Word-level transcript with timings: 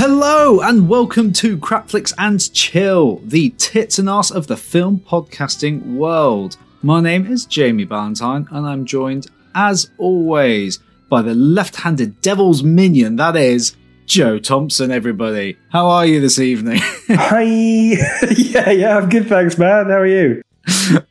Hello 0.00 0.60
and 0.60 0.88
welcome 0.88 1.32
to 1.32 1.58
Crapflix 1.58 2.14
and 2.18 2.52
Chill, 2.54 3.16
the 3.24 3.50
tits 3.58 3.98
and 3.98 4.08
ass 4.08 4.30
of 4.30 4.46
the 4.46 4.56
film 4.56 5.00
podcasting 5.00 5.96
world. 5.96 6.56
My 6.82 7.00
name 7.00 7.26
is 7.26 7.44
Jamie 7.44 7.82
Ballantyne 7.82 8.46
and 8.52 8.64
I'm 8.64 8.86
joined, 8.86 9.26
as 9.56 9.90
always, 9.98 10.78
by 11.08 11.22
the 11.22 11.34
left-handed 11.34 12.20
devil's 12.20 12.62
minion, 12.62 13.16
that 13.16 13.34
is 13.34 13.74
Joe 14.06 14.38
Thompson, 14.38 14.92
everybody. 14.92 15.58
How 15.70 15.88
are 15.88 16.06
you 16.06 16.20
this 16.20 16.38
evening? 16.38 16.78
Hi. 17.08 17.42
yeah, 18.36 18.70
yeah, 18.70 18.98
I'm 18.98 19.08
good, 19.08 19.26
thanks, 19.26 19.58
man. 19.58 19.86
How 19.86 19.98
are 19.98 20.06
you? 20.06 20.42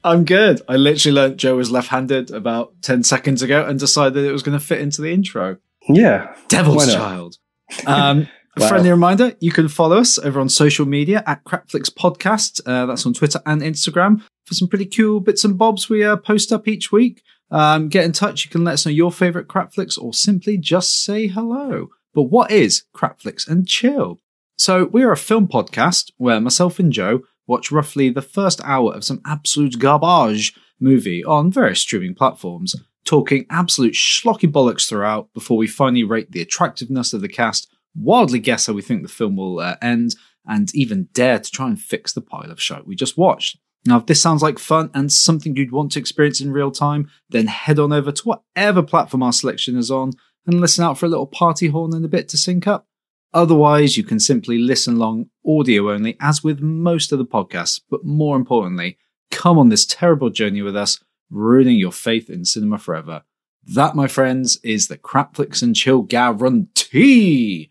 I'm 0.05 0.23
good. 0.23 0.61
I 0.69 0.77
literally 0.77 1.13
learned 1.13 1.39
Joe 1.39 1.57
was 1.57 1.69
left-handed 1.69 2.31
about 2.31 2.81
10 2.83 3.03
seconds 3.03 3.41
ago 3.41 3.65
and 3.65 3.77
decided 3.77 4.23
it 4.23 4.31
was 4.31 4.43
going 4.43 4.57
to 4.57 4.65
fit 4.65 4.79
into 4.79 5.01
the 5.01 5.11
intro. 5.11 5.57
Yeah. 5.89 6.33
Devil's 6.47 6.93
Child. 6.93 7.37
Um, 7.85 8.29
wow. 8.61 8.69
Friendly 8.69 8.89
reminder, 8.89 9.33
you 9.39 9.51
can 9.51 9.67
follow 9.67 9.97
us 9.97 10.17
over 10.17 10.39
on 10.39 10.49
social 10.49 10.85
media 10.85 11.23
at 11.25 11.43
Crapflix 11.43 11.89
Podcast. 11.89 12.61
Uh, 12.65 12.85
that's 12.85 13.05
on 13.05 13.13
Twitter 13.13 13.41
and 13.45 13.61
Instagram 13.61 14.21
for 14.45 14.53
some 14.53 14.67
pretty 14.67 14.85
cool 14.85 15.19
bits 15.19 15.43
and 15.43 15.57
bobs 15.57 15.89
we 15.89 16.03
uh, 16.03 16.15
post 16.15 16.51
up 16.51 16.67
each 16.67 16.91
week. 16.91 17.21
Um, 17.51 17.89
get 17.89 18.05
in 18.05 18.11
touch. 18.11 18.45
You 18.45 18.51
can 18.51 18.63
let 18.63 18.73
us 18.73 18.85
know 18.85 18.91
your 18.91 19.11
favorite 19.11 19.47
Crapflix 19.47 19.97
or 20.01 20.13
simply 20.13 20.57
just 20.57 21.03
say 21.03 21.27
hello. 21.27 21.89
But 22.13 22.23
what 22.23 22.51
is 22.51 22.83
Crapflix 22.95 23.47
and 23.47 23.67
Chill? 23.67 24.19
So 24.57 24.85
we're 24.85 25.11
a 25.11 25.17
film 25.17 25.47
podcast 25.47 26.11
where 26.17 26.41
myself 26.41 26.79
and 26.79 26.91
Joe 26.91 27.21
watch 27.45 27.71
roughly 27.71 28.09
the 28.09 28.21
first 28.21 28.59
hour 28.63 28.93
of 28.93 29.03
some 29.03 29.21
absolute 29.25 29.79
garbage 29.79 30.53
movie 30.79 31.23
on 31.23 31.51
various 31.51 31.79
streaming 31.79 32.15
platforms, 32.15 32.75
talking 33.05 33.45
absolute 33.49 33.93
schlocky 33.93 34.51
bollocks 34.51 34.87
throughout 34.87 35.31
before 35.33 35.57
we 35.57 35.67
finally 35.67 36.03
rate 36.03 36.31
the 36.31 36.41
attractiveness 36.41 37.13
of 37.13 37.21
the 37.21 37.29
cast, 37.29 37.71
wildly 37.95 38.39
guess 38.39 38.67
how 38.67 38.73
we 38.73 38.81
think 38.81 39.01
the 39.01 39.07
film 39.07 39.35
will 39.35 39.59
uh, 39.59 39.75
end, 39.81 40.15
and 40.45 40.73
even 40.73 41.09
dare 41.13 41.39
to 41.39 41.51
try 41.51 41.67
and 41.67 41.79
fix 41.79 42.13
the 42.13 42.21
pile 42.21 42.51
of 42.51 42.61
shit 42.61 42.87
we 42.87 42.95
just 42.95 43.17
watched. 43.17 43.57
Now, 43.85 43.97
if 43.97 44.05
this 44.05 44.21
sounds 44.21 44.41
like 44.41 44.59
fun 44.59 44.89
and 44.93 45.11
something 45.11 45.55
you'd 45.55 45.71
want 45.71 45.93
to 45.93 45.99
experience 45.99 46.41
in 46.41 46.51
real 46.51 46.71
time, 46.71 47.09
then 47.29 47.47
head 47.47 47.79
on 47.79 47.93
over 47.93 48.11
to 48.11 48.23
whatever 48.23 48.83
platform 48.83 49.23
our 49.23 49.31
selection 49.31 49.77
is 49.77 49.89
on 49.89 50.11
and 50.45 50.59
listen 50.59 50.83
out 50.83 50.97
for 50.97 51.05
a 51.05 51.09
little 51.09 51.27
party 51.27 51.67
horn 51.67 51.95
in 51.95 52.03
a 52.03 52.09
bit 52.09 52.27
to 52.29 52.37
sync 52.37 52.67
up. 52.67 52.87
Otherwise, 53.33 53.97
you 53.97 54.03
can 54.03 54.19
simply 54.19 54.57
listen 54.57 54.95
along 54.95 55.29
audio 55.45 55.91
only, 55.91 56.17
as 56.19 56.43
with 56.43 56.59
most 56.61 57.11
of 57.11 57.19
the 57.19 57.25
podcasts. 57.25 57.79
But 57.89 58.03
more 58.03 58.35
importantly, 58.35 58.97
come 59.31 59.57
on 59.57 59.69
this 59.69 59.85
terrible 59.85 60.29
journey 60.29 60.61
with 60.61 60.75
us, 60.75 60.99
ruining 61.29 61.77
your 61.77 61.91
faith 61.91 62.29
in 62.29 62.45
cinema 62.45 62.77
forever. 62.77 63.23
That, 63.73 63.95
my 63.95 64.07
friends, 64.07 64.59
is 64.63 64.87
the 64.87 64.97
Crapflix 64.97 65.61
and 65.61 65.75
Chill 65.75 66.01
guarantee. 66.01 67.69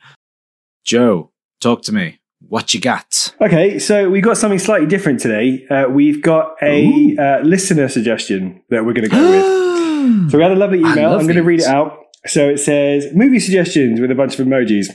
Joe, 0.85 1.31
talk 1.61 1.83
to 1.83 1.93
me. 1.93 2.21
What 2.49 2.75
you 2.75 2.81
got? 2.81 3.35
Okay, 3.41 3.79
so 3.79 4.11
we've 4.11 4.23
got 4.23 4.37
something 4.37 4.59
slightly 4.59 4.87
different 4.87 5.21
today. 5.21 5.67
Uh, 5.69 5.87
we've 5.89 6.23
got 6.23 6.57
a 6.63 7.17
uh, 7.17 7.41
listener 7.43 7.89
suggestion 7.89 8.63
that 8.69 8.85
we're 8.85 8.93
going 8.93 9.09
to 9.09 9.11
go 9.11 9.31
with. 9.31 9.57
So 10.31 10.39
we 10.39 10.43
had 10.45 10.53
a 10.53 10.57
lovely 10.57 10.79
email. 10.79 11.15
I'm 11.15 11.25
going 11.25 11.35
to 11.35 11.43
read 11.43 11.59
it 11.59 11.67
out. 11.67 11.99
So 12.27 12.49
it 12.49 12.59
says 12.59 13.13
movie 13.13 13.41
suggestions 13.41 14.01
with 14.01 14.09
a 14.13 14.15
bunch 14.15 14.39
of 14.39 14.47
emojis. 14.47 14.87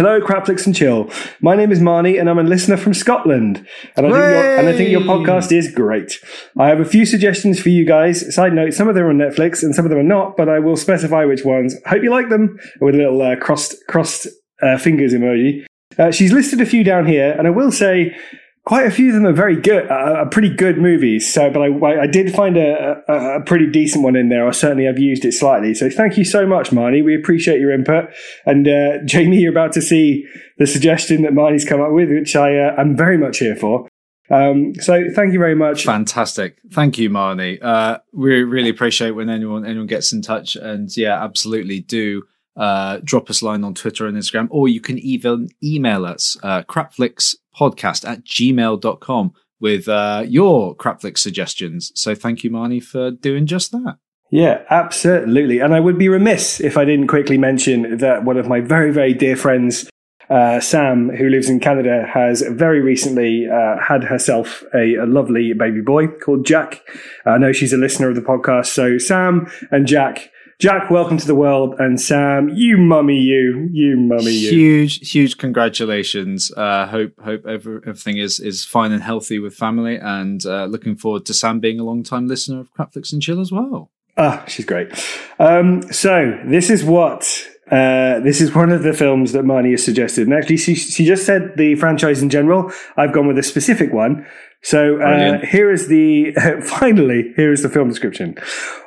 Hello, 0.00 0.18
Crapflix 0.18 0.64
and 0.64 0.74
Chill. 0.74 1.10
My 1.42 1.54
name 1.54 1.70
is 1.70 1.78
Marnie, 1.78 2.18
and 2.18 2.30
I'm 2.30 2.38
a 2.38 2.42
listener 2.42 2.78
from 2.78 2.94
Scotland. 2.94 3.66
And 3.98 4.06
I, 4.06 4.08
think 4.08 4.14
your, 4.14 4.58
and 4.58 4.66
I 4.66 4.72
think 4.72 4.88
your 4.88 5.02
podcast 5.02 5.52
is 5.52 5.70
great. 5.70 6.18
I 6.58 6.68
have 6.68 6.80
a 6.80 6.86
few 6.86 7.04
suggestions 7.04 7.60
for 7.60 7.68
you 7.68 7.84
guys. 7.84 8.34
Side 8.34 8.54
note: 8.54 8.72
some 8.72 8.88
of 8.88 8.94
them 8.94 9.04
are 9.04 9.10
on 9.10 9.18
Netflix, 9.18 9.62
and 9.62 9.74
some 9.74 9.84
of 9.84 9.90
them 9.90 9.98
are 9.98 10.02
not. 10.02 10.38
But 10.38 10.48
I 10.48 10.58
will 10.58 10.78
specify 10.78 11.26
which 11.26 11.44
ones. 11.44 11.76
Hope 11.84 12.02
you 12.02 12.10
like 12.10 12.30
them. 12.30 12.58
With 12.80 12.94
a 12.94 12.96
little 12.96 13.20
uh, 13.20 13.36
crossed 13.36 13.74
crossed 13.88 14.26
uh, 14.62 14.78
fingers 14.78 15.12
emoji. 15.12 15.66
Uh, 15.98 16.10
she's 16.10 16.32
listed 16.32 16.62
a 16.62 16.66
few 16.66 16.82
down 16.82 17.04
here, 17.04 17.32
and 17.32 17.46
I 17.46 17.50
will 17.50 17.70
say 17.70 18.16
quite 18.64 18.86
a 18.86 18.90
few 18.90 19.08
of 19.08 19.14
them 19.14 19.26
are 19.26 19.32
very 19.32 19.56
good, 19.56 19.90
uh, 19.90 20.24
pretty 20.26 20.54
good 20.54 20.78
movies. 20.78 21.32
So, 21.32 21.50
but 21.50 21.60
I, 21.60 22.02
I 22.02 22.06
did 22.06 22.32
find 22.34 22.56
a, 22.56 23.02
a, 23.08 23.38
a, 23.38 23.44
pretty 23.44 23.66
decent 23.66 24.04
one 24.04 24.16
in 24.16 24.28
there. 24.28 24.46
I 24.46 24.52
certainly 24.52 24.84
have 24.84 24.98
used 24.98 25.24
it 25.24 25.32
slightly. 25.32 25.74
So, 25.74 25.88
thank 25.90 26.16
you 26.16 26.24
so 26.24 26.46
much, 26.46 26.70
Marnie. 26.70 27.04
We 27.04 27.16
appreciate 27.16 27.60
your 27.60 27.72
input. 27.72 28.10
And 28.46 28.68
uh, 28.68 28.98
Jamie, 29.04 29.38
you're 29.38 29.52
about 29.52 29.72
to 29.72 29.82
see 29.82 30.26
the 30.58 30.66
suggestion 30.66 31.22
that 31.22 31.32
Marnie's 31.32 31.64
come 31.64 31.80
up 31.80 31.92
with, 31.92 32.10
which 32.10 32.36
I 32.36 32.58
uh, 32.58 32.74
am 32.78 32.96
very 32.96 33.18
much 33.18 33.38
here 33.38 33.56
for. 33.56 33.88
Um, 34.30 34.74
so, 34.76 35.04
thank 35.14 35.32
you 35.32 35.38
very 35.38 35.56
much. 35.56 35.84
Fantastic. 35.84 36.58
Thank 36.72 36.98
you, 36.98 37.10
Marnie. 37.10 37.58
Uh, 37.62 37.98
we 38.12 38.42
really 38.42 38.70
appreciate 38.70 39.12
when 39.12 39.28
anyone 39.28 39.64
anyone 39.64 39.86
gets 39.86 40.12
in 40.12 40.22
touch. 40.22 40.54
And 40.54 40.94
yeah, 40.96 41.22
absolutely 41.22 41.80
do. 41.80 42.22
Uh, 42.56 42.98
drop 43.04 43.30
us 43.30 43.40
a 43.40 43.46
line 43.46 43.64
on 43.64 43.74
Twitter 43.74 44.06
and 44.06 44.16
Instagram, 44.18 44.48
or 44.50 44.68
you 44.68 44.80
can 44.80 44.98
even 44.98 45.48
email 45.62 46.04
us, 46.04 46.36
uh, 46.42 46.62
crapflix 46.62 47.36
podcast 47.58 48.08
at 48.08 48.24
gmail.com 48.24 49.32
with 49.60 49.88
uh, 49.88 50.24
your 50.26 50.74
Crapflix 50.76 51.18
suggestions. 51.18 51.92
So 51.94 52.14
thank 52.14 52.42
you, 52.42 52.50
Marnie, 52.50 52.82
for 52.82 53.10
doing 53.10 53.46
just 53.46 53.72
that. 53.72 53.98
Yeah, 54.30 54.62
absolutely. 54.70 55.58
And 55.58 55.74
I 55.74 55.80
would 55.80 55.98
be 55.98 56.08
remiss 56.08 56.60
if 56.60 56.76
I 56.76 56.84
didn't 56.84 57.08
quickly 57.08 57.36
mention 57.36 57.98
that 57.98 58.24
one 58.24 58.36
of 58.36 58.46
my 58.46 58.60
very, 58.60 58.92
very 58.92 59.12
dear 59.12 59.36
friends, 59.36 59.90
uh, 60.30 60.60
Sam, 60.60 61.10
who 61.10 61.28
lives 61.28 61.48
in 61.48 61.58
Canada, 61.58 62.06
has 62.08 62.42
very 62.42 62.80
recently 62.80 63.48
uh, 63.48 63.76
had 63.82 64.04
herself 64.04 64.62
a, 64.72 64.94
a, 64.94 65.04
lovely 65.04 65.52
baby 65.52 65.80
boy 65.80 66.06
called 66.06 66.46
Jack. 66.46 66.80
I 67.26 67.38
know 67.38 67.50
she's 67.52 67.72
a 67.72 67.76
listener 67.76 68.08
of 68.08 68.14
the 68.14 68.22
podcast. 68.22 68.66
So, 68.66 68.96
Sam 68.98 69.50
and 69.72 69.88
Jack, 69.88 70.30
Jack, 70.60 70.90
welcome 70.90 71.16
to 71.16 71.26
the 71.26 71.34
world, 71.34 71.74
and 71.78 71.98
Sam, 71.98 72.50
you 72.50 72.76
mummy, 72.76 73.16
you, 73.16 73.70
you 73.72 73.96
mummy, 73.96 74.32
you. 74.32 74.50
Huge, 74.50 75.10
huge 75.10 75.38
congratulations. 75.38 76.52
Uh, 76.54 76.86
hope, 76.86 77.18
hope 77.18 77.46
everything 77.46 78.18
is 78.18 78.38
is 78.38 78.62
fine 78.62 78.92
and 78.92 79.02
healthy 79.02 79.38
with 79.38 79.54
family, 79.54 79.96
and 79.96 80.44
uh, 80.44 80.66
looking 80.66 80.96
forward 80.96 81.24
to 81.26 81.32
Sam 81.32 81.60
being 81.60 81.80
a 81.80 81.82
long 81.82 82.02
time 82.02 82.28
listener 82.28 82.60
of 82.60 82.68
Crapflix 82.74 83.10
and 83.10 83.22
Chill 83.22 83.40
as 83.40 83.50
well. 83.50 83.90
Ah, 84.18 84.44
she's 84.48 84.66
great. 84.66 84.92
Um, 85.38 85.80
so 85.92 86.38
this 86.44 86.68
is 86.68 86.84
what 86.84 87.22
uh, 87.70 88.20
this 88.20 88.42
is 88.42 88.54
one 88.54 88.70
of 88.70 88.82
the 88.82 88.92
films 88.92 89.32
that 89.32 89.44
Marnie 89.44 89.70
has 89.70 89.82
suggested. 89.82 90.26
And 90.26 90.34
actually, 90.34 90.58
she, 90.58 90.74
she 90.74 91.06
just 91.06 91.24
said 91.24 91.52
the 91.56 91.76
franchise 91.76 92.20
in 92.20 92.28
general. 92.28 92.70
I've 92.98 93.14
gone 93.14 93.26
with 93.26 93.38
a 93.38 93.42
specific 93.42 93.94
one. 93.94 94.26
So 94.62 95.00
uh, 95.00 95.44
here 95.44 95.70
is 95.70 95.88
the 95.88 96.32
finally 96.62 97.32
here 97.36 97.52
is 97.52 97.62
the 97.62 97.68
film 97.68 97.88
description. 97.88 98.36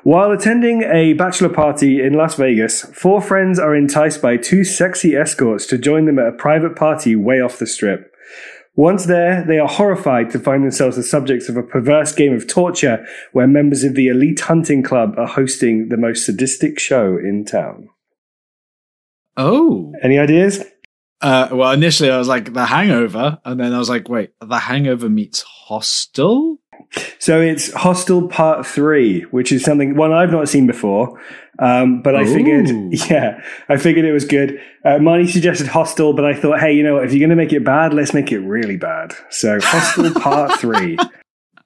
While 0.03 0.31
attending 0.31 0.83
a 0.83 1.13
bachelor 1.13 1.49
party 1.49 2.01
in 2.01 2.13
Las 2.13 2.35
Vegas, 2.35 2.83
four 2.93 3.21
friends 3.21 3.57
are 3.57 3.75
enticed 3.75 4.21
by 4.21 4.37
two 4.37 4.63
sexy 4.63 5.15
escorts 5.15 5.65
to 5.67 5.77
join 5.77 6.05
them 6.05 6.19
at 6.19 6.27
a 6.27 6.31
private 6.31 6.75
party 6.75 7.15
way 7.15 7.41
off 7.41 7.57
the 7.57 7.65
strip. 7.65 8.11
Once 8.75 9.05
there, 9.05 9.43
they 9.45 9.59
are 9.59 9.67
horrified 9.67 10.31
to 10.31 10.39
find 10.39 10.63
themselves 10.63 10.95
the 10.95 11.03
subjects 11.03 11.47
of 11.47 11.55
a 11.55 11.63
perverse 11.63 12.13
game 12.13 12.33
of 12.33 12.47
torture 12.47 13.05
where 13.31 13.45
members 13.45 13.83
of 13.83 13.93
the 13.93 14.07
elite 14.07 14.41
hunting 14.41 14.81
club 14.81 15.13
are 15.17 15.27
hosting 15.27 15.89
the 15.89 15.97
most 15.97 16.25
sadistic 16.25 16.79
show 16.79 17.17
in 17.17 17.45
town. 17.45 17.87
Oh. 19.37 19.93
Any 20.01 20.17
ideas? 20.17 20.63
Uh, 21.23 21.47
well, 21.53 21.71
initially 21.71 22.11
I 22.11 22.17
was 22.17 22.27
like 22.27 22.53
The 22.53 22.65
Hangover, 22.65 23.39
and 23.45 23.57
then 23.59 23.73
I 23.73 23.79
was 23.79 23.89
like, 23.89 24.09
wait, 24.09 24.31
The 24.41 24.59
Hangover 24.59 25.09
meets 25.09 25.41
Hostel. 25.41 26.57
So 27.17 27.39
it's 27.39 27.71
Hostel 27.73 28.27
Part 28.27 28.67
Three, 28.67 29.21
which 29.31 29.51
is 29.51 29.63
something 29.63 29.95
one 29.95 30.11
I've 30.11 30.31
not 30.31 30.49
seen 30.49 30.67
before. 30.67 31.19
Um, 31.59 32.01
but 32.01 32.15
I 32.15 32.23
Ooh. 32.23 32.33
figured, 32.33 32.69
yeah, 33.09 33.41
I 33.69 33.77
figured 33.77 34.05
it 34.05 34.11
was 34.11 34.25
good. 34.25 34.59
Uh, 34.83 34.97
Marnie 34.99 35.29
suggested 35.29 35.67
Hostel, 35.67 36.13
but 36.13 36.25
I 36.25 36.33
thought, 36.33 36.59
hey, 36.59 36.73
you 36.73 36.83
know 36.83 36.95
what? 36.95 37.05
If 37.05 37.13
you're 37.13 37.19
going 37.19 37.29
to 37.29 37.35
make 37.35 37.53
it 37.53 37.63
bad, 37.63 37.93
let's 37.93 38.13
make 38.13 38.31
it 38.31 38.39
really 38.39 38.75
bad. 38.75 39.13
So 39.29 39.59
Hostel 39.63 40.13
Part 40.13 40.59
Three. 40.59 40.97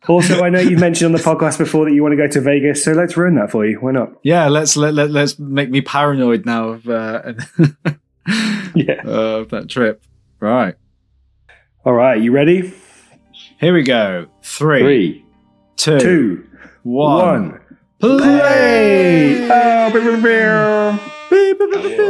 Also, 0.07 0.43
I 0.43 0.49
know 0.49 0.59
you've 0.59 0.79
mentioned 0.79 1.07
on 1.07 1.11
the 1.11 1.23
podcast 1.23 1.57
before 1.57 1.85
that 1.85 1.93
you 1.93 2.03
want 2.03 2.13
to 2.13 2.17
go 2.17 2.27
to 2.27 2.39
Vegas, 2.39 2.83
so 2.83 2.93
let's 2.93 3.17
ruin 3.17 3.35
that 3.35 3.51
for 3.51 3.65
you. 3.65 3.77
Why 3.79 3.91
not? 3.91 4.13
Yeah, 4.23 4.47
let's 4.47 4.77
let, 4.77 4.93
let 4.93 5.09
let's 5.09 5.39
make 5.39 5.69
me 5.69 5.81
paranoid 5.81 6.45
now. 6.45 6.69
Of, 6.69 6.87
uh, 6.87 7.33
yeah. 8.75 9.01
Uh, 9.06 9.44
that 9.45 9.68
trip. 9.69 10.03
Right. 10.39 10.75
All 11.85 11.94
right. 11.94 12.21
You 12.21 12.31
ready? 12.31 12.74
Here 13.59 13.74
we 13.74 13.83
go. 13.83 14.27
Three, 14.44 14.81
Three 14.81 15.25
two, 15.77 16.00
two, 16.00 16.47
one. 16.83 17.51
one. 17.51 17.62
Play! 18.00 19.50
Oh, 19.50 19.91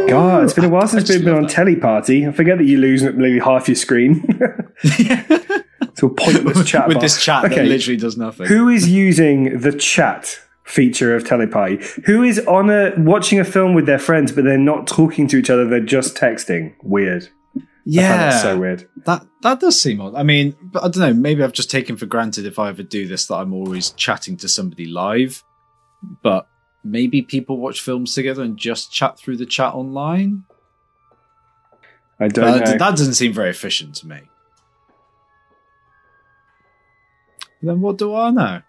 God, 0.09 0.43
it's 0.43 0.53
been 0.53 0.65
a 0.65 0.69
while 0.69 0.87
since 0.87 1.09
we've 1.09 1.23
been 1.23 1.33
on 1.33 1.45
Teleparty. 1.45 2.27
I 2.27 2.31
forget 2.33 2.57
that 2.57 2.65
you 2.65 2.77
lose 2.77 3.03
nearly 3.03 3.39
half 3.39 3.69
your 3.69 3.75
screen. 3.75 4.21
so 5.93 6.09
pointless 6.09 6.67
chat 6.69 6.87
with 6.87 6.95
bar. 6.95 7.01
this 7.01 7.21
chat 7.21 7.45
okay. 7.45 7.55
that 7.55 7.65
literally 7.65 7.97
does 7.97 8.17
nothing. 8.17 8.47
Who 8.47 8.67
is 8.67 8.89
using 8.89 9.59
the 9.59 9.71
chat 9.71 10.41
feature 10.67 11.15
of 11.15 11.23
Teleparty. 11.23 11.81
Who 12.05 12.21
is 12.23 12.39
on 12.47 12.69
a 12.69 12.93
watching 12.97 13.39
a 13.39 13.43
film 13.43 13.73
with 13.73 13.85
their 13.87 13.97
friends, 13.99 14.31
but 14.31 14.43
they're 14.43 14.57
not 14.57 14.85
talking 14.85 15.27
to 15.29 15.37
each 15.37 15.49
other; 15.49 15.65
they're 15.67 15.79
just 15.79 16.15
texting. 16.15 16.75
Weird. 16.83 17.29
Yeah, 17.89 18.17
That's 18.17 18.41
so 18.41 18.59
weird. 18.59 18.87
That 19.05 19.25
that 19.43 19.61
does 19.61 19.81
seem 19.81 20.01
odd. 20.01 20.13
I 20.15 20.23
mean, 20.23 20.55
but 20.61 20.83
I 20.83 20.89
don't 20.89 20.97
know. 20.97 21.13
Maybe 21.13 21.41
I've 21.41 21.53
just 21.53 21.71
taken 21.71 21.95
for 21.95 22.05
granted 22.05 22.45
if 22.45 22.59
I 22.59 22.67
ever 22.67 22.83
do 22.83 23.07
this 23.07 23.27
that 23.27 23.35
I'm 23.35 23.53
always 23.53 23.91
chatting 23.91 24.35
to 24.37 24.49
somebody 24.49 24.85
live. 24.85 25.41
But 26.21 26.47
maybe 26.83 27.21
people 27.21 27.57
watch 27.57 27.79
films 27.81 28.13
together 28.13 28.43
and 28.43 28.57
just 28.57 28.91
chat 28.91 29.17
through 29.17 29.37
the 29.37 29.45
chat 29.45 29.73
online. 29.73 30.43
I 32.19 32.27
don't 32.27 32.45
But 32.45 32.65
know. 32.65 32.71
that 32.77 32.97
doesn't 32.97 33.13
seem 33.13 33.31
very 33.31 33.49
efficient 33.51 33.95
to 33.95 34.07
me. 34.07 34.19
Then 37.61 37.81
what 37.81 37.97
do 37.97 38.13
I 38.15 38.29
know? 38.31 38.61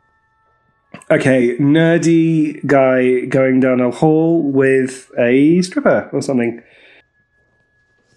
Okay, 1.10 1.56
nerdy 1.58 2.64
guy 2.66 3.24
going 3.26 3.60
down 3.60 3.80
a 3.80 3.90
hall 3.90 4.42
with 4.42 5.10
a 5.18 5.60
stripper 5.62 6.08
or 6.12 6.20
something. 6.22 6.62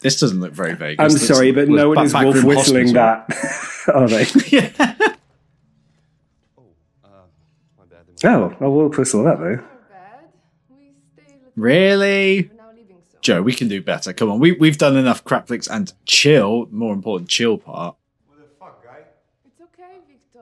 This 0.02 0.20
doesn't 0.20 0.40
look 0.40 0.54
very 0.54 0.74
Vegas. 0.76 0.98
I'm 1.00 1.12
This 1.12 1.28
sorry, 1.28 1.52
but 1.52 1.70
no 1.70 1.90
one 1.90 2.06
is 2.06 2.14
wolf 2.14 2.44
whistling 2.44 2.96
hospital. 2.96 3.26
that, 3.28 3.90
are 3.94 4.08
they? 4.08 4.26
yeah. 4.50 4.96
Oh, 8.24 8.56
I 8.60 8.66
will 8.66 8.90
whistle 8.90 9.24
that 9.24 9.40
though. 9.40 9.60
Really? 11.56 12.50
Joe, 13.22 13.42
we 13.42 13.54
can 13.54 13.68
do 13.68 13.82
better. 13.82 14.14
Come 14.14 14.32
on, 14.32 14.40
we 14.40 14.52
we've 14.54 14.78
done 14.78 14.96
enough 14.98 15.24
crap 15.24 15.48
flicks 15.48 15.68
and 15.68 15.94
chill. 16.06 16.68
More 16.72 16.94
important, 16.94 17.30
chill 17.30 17.58
part. 17.58 17.96
It's 19.46 19.62
okay, 19.62 20.00
Victor. 20.08 20.40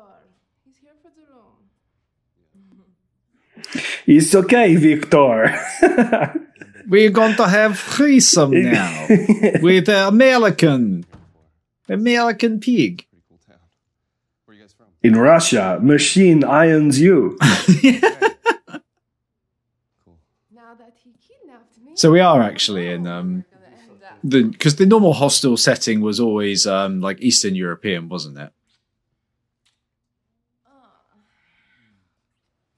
He's 0.65 0.75
here 0.81 0.91
for 1.01 1.09
the 1.15 1.25
room. 1.33 1.59
It's 4.05 4.33
okay, 4.33 4.75
Victor. 4.75 5.53
We're 6.87 7.11
going 7.11 7.35
to 7.35 7.47
have 7.47 7.77
threesome 7.77 8.51
now 8.51 9.05
with 9.61 9.85
the 9.85 10.07
American, 10.07 11.05
American 11.87 12.59
pig. 12.59 13.05
In 15.01 15.15
Russia, 15.15 15.79
machine 15.81 16.43
irons 16.43 16.99
you. 16.99 17.37
Now 17.39 17.47
that 20.75 20.93
he 21.03 21.13
kidnapped 21.25 21.77
me. 21.85 21.91
So 21.95 22.11
we 22.11 22.19
are 22.19 22.41
actually 22.41 22.91
in 22.91 23.07
um 23.07 23.45
Gonna 23.51 23.65
end 23.91 24.03
up. 24.03 24.17
the 24.23 24.43
because 24.43 24.75
the 24.75 24.85
normal 24.85 25.13
hostel 25.13 25.55
setting 25.55 26.01
was 26.01 26.19
always 26.19 26.67
um 26.67 26.99
like 26.99 27.21
Eastern 27.21 27.55
European, 27.55 28.09
wasn't 28.09 28.39
it? 28.39 28.51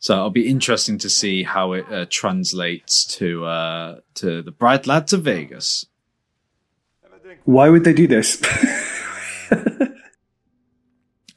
So 0.01 0.15
it'll 0.15 0.29
be 0.29 0.49
interesting 0.49 0.97
to 0.97 1.09
see 1.09 1.43
how 1.43 1.71
it 1.71 1.85
uh, 1.91 2.05
translates 2.09 3.05
to 3.17 3.45
uh 3.45 3.99
to 4.15 4.41
the 4.41 4.51
bright 4.51 4.85
lads 4.85 5.13
of 5.13 5.23
Vegas. 5.23 5.85
Why 7.45 7.69
would 7.69 7.85
they 7.85 7.93
do 7.93 8.07
this? 8.07 8.41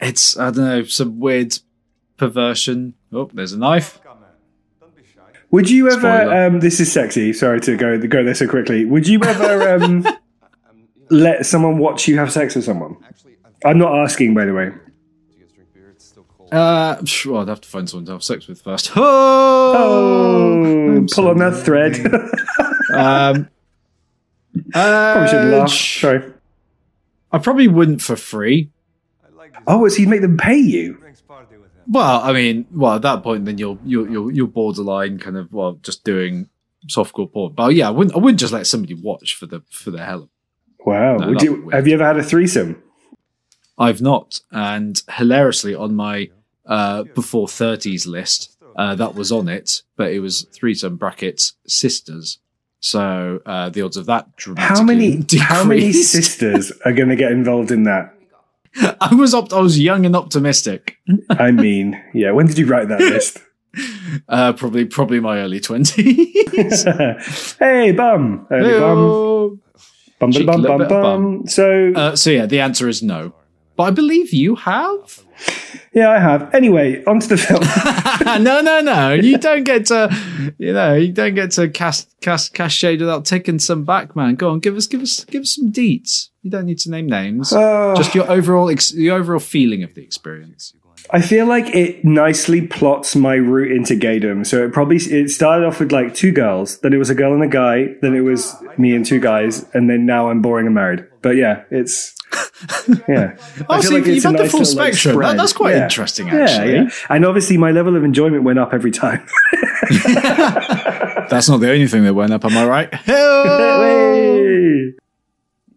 It's 0.05 0.37
I 0.37 0.51
don't 0.51 0.65
know 0.65 0.85
some 0.85 1.19
weird 1.19 1.59
perversion. 2.17 2.95
Oh, 3.13 3.31
there's 3.33 3.53
a 3.53 3.59
knife. 3.59 4.01
Would 5.51 5.71
you 5.71 5.91
ever? 5.91 6.47
Um, 6.47 6.61
this 6.61 6.81
is 6.81 6.93
sexy. 6.93 7.33
Sorry 7.33 7.61
to 7.61 7.77
go 7.77 7.99
go 7.99 8.25
there 8.25 8.35
so 8.35 8.49
quickly. 8.49 8.85
Would 8.85 9.09
you 9.09 9.23
ever 9.23 9.75
um, 9.77 10.07
let 11.11 11.47
someone 11.47 11.79
watch 11.79 12.07
you 12.07 12.19
have 12.19 12.33
sex 12.33 12.55
with 12.55 12.65
someone? 12.65 12.97
I'm 13.65 13.79
not 13.79 13.97
asking, 13.97 14.35
by 14.35 14.45
the 14.45 14.53
way. 14.53 14.73
Uh, 16.55 16.97
I'd 17.01 17.49
have 17.49 17.61
to 17.63 17.69
find 17.69 17.91
someone 17.91 18.07
to 18.07 18.13
have 18.13 18.23
sex 18.23 18.47
with 18.47 18.63
first. 18.63 18.93
Oh, 18.97 19.75
Oh, 19.77 21.07
pull 21.13 21.29
on 21.29 21.39
that 21.39 21.57
thread. 21.65 21.97
um, 22.95 23.49
Probably 24.71 25.29
shouldn't 25.29 25.55
uh, 25.55 25.59
laugh. 25.59 25.71
Sorry. 25.71 26.33
I 27.33 27.39
probably 27.39 27.67
wouldn't 27.67 28.03
for 28.03 28.15
free. 28.15 28.71
Oh, 29.67 29.89
so 29.89 30.01
you 30.01 30.07
make 30.07 30.21
them 30.21 30.37
pay 30.37 30.57
you? 30.57 31.03
Well, 31.89 32.21
I 32.23 32.33
mean, 32.33 32.67
well, 32.71 32.95
at 32.95 33.03
that 33.03 33.23
point, 33.23 33.45
then 33.45 33.59
you'll 33.59 33.79
you'll 33.85 34.09
you'll, 34.09 34.31
you'll 34.31 34.47
borderline 34.47 35.19
kind 35.19 35.37
of 35.37 35.53
well, 35.53 35.79
just 35.83 36.05
doing 36.05 36.49
softcore 36.89 37.31
porn. 37.31 37.53
But 37.55 37.75
yeah, 37.75 37.89
I 37.89 37.91
wouldn't 37.91 38.15
I 38.15 38.19
wouldn't 38.21 38.41
just 38.41 38.53
let 38.53 38.67
somebody 38.67 38.95
watch 38.95 39.35
for 39.35 39.47
the 39.47 39.63
for 39.71 39.91
the 39.91 40.05
hell 40.05 40.23
of. 40.23 40.29
Wow. 40.87 41.17
No, 41.17 41.29
Would 41.29 41.43
you, 41.43 41.71
have 41.71 41.89
you 41.89 41.95
ever 41.95 42.05
had 42.05 42.19
a 42.19 42.23
threesome? 42.23 42.83
I've 43.79 44.01
not, 44.03 44.41
and 44.51 45.03
hilariously 45.11 45.75
on 45.75 45.95
my 45.95 46.31
uh, 46.67 47.05
before 47.15 47.49
thirties 47.49 48.07
list, 48.07 48.57
uh, 48.77 48.95
that 48.95 49.15
was 49.15 49.31
on 49.33 49.49
it, 49.49 49.83
but 49.97 50.13
it 50.13 50.21
was 50.21 50.47
threesome 50.53 50.97
brackets 50.97 51.55
sisters. 51.67 52.39
So 52.81 53.41
uh, 53.47 53.71
the 53.71 53.83
odds 53.83 53.97
of 53.97 54.07
that 54.07 54.27
How 54.59 54.83
many? 54.83 55.25
How 55.39 55.65
many 55.65 55.93
sisters 56.17 56.71
are 56.85 56.93
going 56.93 57.09
to 57.09 57.17
get 57.17 57.33
involved 57.33 57.71
in 57.71 57.85
that? 57.85 58.15
I 59.01 59.15
was 59.15 59.35
opt- 59.35 59.53
I 59.53 59.61
was 59.61 59.79
young 59.79 60.05
and 60.05 60.15
optimistic. 60.17 60.99
I 61.31 61.51
mean, 61.53 62.03
yeah. 62.13 62.33
When 62.33 62.47
did 62.47 62.59
you 62.59 62.67
write 62.67 62.89
that 62.89 63.01
list? 63.01 63.39
Uh, 64.29 64.53
probably 64.53 64.85
probably 64.85 65.19
my 65.19 65.39
early 65.39 65.59
twenties. 65.59 66.85
hey, 67.59 67.91
bum. 67.91 68.47
Early 68.49 68.79
bum. 68.79 69.61
Bum, 70.21 70.31
Cheeky 70.31 70.45
bum, 70.47 70.63
little 70.63 70.79
bum, 70.79 70.89
bum. 70.89 71.47
So, 71.49 71.93
Uh, 71.93 72.15
so 72.15 72.31
yeah, 72.31 72.47
the 72.47 72.61
answer 72.61 72.89
is 72.89 73.03
no. 73.03 73.35
But 73.77 73.83
I 73.83 73.91
believe 73.91 74.33
you 74.33 74.55
have. 74.55 75.25
Yeah, 75.93 76.11
I 76.11 76.19
have. 76.19 76.55
Anyway, 76.55 77.05
onto 77.05 77.27
the 77.27 77.37
film. 77.37 77.63
no, 78.45 78.61
no, 78.61 78.81
no. 78.81 79.13
You 79.13 79.39
don't 79.39 79.65
get 79.65 79.87
to, 79.87 80.15
you 80.59 80.73
know, 80.73 80.95
you 80.95 81.13
don't 81.13 81.35
get 81.35 81.53
to 81.53 81.69
cast 81.69 82.15
cast 82.21 82.55
cast 82.55 82.77
shade 82.77 83.01
without 83.01 83.25
taking 83.25 83.59
some 83.59 83.85
back, 83.85 84.17
man. 84.17 84.35
Go 84.35 84.51
on, 84.51 84.61
give 84.61 84.77
us, 84.77 84.87
give 84.87 85.01
us, 85.01 85.25
give 85.25 85.43
us 85.43 85.55
some 85.55 85.73
deets. 85.73 86.31
You 86.43 86.51
don't 86.51 86.67
need 86.67 86.79
to 86.81 86.91
name 86.91 87.07
names. 87.07 87.53
Oh. 87.53 87.95
Just 87.97 88.15
your 88.15 88.31
overall, 88.31 88.71
ex- 88.71 88.91
the 88.91 89.11
overall 89.11 89.41
feeling 89.41 89.83
of 89.83 89.95
the 89.95 90.03
experience. 90.03 90.75
I 91.11 91.21
feel 91.21 91.47
like 91.47 91.67
it 91.75 92.05
nicely 92.05 92.67
plots 92.67 93.15
my 93.15 93.35
route 93.35 93.73
into 93.73 93.95
gaydom. 93.95 94.47
So 94.47 94.65
it 94.65 94.73
probably 94.73 94.97
it 94.97 95.31
started 95.31 95.67
off 95.67 95.81
with 95.81 95.93
like 95.93 96.15
two 96.15 96.33
girls, 96.33 96.79
then 96.81 96.93
it 96.93 96.97
was 96.97 97.11
a 97.11 97.15
girl 97.15 97.35
and 97.35 97.43
a 97.43 97.49
guy, 97.49 97.95
then 98.01 98.15
it 98.15 98.21
was 98.21 98.57
me 98.79 98.95
and 98.95 99.05
two 99.05 99.21
guys, 99.21 99.67
and 99.75 99.89
then 99.89 100.07
now 100.07 100.31
I'm 100.31 100.41
boring 100.41 100.67
and 100.67 100.75
married. 100.75 101.07
But 101.21 101.37
yeah, 101.37 101.65
it's 101.71 102.14
yeah. 103.09 103.37
Oh, 103.69 103.75
I 103.75 103.81
so 103.81 103.89
feel 104.03 104.07
you've, 104.15 104.23
had 104.25 104.37
the 104.39 104.49
full 104.49 104.61
like, 104.61 104.95
spectrum. 104.95 105.19
That- 105.21 105.37
that's 105.37 105.53
quite 105.53 105.77
Yeah. 105.77 105.85
interesting, 105.85 106.29
actually. 106.31 106.73
yeah. 106.75 106.89
And 107.09 107.25
obviously, 107.25 107.57
my 107.57 107.71
level 107.71 107.97
of 107.97 108.05
enjoyment 108.05 108.43
went 108.43 108.59
up 108.59 108.73
every 108.75 108.91
time. 108.91 109.27
That's 111.31 111.49
not 111.49 111.59
the 111.61 111.71
only 111.71 111.87
thing 111.87 112.05
that 112.05 112.15
went 112.15 112.33
up. 112.33 112.45
Am 112.45 112.57
I 112.57 112.67
right? 112.67 112.95
Hey! 112.95 114.93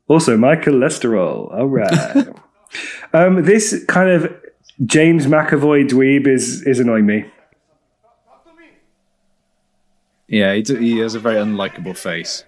Also, 0.07 0.37
my 0.37 0.55
cholesterol. 0.55 1.53
All 1.53 1.67
right. 1.67 2.27
um, 3.13 3.43
this 3.43 3.83
kind 3.87 4.09
of 4.09 4.33
James 4.85 5.25
McAvoy 5.25 5.87
dweeb 5.89 6.27
is 6.27 6.61
is 6.63 6.79
annoying 6.79 7.05
me. 7.05 7.25
yeah, 10.27 10.53
he, 10.53 10.61
he 10.63 10.97
has 10.99 11.15
a 11.15 11.19
very 11.19 11.35
unlikable 11.37 11.97
face. 11.97 12.43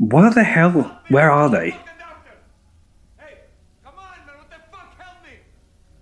What 0.00 0.34
the 0.34 0.44
hell? 0.44 0.98
Where 1.10 1.30
are 1.30 1.50
they? 1.50 1.76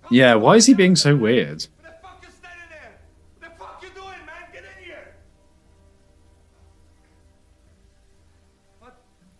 Yeah, 0.09 0.35
why 0.35 0.55
is 0.55 0.65
he 0.67 0.73
being 0.73 0.95
so 0.95 1.17
weird? 1.17 1.67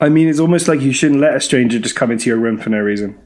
I 0.02 0.10
mean, 0.10 0.28
it's 0.28 0.40
almost 0.40 0.68
like 0.68 0.82
you 0.82 0.92
shouldn't 0.92 1.22
let 1.22 1.36
a 1.36 1.42
stranger 1.42 1.80
just 1.80 1.96
come 1.96 2.12
into 2.12 2.30
your 2.30 2.38
room 2.38 2.58
for 2.58 2.70
no 2.70 2.80
reason. 2.80 3.18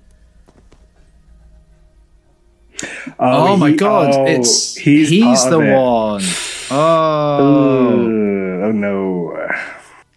Oh, 3.20 3.54
oh 3.54 3.58
my 3.58 3.72
he- 3.72 3.76
god, 3.76 4.14
oh, 4.14 4.26
it's 4.26 4.76
he's, 4.76 5.10
he's, 5.10 5.44
the 5.46 5.60
of 5.60 5.66
it. 5.66 5.74
one. 5.74 6.22
Oh. 6.72 8.06
Ugh, 8.06 8.66
oh 8.66 8.72
no. 8.72 9.43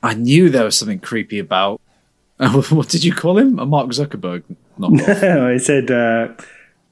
I 0.07 0.15
knew 0.15 0.49
there 0.49 0.65
was 0.65 0.79
something 0.79 1.01
creepy 1.01 1.39
about. 1.39 1.81
what 2.39 2.89
did 2.89 3.03
you 3.03 3.13
call 3.15 3.39
him? 3.39 3.59
A 3.59 3.67
Mark 3.67 3.89
Zuckerberg 3.91 4.43
No, 4.79 4.89
I 5.55 5.57
said, 5.57 5.91
uh, 5.91 6.29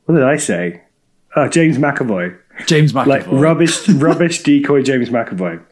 what 0.07 0.15
did 0.15 0.25
I 0.25 0.37
say? 0.37 0.83
Oh, 1.37 1.49
James 1.49 1.77
McAvoy. 1.79 2.37
James 2.67 2.93
McAvoy. 2.93 3.07
Like 3.07 3.27
rubbish, 3.29 3.89
rubbish 4.09 4.43
decoy 4.43 4.83
James 4.83 5.11
McAvoy. 5.11 5.63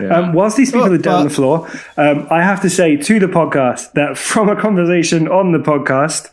Yeah. 0.00 0.08
Um, 0.08 0.32
whilst 0.32 0.56
these 0.56 0.72
people 0.72 0.88
Oh, 0.88 0.92
are 0.92 0.98
down 0.98 1.14
on 1.14 1.22
but- 1.24 1.28
the 1.28 1.34
floor, 1.34 1.70
um, 1.96 2.26
I 2.30 2.42
have 2.42 2.60
to 2.62 2.70
say 2.70 2.96
to 2.96 3.20
the 3.20 3.26
podcast 3.26 3.92
that 3.92 4.18
from 4.18 4.48
a 4.48 4.56
conversation 4.60 5.28
on 5.28 5.52
the 5.52 5.58
podcast, 5.60 6.30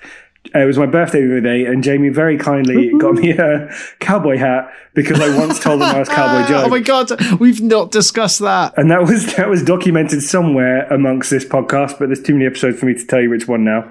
it 0.53 0.65
was 0.65 0.77
my 0.77 0.85
birthday 0.87 1.21
the 1.21 1.27
other 1.37 1.41
day, 1.41 1.65
and 1.65 1.83
Jamie 1.83 2.09
very 2.09 2.37
kindly 2.37 2.91
got 2.97 3.13
me 3.13 3.31
a 3.31 3.71
cowboy 3.99 4.37
hat 4.37 4.71
because 4.93 5.19
I 5.21 5.37
once 5.37 5.59
told 5.59 5.81
him 5.81 5.87
I 5.87 5.99
was 5.99 6.09
Cowboy 6.09 6.47
Joe. 6.49 6.63
oh 6.65 6.67
my 6.69 6.79
god, 6.79 7.11
we've 7.39 7.61
not 7.61 7.91
discussed 7.91 8.39
that. 8.39 8.73
and 8.77 8.89
that 8.91 9.01
was 9.03 9.35
that 9.35 9.47
was 9.49 9.63
documented 9.63 10.21
somewhere 10.23 10.87
amongst 10.91 11.29
this 11.29 11.45
podcast, 11.45 11.99
but 11.99 12.07
there's 12.07 12.21
too 12.21 12.33
many 12.33 12.45
episodes 12.47 12.79
for 12.79 12.87
me 12.87 12.95
to 12.95 13.05
tell 13.05 13.21
you 13.21 13.29
which 13.29 13.47
one 13.47 13.63
now. 13.63 13.81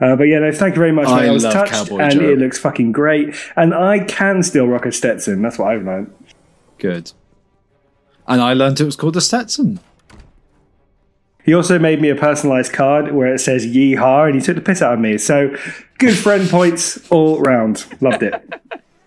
Uh, 0.00 0.16
but 0.16 0.24
yeah, 0.24 0.40
no, 0.40 0.50
thank 0.52 0.74
you 0.74 0.80
very 0.80 0.92
much. 0.92 1.06
I. 1.06 1.26
I 1.28 1.30
was 1.30 1.44
love 1.44 1.52
touched, 1.52 1.72
Cowboy 1.72 1.98
and 2.00 2.12
Joe. 2.14 2.28
it 2.30 2.38
looks 2.38 2.58
fucking 2.58 2.92
great. 2.92 3.34
And 3.56 3.72
I 3.72 4.00
can 4.00 4.42
still 4.42 4.66
rock 4.66 4.86
a 4.86 4.92
Stetson. 4.92 5.42
That's 5.42 5.58
what 5.58 5.68
I've 5.68 5.84
learned. 5.84 6.12
Good. 6.78 7.12
And 8.26 8.40
I 8.40 8.52
learned 8.52 8.80
it 8.80 8.84
was 8.84 8.96
called 8.96 9.16
a 9.16 9.20
Stetson. 9.20 9.80
He 11.44 11.54
also 11.54 11.78
made 11.78 12.00
me 12.00 12.10
a 12.10 12.14
personalized 12.16 12.72
card 12.72 13.12
where 13.12 13.34
it 13.34 13.38
says 13.40 13.66
"Yeehaw," 13.66 14.26
and 14.26 14.34
he 14.34 14.40
took 14.40 14.56
the 14.56 14.62
piss 14.62 14.82
out 14.82 14.94
of 14.94 15.00
me. 15.00 15.18
So, 15.18 15.54
good 15.98 16.16
friend 16.16 16.48
points 16.48 17.10
all 17.10 17.40
round. 17.40 17.86
Loved 18.00 18.22
it. 18.22 18.34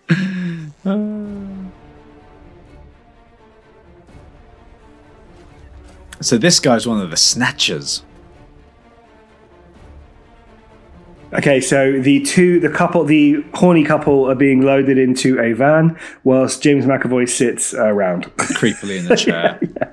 So 6.20 6.38
this 6.38 6.58
guy's 6.58 6.86
one 6.86 7.00
of 7.02 7.10
the 7.10 7.18
snatchers. 7.18 8.02
Okay, 11.34 11.60
so 11.60 12.00
the 12.00 12.22
two, 12.22 12.60
the 12.60 12.70
couple, 12.70 13.04
the 13.04 13.44
horny 13.54 13.84
couple 13.84 14.30
are 14.30 14.36
being 14.36 14.62
loaded 14.62 14.96
into 14.96 15.38
a 15.40 15.52
van 15.52 15.98
whilst 16.22 16.62
James 16.62 16.86
McAvoy 16.86 17.28
sits 17.28 17.74
uh, 17.74 17.86
around. 17.86 18.24
Creepily 18.36 19.00
in 19.00 19.04
the 19.06 19.16
chair. 19.18 19.58
yeah, 19.60 19.68
yeah. 19.76 19.90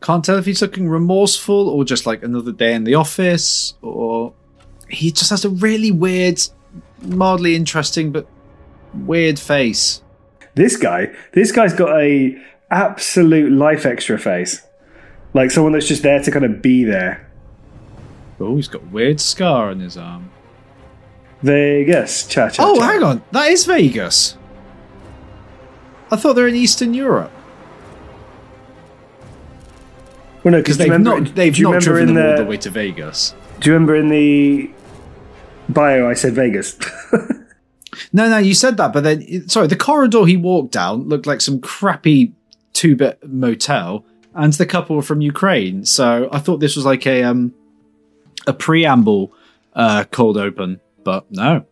Can't 0.00 0.24
tell 0.24 0.38
if 0.38 0.46
he's 0.46 0.62
looking 0.62 0.88
remorseful 0.88 1.68
or 1.68 1.84
just 1.84 2.06
like 2.06 2.22
another 2.22 2.52
day 2.52 2.74
in 2.74 2.84
the 2.84 2.94
office, 2.94 3.74
or 3.82 4.32
he 4.88 5.12
just 5.12 5.30
has 5.30 5.44
a 5.44 5.50
really 5.50 5.90
weird, 5.90 6.40
mildly 7.02 7.54
interesting 7.54 8.10
but 8.10 8.26
weird 8.94 9.38
face. 9.38 10.02
This 10.54 10.76
guy, 10.76 11.14
this 11.32 11.52
guy's 11.52 11.74
got 11.74 12.00
a 12.00 12.36
absolute 12.70 13.52
life 13.52 13.84
extra 13.84 14.18
face, 14.18 14.62
like 15.34 15.50
someone 15.50 15.72
that's 15.72 15.86
just 15.86 16.02
there 16.02 16.22
to 16.22 16.30
kind 16.30 16.44
of 16.44 16.62
be 16.62 16.82
there. 16.84 17.30
Oh, 18.40 18.56
he's 18.56 18.68
got 18.68 18.82
a 18.82 18.86
weird 18.86 19.20
scar 19.20 19.68
on 19.68 19.80
his 19.80 19.98
arm. 19.98 20.30
Vegas, 21.42 22.26
cha 22.26 22.48
cha. 22.48 22.64
Oh, 22.64 22.80
hang 22.80 23.02
on, 23.02 23.22
that 23.32 23.50
is 23.50 23.66
Vegas. 23.66 24.38
I 26.10 26.16
thought 26.16 26.34
they're 26.34 26.48
in 26.48 26.56
Eastern 26.56 26.94
Europe. 26.94 27.32
Well, 30.42 30.52
no, 30.52 30.58
because 30.58 30.78
they've 30.78 30.90
remember, 30.90 31.20
not 31.20 31.34
they've 31.34 31.58
not 31.58 31.82
driven 31.82 32.06
them 32.06 32.16
the, 32.16 32.30
all 32.30 32.36
the 32.38 32.44
way 32.44 32.56
to 32.58 32.70
Vegas. 32.70 33.34
Do 33.60 33.70
you 33.70 33.74
remember 33.74 33.94
in 33.94 34.08
the 34.08 34.70
bio 35.68 36.08
I 36.08 36.14
said 36.14 36.34
Vegas? 36.34 36.78
no, 38.12 38.28
no, 38.28 38.38
you 38.38 38.54
said 38.54 38.76
that, 38.78 38.92
but 38.92 39.04
then 39.04 39.48
sorry, 39.48 39.66
the 39.66 39.76
corridor 39.76 40.24
he 40.24 40.36
walked 40.36 40.72
down 40.72 41.08
looked 41.08 41.26
like 41.26 41.40
some 41.40 41.60
crappy 41.60 42.32
two-bit 42.72 43.28
motel, 43.28 44.04
and 44.34 44.52
the 44.54 44.64
couple 44.64 44.96
were 44.96 45.02
from 45.02 45.20
Ukraine. 45.20 45.84
So 45.84 46.28
I 46.32 46.38
thought 46.38 46.58
this 46.58 46.76
was 46.76 46.86
like 46.86 47.06
a 47.06 47.22
um 47.22 47.54
a 48.46 48.52
preamble 48.52 49.32
uh, 49.74 50.04
cold 50.10 50.36
open, 50.36 50.80
but 51.04 51.30
no. 51.30 51.64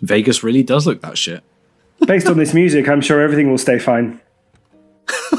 Vegas 0.00 0.42
really 0.42 0.62
does 0.62 0.86
look 0.86 1.00
that 1.02 1.18
shit. 1.18 1.42
Based 2.06 2.28
on 2.28 2.38
this 2.38 2.54
music, 2.54 2.88
I'm 2.88 3.00
sure 3.00 3.20
everything 3.20 3.50
will 3.50 3.58
stay 3.58 3.78
fine. 3.78 4.20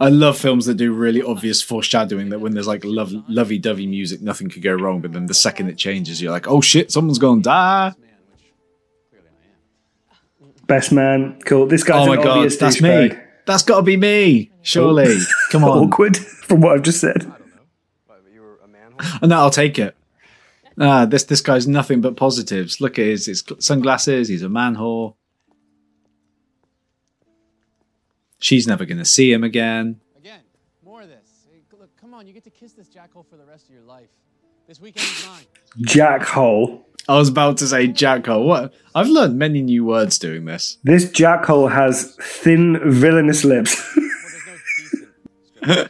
I 0.00 0.08
love 0.08 0.38
films 0.38 0.66
that 0.66 0.74
do 0.74 0.92
really 0.92 1.22
obvious 1.22 1.62
foreshadowing 1.62 2.30
that 2.30 2.40
when 2.40 2.54
there's 2.54 2.66
like 2.66 2.84
love, 2.84 3.12
lovey-dovey 3.28 3.86
music, 3.86 4.20
nothing 4.22 4.48
could 4.48 4.62
go 4.62 4.74
wrong. 4.74 5.00
But 5.00 5.12
then 5.12 5.26
the 5.26 5.34
second 5.34 5.68
it 5.68 5.76
changes, 5.76 6.20
you're 6.20 6.32
like, 6.32 6.48
oh 6.48 6.60
shit, 6.60 6.90
someone's 6.90 7.18
going 7.18 7.40
to 7.42 7.44
die. 7.44 7.92
Best 10.66 10.92
man, 10.92 11.38
cool. 11.44 11.66
This 11.66 11.84
guy's 11.84 12.06
oh 12.06 12.14
my 12.14 12.22
god, 12.22 12.50
that's 12.50 12.80
me. 12.80 13.08
Bag. 13.08 13.20
That's 13.46 13.62
got 13.62 13.76
to 13.76 13.82
be 13.82 13.96
me, 13.96 14.50
surely. 14.62 15.18
Oh. 15.18 15.26
Come 15.50 15.64
on. 15.64 15.88
Awkward 15.88 16.16
from 16.16 16.60
what 16.60 16.74
I've 16.74 16.82
just 16.82 17.00
said. 17.00 17.30
Oh, 19.22 19.26
no, 19.26 19.36
I'll 19.36 19.50
take 19.50 19.78
it. 19.78 19.94
Ah, 20.80 21.04
this 21.04 21.24
this 21.24 21.40
guy's 21.40 21.68
nothing 21.68 22.00
but 22.00 22.16
positives. 22.16 22.80
Look 22.80 22.98
at 22.98 23.04
his, 23.04 23.26
his 23.26 23.44
sunglasses. 23.58 24.28
He's 24.28 24.42
a 24.42 24.48
man 24.48 24.76
whore. 24.76 25.14
She's 28.44 28.66
never 28.66 28.84
going 28.84 28.98
to 28.98 29.06
see 29.06 29.32
him 29.32 29.42
again. 29.42 30.00
Again, 30.18 30.40
more 30.84 31.00
of 31.00 31.08
this. 31.08 31.46
Hey, 31.50 31.62
look, 31.80 31.88
come 31.98 32.12
on, 32.12 32.26
you 32.26 32.34
get 32.34 32.44
to 32.44 32.50
kiss 32.50 32.74
this 32.74 32.88
jackhole 32.90 33.24
for 33.26 33.38
the 33.38 33.46
rest 33.46 33.68
of 33.70 33.74
your 33.74 33.84
life. 33.84 34.10
This 34.68 34.78
weekend 34.78 35.06
is 35.06 35.26
mine. 35.26 35.44
Jackhole. 35.86 36.82
I 37.08 37.16
was 37.16 37.30
about 37.30 37.56
to 37.58 37.66
say 37.66 37.88
jackhole. 37.88 38.44
What? 38.44 38.74
I've 38.94 39.08
learned 39.08 39.38
many 39.38 39.62
new 39.62 39.86
words 39.86 40.18
doing 40.18 40.44
this. 40.44 40.76
This 40.84 41.06
jackhole 41.06 41.72
has 41.72 42.16
thin, 42.20 42.78
villainous 42.84 43.46
lips. 43.46 43.82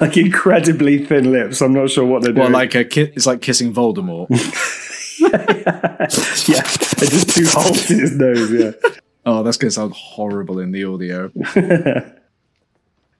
like 0.00 0.16
incredibly 0.16 1.04
thin 1.04 1.30
lips. 1.30 1.60
I'm 1.60 1.74
not 1.74 1.90
sure 1.90 2.06
what 2.06 2.22
they're 2.22 2.32
doing. 2.32 2.44
Well, 2.44 2.52
like 2.52 2.74
a 2.74 2.86
ki- 2.86 3.12
it's 3.14 3.26
like 3.26 3.42
kissing 3.42 3.74
Voldemort. 3.74 4.28
yeah, 6.48 6.62
just 6.98 7.28
two 7.36 7.44
holes 7.48 7.90
in 7.90 7.98
his 7.98 8.16
nose. 8.16 8.50
Yeah. 8.50 8.70
Oh, 9.26 9.42
that's 9.42 9.56
going 9.56 9.70
to 9.70 9.74
sound 9.74 9.92
horrible 9.92 10.60
in 10.60 10.70
the 10.70 10.84
audio. 10.84 11.32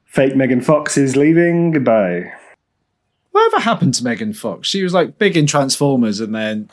Fake 0.05 0.37
Megan 0.37 0.61
Fox 0.61 0.97
is 0.97 1.17
leaving. 1.17 1.73
Goodbye. 1.73 2.33
Whatever 3.33 3.61
happened 3.61 3.95
to 3.95 4.05
Megan 4.05 4.33
Fox? 4.33 4.69
She 4.69 4.85
was 4.85 4.95
like 4.95 5.19
big 5.19 5.37
in 5.37 5.47
Transformers 5.47 6.21
and 6.21 6.33
then 6.33 6.71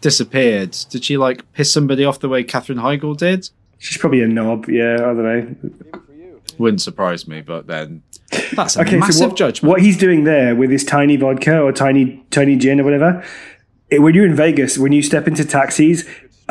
disappeared. 0.00 0.76
Did 0.88 1.04
she 1.04 1.16
like 1.16 1.52
piss 1.52 1.72
somebody 1.72 2.04
off 2.04 2.20
the 2.20 2.28
way 2.28 2.44
Katherine 2.44 2.78
Heigl 2.78 3.16
did? 3.16 3.50
She's 3.78 3.98
probably 3.98 4.22
a 4.22 4.28
knob. 4.28 4.68
Yeah, 4.68 4.94
I 4.94 4.98
don't 4.98 5.24
know. 5.24 5.56
Wouldn't 6.58 6.80
surprise 6.80 7.26
me, 7.26 7.40
but 7.40 7.66
then 7.66 8.02
that's 8.52 8.76
a 8.76 8.82
okay, 8.82 8.98
massive 8.98 9.14
so 9.14 9.26
what, 9.28 9.36
judgment. 9.36 9.70
What 9.70 9.82
he's 9.82 9.96
doing 9.96 10.24
there 10.24 10.54
with 10.54 10.70
his 10.70 10.84
tiny 10.84 11.16
vodka 11.16 11.60
or 11.60 11.72
tiny 11.72 12.24
tiny 12.30 12.56
gin 12.56 12.80
or 12.80 12.84
whatever, 12.84 13.24
it, 13.90 14.00
when 14.00 14.14
you're 14.14 14.26
in 14.26 14.36
Vegas, 14.36 14.78
when 14.78 14.92
you 14.92 15.02
step 15.02 15.26
into 15.26 15.44
taxis, 15.44 16.06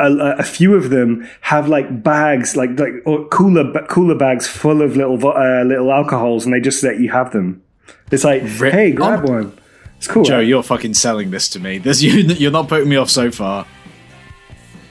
a, 0.06 0.36
a, 0.38 0.42
few 0.42 0.74
of 0.74 0.90
them 0.90 1.28
have 1.42 1.68
like 1.68 2.02
bags, 2.02 2.56
like 2.56 2.78
like 2.78 2.94
or 3.04 3.26
cooler 3.28 3.72
cooler 3.86 4.14
bags 4.14 4.46
full 4.46 4.82
of 4.82 4.96
little 4.96 5.14
uh, 5.28 5.64
little 5.64 5.92
alcohols, 5.92 6.44
and 6.44 6.54
they 6.54 6.60
just 6.60 6.82
let 6.82 7.00
you 7.00 7.10
have 7.10 7.32
them. 7.32 7.62
It's 8.10 8.24
like, 8.24 8.42
Rip. 8.58 8.72
hey, 8.72 8.92
grab 8.92 9.28
oh. 9.28 9.32
one. 9.32 9.58
It's 9.96 10.08
cool. 10.08 10.24
Joe, 10.24 10.38
right? 10.38 10.46
you're 10.46 10.62
fucking 10.62 10.94
selling 10.94 11.30
this 11.30 11.48
to 11.50 11.60
me. 11.60 11.78
This 11.78 12.02
you, 12.02 12.12
you're 12.12 12.50
not 12.50 12.68
putting 12.68 12.88
me 12.88 12.96
off 12.96 13.10
so 13.10 13.30
far. 13.30 13.66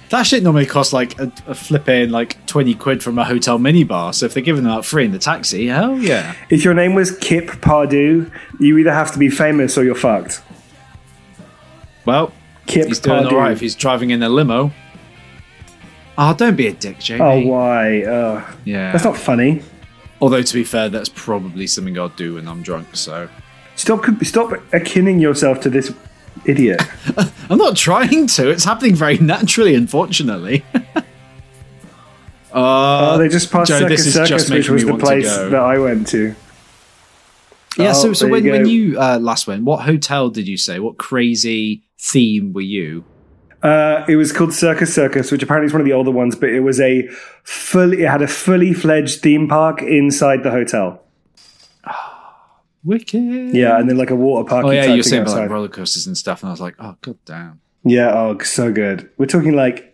That 0.10 0.24
shit 0.24 0.42
normally 0.42 0.66
costs 0.66 0.92
like 0.92 1.20
a, 1.20 1.32
a 1.46 1.54
flipping 1.54 2.10
like 2.10 2.46
twenty 2.48 2.74
quid 2.74 3.04
from 3.04 3.18
a 3.18 3.26
hotel 3.26 3.60
minibar. 3.60 4.14
So 4.14 4.26
if 4.26 4.34
they're 4.34 4.44
giving 4.44 4.64
them 4.64 4.72
out 4.72 4.86
free 4.86 5.06
in 5.06 5.12
the 5.12 5.20
taxi, 5.20 5.68
hell 5.68 5.98
yeah. 5.98 6.36
If 6.50 6.64
your 6.64 6.74
name 6.74 6.96
was 6.96 7.16
Kip 7.18 7.62
Pardue, 7.62 8.30
you 8.60 8.78
either 8.78 8.94
have 8.94 9.12
to 9.14 9.20
be 9.20 9.30
famous 9.30 9.78
or 9.78 9.84
you're 9.84 9.96
fucked. 9.96 10.42
Well, 12.06 12.34
Kip 12.66 12.88
he's 12.88 13.00
doing 13.00 13.26
all 13.26 13.36
right 13.36 13.52
if 13.52 13.60
he's 13.60 13.76
driving 13.76 14.10
in 14.12 14.24
a 14.24 14.30
limo. 14.30 14.72
Oh, 16.22 16.34
don't 16.34 16.58
be 16.58 16.68
a 16.68 16.74
dick, 16.74 17.00
Jamie. 17.00 17.22
Oh, 17.22 17.48
why? 17.48 18.04
Uh, 18.04 18.46
yeah. 18.66 18.92
That's 18.92 19.06
not 19.06 19.16
funny. 19.16 19.62
Although, 20.20 20.42
to 20.42 20.54
be 20.54 20.66
fair, 20.66 20.90
that's 20.90 21.08
probably 21.08 21.66
something 21.66 21.98
I'll 21.98 22.10
do 22.10 22.36
when 22.36 22.46
I'm 22.46 22.62
drunk, 22.62 22.94
so. 22.98 23.30
Stop, 23.78 24.04
stop 24.24 24.50
akinning 24.74 25.22
yourself 25.22 25.62
to 25.62 25.70
this 25.70 25.94
idiot. 26.44 26.82
I'm 27.50 27.58
not 27.58 27.78
trying 27.78 28.28
to. 28.28 28.50
It's 28.50 28.66
happening 28.66 28.96
very 28.96 29.18
naturally, 29.18 29.76
unfortunately. 29.76 30.66
uh, 30.74 31.02
oh, 32.52 33.18
they 33.18 33.30
just 33.30 33.50
passed 33.50 33.70
Joe, 33.70 33.80
Circus 33.80 34.14
Circus, 34.14 34.50
which 34.50 34.70
was 34.70 34.84
the 34.84 34.98
place 34.98 35.34
that 35.34 35.56
I 35.56 35.80
went 35.80 36.06
to. 36.10 36.36
Yeah, 37.78 37.92
oh, 37.92 37.94
so, 37.94 38.12
so 38.12 38.28
when, 38.28 38.44
you 38.44 38.52
when 38.52 38.68
you 38.68 39.00
uh, 39.00 39.20
last 39.22 39.48
went, 39.48 39.64
what 39.64 39.86
hotel 39.86 40.30
did 40.30 40.50
you 40.50 40.58
say? 40.58 40.80
What 40.80 40.98
crazy 40.98 41.84
theme 41.98 42.52
were 42.52 42.60
you? 42.60 43.06
Uh, 43.62 44.06
it 44.08 44.16
was 44.16 44.32
called 44.32 44.54
Circus 44.54 44.94
Circus, 44.94 45.32
which 45.32 45.44
apparently 45.44 45.68
is 45.68 45.74
one 45.74 45.82
of 45.82 45.86
the 45.86 45.94
older 45.94 46.12
ones, 46.12 46.36
but 46.36 46.50
it 46.50 46.62
was 46.62 46.80
a 46.80 47.08
fully, 47.44 48.04
it 48.04 48.10
had 48.10 48.22
a 48.22 48.28
fully 48.28 48.74
fledged 48.74 49.22
theme 49.22 49.48
park 49.48 49.82
inside 49.82 50.44
the 50.44 50.52
hotel. 50.52 51.04
Wicked. 52.84 53.54
Yeah, 53.54 53.78
and 53.78 53.90
then 53.90 53.98
like 53.98 54.12
a 54.12 54.16
water 54.16 54.48
park. 54.48 54.66
Oh 54.66 54.72
yeah, 54.72 54.86
you're 54.86 55.04
saying 55.04 55.24
about 55.24 55.38
like 55.38 55.50
roller 55.50 55.68
coasters 55.68 56.08
and 56.08 56.18
stuff, 56.18 56.42
and 56.42 56.50
I 56.50 56.52
was 56.52 56.62
like, 56.62 56.76
oh 56.80 56.96
god 57.02 57.18
damn. 57.26 57.62
Yeah, 57.84 58.14
oh 58.14 58.38
so 58.40 58.72
good. 58.72 59.10
We're 59.18 59.26
talking 59.26 59.56
like 59.56 59.90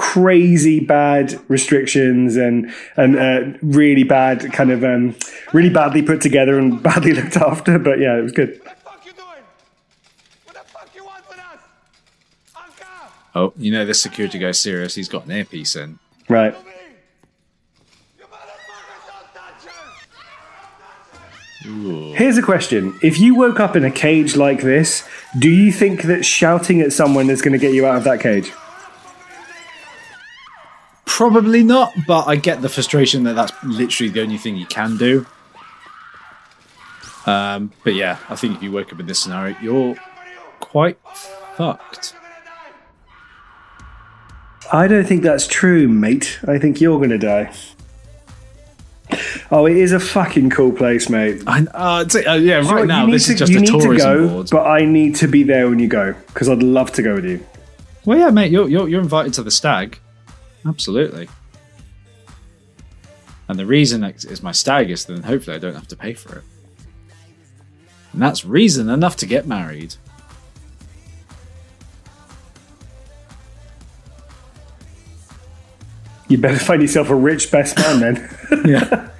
crazy 0.00 0.80
bad 0.80 1.38
restrictions 1.48 2.36
and 2.36 2.72
and 2.96 3.16
uh, 3.18 3.58
really 3.62 4.02
bad 4.02 4.50
kind 4.52 4.70
of 4.70 4.82
um, 4.82 5.14
really 5.52 5.68
badly 5.68 6.00
put 6.00 6.20
together 6.20 6.58
and 6.58 6.82
badly 6.82 7.12
looked 7.12 7.36
after. 7.36 7.78
But 7.78 7.98
yeah, 7.98 8.18
it 8.18 8.22
was 8.22 8.32
good. 8.32 8.60
Oh, 13.34 13.52
you 13.56 13.70
know 13.70 13.84
this 13.84 14.02
security 14.02 14.38
guy's 14.38 14.58
serious. 14.58 14.94
He's 14.94 15.08
got 15.08 15.26
an 15.26 15.32
earpiece 15.32 15.76
in. 15.76 15.98
Right. 16.28 16.54
Ooh. 21.66 22.12
Here's 22.14 22.38
a 22.38 22.42
question. 22.42 22.98
If 23.02 23.20
you 23.20 23.34
woke 23.34 23.60
up 23.60 23.76
in 23.76 23.84
a 23.84 23.90
cage 23.90 24.34
like 24.36 24.62
this, 24.62 25.06
do 25.38 25.50
you 25.50 25.70
think 25.70 26.02
that 26.04 26.24
shouting 26.24 26.80
at 26.80 26.92
someone 26.92 27.28
is 27.28 27.42
going 27.42 27.52
to 27.52 27.58
get 27.58 27.74
you 27.74 27.86
out 27.86 27.96
of 27.96 28.04
that 28.04 28.20
cage? 28.20 28.50
Probably 31.04 31.62
not, 31.62 31.92
but 32.06 32.26
I 32.26 32.36
get 32.36 32.62
the 32.62 32.68
frustration 32.70 33.24
that 33.24 33.34
that's 33.34 33.52
literally 33.62 34.10
the 34.10 34.22
only 34.22 34.38
thing 34.38 34.56
you 34.56 34.66
can 34.66 34.96
do. 34.96 35.26
Um, 37.26 37.72
but 37.84 37.94
yeah, 37.94 38.18
I 38.30 38.36
think 38.36 38.56
if 38.56 38.62
you 38.62 38.72
woke 38.72 38.92
up 38.92 38.98
in 38.98 39.06
this 39.06 39.18
scenario, 39.18 39.54
you're 39.60 39.96
quite 40.60 40.98
fucked. 41.56 42.14
I 44.72 44.86
don't 44.86 45.04
think 45.04 45.22
that's 45.22 45.46
true, 45.46 45.88
mate. 45.88 46.38
I 46.46 46.58
think 46.58 46.80
you're 46.80 46.98
going 46.98 47.10
to 47.10 47.18
die. 47.18 47.52
Oh, 49.50 49.66
it 49.66 49.76
is 49.76 49.92
a 49.92 49.98
fucking 49.98 50.50
cool 50.50 50.70
place, 50.70 51.08
mate. 51.08 51.42
I, 51.46 51.66
uh, 51.74 52.04
uh, 52.14 52.34
yeah, 52.34 52.58
right 52.70 52.86
now 52.86 53.06
this 53.06 53.26
to, 53.26 53.32
is 53.32 53.38
just 53.40 53.52
you 53.52 53.58
a 53.58 53.60
need 53.62 53.66
tourism 53.66 53.92
to 53.94 53.98
go, 53.98 54.28
board. 54.28 54.48
But 54.50 54.66
I 54.66 54.84
need 54.84 55.16
to 55.16 55.26
be 55.26 55.42
there 55.42 55.68
when 55.68 55.80
you 55.80 55.88
go 55.88 56.12
because 56.28 56.48
I'd 56.48 56.62
love 56.62 56.92
to 56.92 57.02
go 57.02 57.16
with 57.16 57.24
you. 57.24 57.44
Well, 58.04 58.18
yeah, 58.18 58.30
mate, 58.30 58.52
you're 58.52 58.68
you're, 58.68 58.88
you're 58.88 59.00
invited 59.00 59.34
to 59.34 59.42
the 59.42 59.50
stag. 59.50 59.98
Absolutely. 60.64 61.28
And 63.48 63.58
the 63.58 63.66
reason 63.66 64.04
is 64.04 64.42
my 64.44 64.52
stag 64.52 64.90
is 64.90 65.06
then 65.06 65.24
hopefully 65.24 65.56
I 65.56 65.58
don't 65.58 65.74
have 65.74 65.88
to 65.88 65.96
pay 65.96 66.14
for 66.14 66.38
it. 66.38 66.44
And 68.12 68.22
that's 68.22 68.44
reason 68.44 68.88
enough 68.88 69.16
to 69.16 69.26
get 69.26 69.46
married. 69.46 69.96
You 76.30 76.38
better 76.38 76.60
find 76.60 76.80
yourself 76.80 77.10
a 77.10 77.14
rich 77.14 77.50
best 77.50 77.76
man 77.76 77.98
then. 77.98 78.64
yeah. 78.64 79.10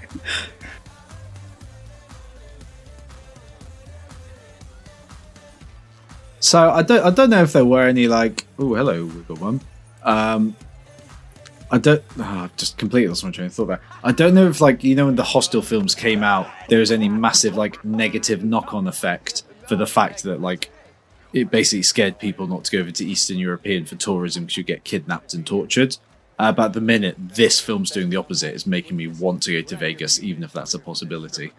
So 6.38 6.71
I 6.71 6.83
don't 6.83 7.05
I 7.05 7.11
don't 7.11 7.31
know 7.31 7.43
if 7.43 7.52
there 7.52 7.64
were 7.64 7.83
any 7.83 8.07
like 8.07 8.47
oh 8.61 8.75
hello 8.75 9.07
got 9.07 9.40
one. 9.40 9.61
Um, 10.05 10.55
I 11.73 11.79
don't. 11.79 12.00
Oh, 12.17 12.23
I've 12.23 12.57
just 12.57 12.79
completely 12.79 13.09
lost 13.09 13.25
my 13.25 13.33
train 13.33 13.47
of 13.47 13.55
thought 13.55 13.67
there. 13.67 13.81
I 14.05 14.12
don't 14.12 14.35
know 14.35 14.49
if 14.49 14.61
like 14.61 14.85
you 14.85 14.95
know 14.95 15.07
when 15.07 15.17
the 15.17 15.25
Hostel 15.25 15.62
films 15.62 15.97
came 15.97 16.23
out, 16.23 16.47
there 16.69 16.79
was 16.79 16.93
any 16.93 17.09
massive 17.09 17.57
like 17.57 17.85
negative 17.85 18.45
knock 18.45 18.73
on 18.73 18.87
effect 18.87 19.43
for 19.69 19.75
the 19.75 19.87
fact 19.87 20.23
that 20.23 20.40
like 20.40 20.71
it 21.33 21.50
basically 21.50 21.83
scared 21.83 22.21
people 22.21 22.47
not 22.47 22.64
to 22.64 22.71
go 22.71 22.79
over 22.79 22.93
to 22.93 23.05
Eastern 23.05 23.38
European 23.38 23.85
for 23.85 23.97
tourism 23.97 24.45
because 24.45 24.57
you 24.57 24.62
get 24.62 24.85
kidnapped 24.85 25.35
and 25.35 25.45
tortured. 25.45 25.97
Uh, 26.40 26.50
but 26.50 26.64
at 26.64 26.73
the 26.73 26.80
minute, 26.80 27.16
this 27.18 27.61
film's 27.61 27.90
doing 27.90 28.09
the 28.09 28.16
opposite. 28.16 28.54
It's 28.54 28.66
making 28.66 28.97
me 28.97 29.06
want 29.06 29.42
to 29.42 29.52
go 29.52 29.61
to 29.61 29.76
Vegas, 29.76 30.23
even 30.23 30.42
if 30.42 30.54
that's 30.54 30.73
a 30.73 30.78
possibility. 30.78 31.52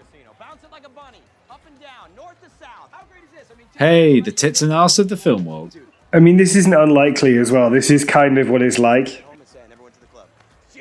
Hey, 3.78 4.22
the 4.22 4.32
tits 4.32 4.64
and 4.64 4.74
ass 4.74 4.98
of 4.98 5.10
the 5.10 5.18
film 5.18 5.46
world. 5.46 5.78
I 6.12 6.20
mean, 6.20 6.38
this 6.38 6.56
isn't 6.56 6.74
unlikely 6.74 7.38
as 7.38 7.52
well. 7.52 7.70
This 7.70 7.92
is 7.92 8.04
kind 8.04 8.40
of 8.40 8.50
what 8.50 8.64
it's 8.64 8.80
like. 8.80 9.24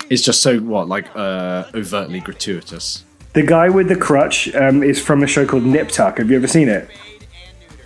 It's 0.09 0.23
just 0.23 0.41
so 0.41 0.59
what, 0.61 0.89
like 0.89 1.15
uh, 1.15 1.67
overtly 1.75 2.21
gratuitous. 2.21 3.05
The 3.35 3.43
guy 3.43 3.69
with 3.69 3.89
the 3.89 3.97
crutch 3.97 4.53
um, 4.55 4.83
is 4.83 4.99
from 4.99 5.23
a 5.23 5.27
show 5.27 5.45
called 5.45 5.65
Nip 5.65 5.91
Tuck. 5.91 6.17
Have 6.17 6.31
you 6.31 6.37
ever 6.37 6.49
seen 6.49 6.71
it? 6.71 6.89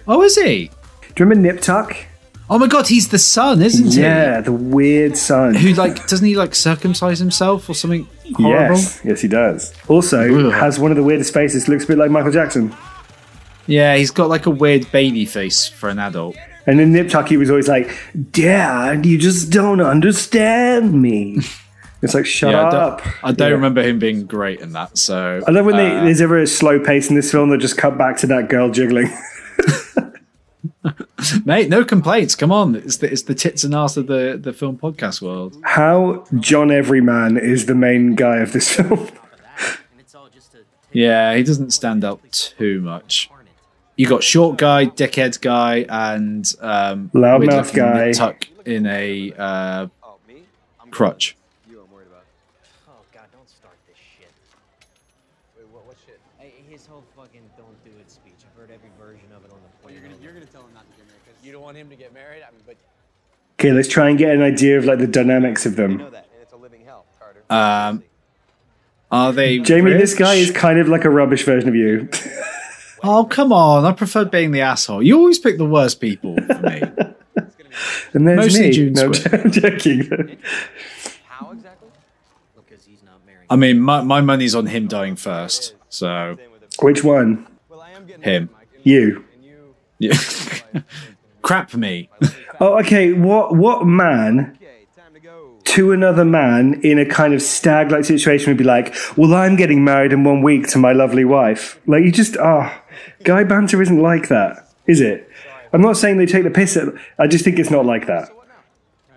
Oh, 0.06 0.22
is 0.22 0.36
he? 0.36 0.68
Do 0.68 1.24
you 1.24 1.26
remember 1.26 1.52
Nip 1.52 1.60
Tuck? 1.60 1.96
Oh 2.50 2.58
my 2.58 2.66
god, 2.66 2.88
he's 2.88 3.08
the 3.08 3.18
son, 3.18 3.62
isn't 3.62 3.92
he? 3.92 4.00
Yeah, 4.02 4.40
the 4.42 4.52
weird 4.52 5.16
son. 5.16 5.54
Who 5.54 5.70
like 5.74 6.06
doesn't 6.06 6.26
he 6.26 6.36
like 6.36 6.54
circumcise 6.54 7.18
himself 7.18 7.68
or 7.70 7.74
something 7.74 8.06
horrible? 8.36 8.76
Yes, 8.76 9.00
yes, 9.04 9.20
he 9.22 9.28
does. 9.28 9.72
Also, 9.88 10.48
Ugh. 10.48 10.52
has 10.52 10.78
one 10.78 10.90
of 10.90 10.96
the 10.98 11.02
weirdest 11.02 11.32
faces. 11.32 11.68
Looks 11.68 11.84
a 11.84 11.86
bit 11.88 11.98
like 11.98 12.10
Michael 12.10 12.32
Jackson. 12.32 12.74
Yeah, 13.66 13.96
he's 13.96 14.10
got 14.10 14.28
like 14.28 14.44
a 14.44 14.50
weird 14.50 14.90
baby 14.92 15.24
face 15.24 15.66
for 15.68 15.88
an 15.88 15.98
adult. 15.98 16.36
And 16.66 16.80
in 16.80 16.92
Nip 16.92 17.08
Tuck, 17.08 17.28
he 17.28 17.38
was 17.38 17.48
always 17.48 17.68
like, 17.68 17.96
"Dad, 18.30 19.06
you 19.06 19.16
just 19.18 19.50
don't 19.50 19.80
understand 19.80 21.00
me." 21.00 21.40
It's 22.02 22.12
like, 22.12 22.26
shut 22.26 22.50
yeah, 22.52 22.60
I 22.60 22.66
up. 22.68 23.02
don't, 23.02 23.14
I 23.24 23.32
don't 23.32 23.48
Yeah. 23.48 23.54
remember 23.54 23.82
him 23.82 23.98
being 23.98 24.26
great 24.26 24.60
in 24.60 24.72
that. 24.72 24.98
So 24.98 25.40
I 25.48 25.50
love 25.50 25.64
when 25.64 25.76
they, 25.76 25.90
uh, 25.90 26.04
there's 26.04 26.20
ever 26.20 26.38
a 26.38 26.46
slow 26.46 26.78
pace 26.78 27.08
in 27.08 27.16
this 27.16 27.30
film 27.30 27.48
that 27.48 27.56
just 27.62 27.78
cut 27.78 27.96
back 27.96 28.18
to 28.18 28.26
that 28.26 28.50
girl 28.50 28.68
jiggling. 28.68 29.06
mate, 31.44 31.68
no 31.68 31.84
complaints. 31.84 32.34
Come 32.34 32.52
on, 32.52 32.74
it's 32.76 32.98
the 32.98 33.10
it's 33.10 33.22
the 33.22 33.34
tits 33.34 33.64
and 33.64 33.74
ass 33.74 33.96
of 33.96 34.06
the 34.06 34.38
the 34.40 34.52
film 34.52 34.76
podcast 34.78 35.22
world. 35.22 35.56
How 35.64 36.24
John 36.38 36.70
Everyman 36.70 37.36
is 37.36 37.66
the 37.66 37.74
main 37.74 38.14
guy 38.14 38.38
of 38.38 38.52
this 38.52 38.72
film. 38.76 39.08
Yeah, 40.92 41.34
he 41.34 41.42
doesn't 41.42 41.72
stand 41.72 42.04
out 42.04 42.20
too 42.30 42.80
much. 42.80 43.28
You 43.96 44.06
got 44.08 44.22
short 44.22 44.58
guy, 44.58 44.86
dickhead 44.86 45.40
guy, 45.40 45.86
and 45.88 46.50
um, 46.60 47.10
Loudmouth 47.14 47.74
guy. 47.74 48.12
Tuck 48.12 48.46
in 48.64 48.86
a 48.86 49.32
uh, 49.36 49.86
crutch. 50.90 51.36
Oh 51.68 51.82
god, 53.12 53.22
don't 53.32 53.48
start 53.48 53.74
this 53.88 53.96
shit. 53.96 54.28
Wait, 55.56 55.66
what, 55.72 55.86
what 55.86 55.96
shit? 56.06 56.20
Hey, 56.38 56.52
his 56.68 56.86
whole 56.86 57.04
fucking 57.16 57.42
don't 57.56 57.84
do 57.84 57.90
it 58.00 58.10
speech. 58.10 58.34
I've 58.42 58.60
heard 58.60 58.70
every 58.70 58.90
version 58.98 59.26
of 59.36 59.44
it 59.44 59.50
on 59.50 59.58
the 59.58 59.70
Well, 59.82 59.92
plane. 59.92 59.94
you're 59.94 60.02
gonna, 60.02 60.22
you're 60.22 60.32
gonna 60.32 60.46
tell 60.46 60.62
him 60.62 60.74
not 60.74 60.82
to 60.90 60.96
get 60.96 61.06
married 61.06 61.22
because 61.26 61.44
you 61.46 61.52
don't 61.52 61.62
want 61.62 61.76
him 61.76 61.88
to 61.90 61.96
get 61.96 62.12
married. 62.14 62.42
I 62.46 62.50
mean, 62.50 62.62
but 62.66 62.76
Okay, 63.64 63.72
let's 63.72 63.88
try 63.88 64.10
and 64.10 64.18
get 64.18 64.34
an 64.34 64.42
idea 64.42 64.76
of 64.76 64.84
like 64.84 64.98
the 64.98 65.06
dynamics 65.06 65.64
of 65.64 65.76
them. 65.76 65.96
know 65.96 66.10
that, 66.10 66.28
and 66.34 66.42
it's 66.42 66.52
a 66.52 66.56
living 66.56 66.82
hell, 66.84 67.06
Carter. 67.18 67.42
Um, 67.48 68.04
Are 69.10 69.32
they? 69.32 69.58
Jamie, 69.58 69.92
this 69.92 70.14
guy 70.14 70.34
is 70.34 70.50
kind 70.50 70.78
of 70.78 70.86
like 70.88 71.06
a 71.06 71.10
rubbish 71.10 71.44
version 71.44 71.68
of 71.68 71.74
you. 71.74 72.08
Oh 73.06 73.26
come 73.26 73.52
on! 73.52 73.84
I 73.84 73.92
prefer 73.92 74.24
being 74.24 74.50
the 74.52 74.62
asshole. 74.62 75.02
You 75.02 75.18
always 75.18 75.38
pick 75.38 75.58
the 75.58 75.66
worst 75.66 76.00
people 76.00 76.36
for 76.36 76.58
me. 76.60 76.80
and 78.14 78.26
there's 78.26 78.36
Mostly 78.38 78.60
me. 78.60 78.70
June 78.72 78.92
no, 78.94 79.12
I'm 79.30 79.50
joking. 79.50 80.38
How 81.26 81.50
exactly? 81.50 81.88
Because 82.56 82.86
he's 82.86 83.02
not 83.02 83.20
married. 83.26 83.44
I 83.50 83.56
mean, 83.56 83.78
my 83.80 84.00
my 84.00 84.22
money's 84.22 84.54
on 84.54 84.64
him 84.68 84.88
dying 84.88 85.16
first. 85.16 85.74
So 85.90 86.38
Which 86.80 87.04
one? 87.04 87.46
Well, 87.68 87.82
I 87.82 87.90
am 87.90 88.06
getting 88.06 88.22
Him. 88.22 88.48
married, 88.50 88.50
Mike, 88.52 88.68
and- 88.74 88.86
You. 88.86 89.24
You. 89.98 90.12
yeah. 90.12 90.80
Crap 91.44 91.74
me. 91.74 92.08
Oh, 92.60 92.78
okay. 92.78 93.12
What 93.12 93.56
what 93.56 93.84
man 93.84 94.56
to 95.64 95.90
another 95.90 96.24
man 96.24 96.80
in 96.84 97.00
a 97.00 97.04
kind 97.04 97.34
of 97.34 97.42
stag 97.42 97.90
like 97.90 98.04
situation 98.04 98.50
would 98.50 98.56
be 98.56 98.62
like, 98.64 98.94
Well, 99.16 99.34
I'm 99.34 99.56
getting 99.56 99.82
married 99.82 100.12
in 100.12 100.22
one 100.22 100.40
week 100.40 100.68
to 100.68 100.78
my 100.78 100.92
lovely 100.92 101.24
wife. 101.24 101.80
Like 101.86 102.04
you 102.04 102.12
just 102.12 102.36
ah 102.36 102.80
guy 103.24 103.42
banter 103.42 103.82
isn't 103.82 104.00
like 104.00 104.28
that, 104.28 104.68
is 104.86 105.00
it? 105.00 105.28
I'm 105.72 105.82
not 105.82 105.96
saying 105.96 106.16
they 106.18 106.26
take 106.26 106.44
the 106.44 106.50
piss 106.50 106.76
at 106.76 106.94
I 107.18 107.26
just 107.26 107.42
think 107.44 107.58
it's 107.58 107.72
not 107.72 107.84
like 107.84 108.06
that. 108.06 108.30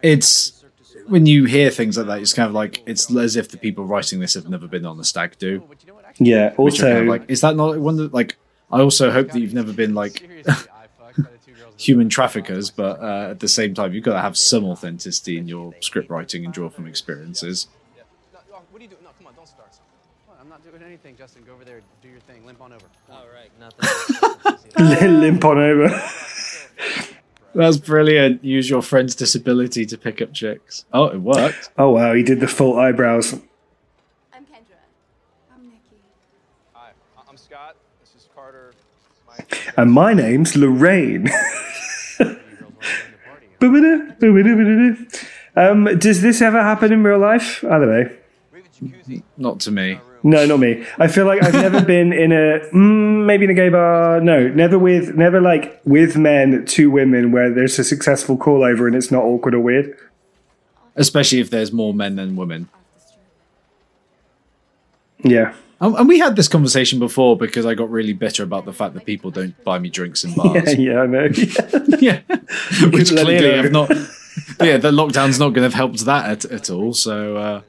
It's 0.01 0.65
when 1.07 1.27
you 1.27 1.45
hear 1.45 1.69
things 1.69 1.95
like 1.95 2.07
that, 2.07 2.19
it's 2.19 2.33
kind 2.33 2.47
of 2.47 2.55
like 2.55 2.81
it's 2.87 3.15
as 3.15 3.35
if 3.35 3.49
the 3.49 3.57
people 3.57 3.85
writing 3.85 4.19
this 4.19 4.33
have 4.33 4.49
never 4.49 4.67
been 4.67 4.85
on 4.85 4.99
a 4.99 5.03
stag 5.03 5.37
do. 5.37 5.59
But 5.59 5.77
you 5.83 5.89
know 5.89 5.93
what? 5.93 6.05
Actually, 6.05 6.31
Yeah. 6.31 6.47
Are 6.47 6.49
kind 6.49 6.59
Also 6.59 7.01
of 7.01 7.07
like, 7.07 7.29
is 7.29 7.41
that 7.41 7.55
not 7.55 7.77
one 7.77 7.97
that 7.97 8.13
like? 8.15 8.35
I 8.71 8.81
also 8.81 9.11
hope 9.11 9.31
that 9.31 9.39
you've 9.39 9.53
never 9.53 9.71
been 9.71 9.93
like 9.93 10.27
human 11.77 12.09
traffickers, 12.09 12.69
but 12.71 12.99
uh, 13.01 13.29
at 13.31 13.39
the 13.39 13.47
same 13.47 13.73
time, 13.73 13.93
you've 13.93 14.03
got 14.03 14.13
to 14.13 14.21
have 14.21 14.37
some 14.37 14.65
authenticity 14.65 15.37
in 15.37 15.47
your 15.47 15.73
script 15.79 16.09
writing 16.09 16.43
and 16.43 16.53
draw 16.53 16.69
from 16.69 16.87
experiences. 16.87 17.67
Yeah. 17.95 18.03
No, 18.33 18.39
no, 18.57 18.61
what 18.71 18.79
are 18.79 18.83
you 18.83 18.89
doing? 18.89 19.03
No, 19.03 19.09
come 19.17 19.27
on, 19.27 19.33
don't 19.35 19.47
start. 19.47 19.69
Come 20.27 20.37
I'm 20.41 20.49
not 20.49 20.63
doing 20.63 20.81
anything, 20.83 21.15
Justin. 21.15 21.43
Go 21.45 21.53
over 21.53 21.63
there, 21.63 21.81
do 22.01 22.09
your 22.09 22.19
thing, 22.21 22.45
limp 22.45 22.61
on 22.61 22.73
over. 22.73 22.85
Come 23.07 23.15
on. 23.15 23.21
All 23.21 23.27
right, 23.33 23.51
nothing. 24.79 25.19
limp 25.21 25.45
on 25.45 25.57
over. 25.57 26.01
That's 27.55 27.77
brilliant. 27.77 28.43
Use 28.43 28.69
your 28.69 28.81
friend's 28.81 29.15
disability 29.15 29.85
to 29.87 29.97
pick 29.97 30.21
up 30.21 30.33
chicks. 30.33 30.85
Oh, 30.93 31.05
it 31.05 31.17
worked. 31.21 31.69
Oh 31.77 31.91
wow, 31.91 32.13
he 32.13 32.21
did 32.23 32.39
the 32.39 32.47
full 32.47 32.77
eyebrows. 32.79 33.33
I'm 33.33 34.43
Kendra. 34.45 34.77
I'm 35.55 35.65
Nikki. 35.65 35.97
Hi, 36.73 36.89
I- 37.17 37.21
I'm 37.29 37.37
Scott. 37.37 37.75
This 37.99 38.13
is 38.15 38.27
Carter. 38.35 38.73
My 39.27 39.43
And 39.75 39.91
my 39.91 40.13
name's 40.13 40.55
Lorraine. 40.55 41.23
girls 42.19 42.29
want 42.29 42.39
to 42.39 42.87
join 42.89 43.11
the 43.11 43.17
party. 43.27 43.46
Um, 45.55 45.85
does 45.99 46.21
this 46.21 46.41
ever 46.41 46.61
happen 46.61 46.93
in 46.93 47.03
real 47.03 47.19
life? 47.19 47.63
I 47.63 47.69
don't 47.79 47.89
know. 47.89 48.09
We 48.53 48.59
have 48.59 48.65
a 48.65 48.69
jacuzzi 48.69 49.23
Not 49.37 49.59
to 49.61 49.71
me. 49.71 49.91
in 49.91 49.97
our 49.97 50.03
room. 50.03 50.19
No, 50.23 50.45
not 50.45 50.59
me. 50.59 50.85
I 50.99 51.07
feel 51.07 51.25
like 51.25 51.43
I've 51.43 51.53
never 51.53 51.83
been 51.95 52.13
in 52.13 52.31
a 52.31 52.59
mm, 52.73 53.25
maybe 53.25 53.45
in 53.45 53.51
a 53.51 53.53
gay 53.53 53.69
bar. 53.69 54.21
No, 54.21 54.47
never 54.47 54.77
with 54.77 55.15
never 55.15 55.41
like 55.41 55.81
with 55.85 56.15
men, 56.17 56.65
two 56.65 56.91
women 56.91 57.31
where 57.31 57.51
there's 57.51 57.77
a 57.79 57.83
successful 57.83 58.37
call 58.37 58.63
over 58.63 58.87
and 58.87 58.95
it's 58.95 59.11
not 59.11 59.23
awkward 59.23 59.53
or 59.55 59.59
weird. 59.59 59.97
Especially 60.95 61.39
if 61.39 61.49
there's 61.49 61.71
more 61.71 61.93
men 61.93 62.15
than 62.15 62.35
women. 62.35 62.69
Yeah, 65.23 65.53
and 65.79 66.07
we 66.07 66.19
had 66.19 66.35
this 66.35 66.47
conversation 66.47 66.99
before 66.99 67.37
because 67.37 67.65
I 67.65 67.75
got 67.75 67.89
really 67.91 68.13
bitter 68.13 68.43
about 68.43 68.65
the 68.65 68.73
fact 68.73 68.93
that 68.95 69.05
people 69.05 69.29
don't 69.29 69.63
buy 69.63 69.77
me 69.79 69.89
drinks 69.89 70.23
in 70.23 70.33
bars. 70.33 70.75
yeah. 70.77 71.01
I 71.01 71.05
know. 71.05 71.27
yeah. 71.99 72.21
Which 72.91 73.09
clearly 73.09 73.55
have 73.55 73.71
not. 73.71 73.89
yeah, 74.59 74.77
the 74.77 74.91
lockdown's 74.91 75.39
not 75.39 75.49
going 75.49 75.55
to 75.55 75.63
have 75.63 75.73
helped 75.73 76.05
that 76.05 76.45
at, 76.45 76.51
at 76.51 76.69
all. 76.69 76.93
So, 76.93 77.37
uh, 77.37 77.61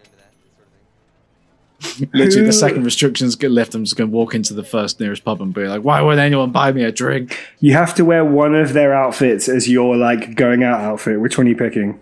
literally, 2.12 2.46
the 2.46 2.52
second 2.52 2.84
restrictions 2.84 3.36
get 3.36 3.50
lifted, 3.50 3.76
I'm 3.78 3.84
just 3.84 3.96
going 3.96 4.10
to 4.10 4.16
walk 4.16 4.34
into 4.34 4.54
the 4.54 4.64
first 4.64 5.00
nearest 5.00 5.24
pub 5.24 5.42
and 5.42 5.52
be 5.52 5.66
like, 5.66 5.82
why 5.82 6.00
would 6.00 6.18
anyone 6.18 6.50
buy 6.50 6.72
me 6.72 6.84
a 6.84 6.92
drink? 6.92 7.38
you 7.60 7.74
have 7.74 7.94
to 7.96 8.04
wear 8.04 8.24
one 8.24 8.54
of 8.54 8.72
their 8.72 8.94
outfits 8.94 9.48
as 9.48 9.68
your 9.68 9.96
like 9.96 10.34
going 10.34 10.64
out 10.64 10.80
outfit. 10.80 11.20
Which 11.20 11.36
one 11.36 11.46
are 11.46 11.50
you 11.50 11.56
picking? 11.56 12.00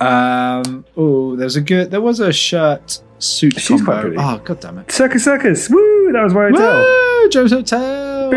Um, 0.00 0.84
oh, 0.96 1.36
there's 1.36 1.56
a 1.56 1.60
good. 1.60 1.90
There 1.90 2.00
was 2.00 2.20
a 2.20 2.32
shirt 2.32 3.00
suit 3.24 3.54
She's 3.58 3.68
combo. 3.80 3.84
quite 3.84 4.00
pretty. 4.02 4.16
Oh, 4.18 4.38
god 4.44 4.60
damn 4.60 4.78
it. 4.78 4.90
Circus 4.92 5.24
Circus. 5.24 5.68
Woo! 5.70 6.12
That 6.12 6.22
was 6.22 6.34
my 6.34 6.48
hotel. 6.50 6.80
Woo, 6.82 7.28
Joe's 7.30 7.52
Hotel. 7.52 8.30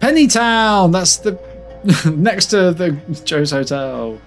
Pennytown. 0.00 0.92
That's 0.92 1.16
the 1.18 1.38
next 2.16 2.46
to 2.46 2.72
the 2.72 2.92
Joe's 3.24 3.50
Hotel. 3.50 4.20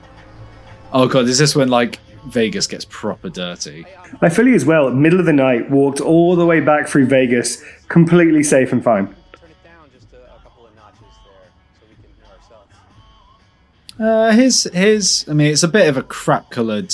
Oh 0.94 1.08
god, 1.08 1.26
is 1.28 1.38
this 1.38 1.56
when 1.56 1.70
like 1.70 2.00
Vegas 2.28 2.68
gets 2.68 2.86
proper 2.86 3.30
dirty? 3.30 3.86
I 4.22 4.30
feel 4.30 4.48
you 4.48 4.56
as 4.56 4.66
well. 4.66 4.90
Middle 4.92 5.20
of 5.20 5.26
the 5.26 5.34
night, 5.34 5.70
walked 5.70 6.00
all 6.02 6.36
the 6.36 6.46
way 6.46 6.60
back 6.62 6.88
through 6.88 7.08
Vegas, 7.08 7.62
completely 7.90 8.44
safe 8.44 8.72
and 8.72 8.84
fine. 8.84 9.08
Turn 9.08 9.16
it 9.50 9.64
down 9.64 9.90
just 9.94 10.14
a, 10.14 10.18
a 10.18 10.40
couple 10.42 10.66
of 10.68 10.76
notches 10.76 11.00
there 11.26 11.52
so 11.80 11.86
we 11.90 11.96
can 11.96 12.14
hear 12.16 12.26
ourselves. 12.34 14.32
Uh, 14.32 14.32
his 14.42 14.64
his. 14.74 15.26
I 15.30 15.34
mean, 15.34 15.52
it's 15.52 15.64
a 15.64 15.68
bit 15.68 15.88
of 15.90 15.98
a 15.98 16.04
crap 16.04 16.50
coloured 16.50 16.94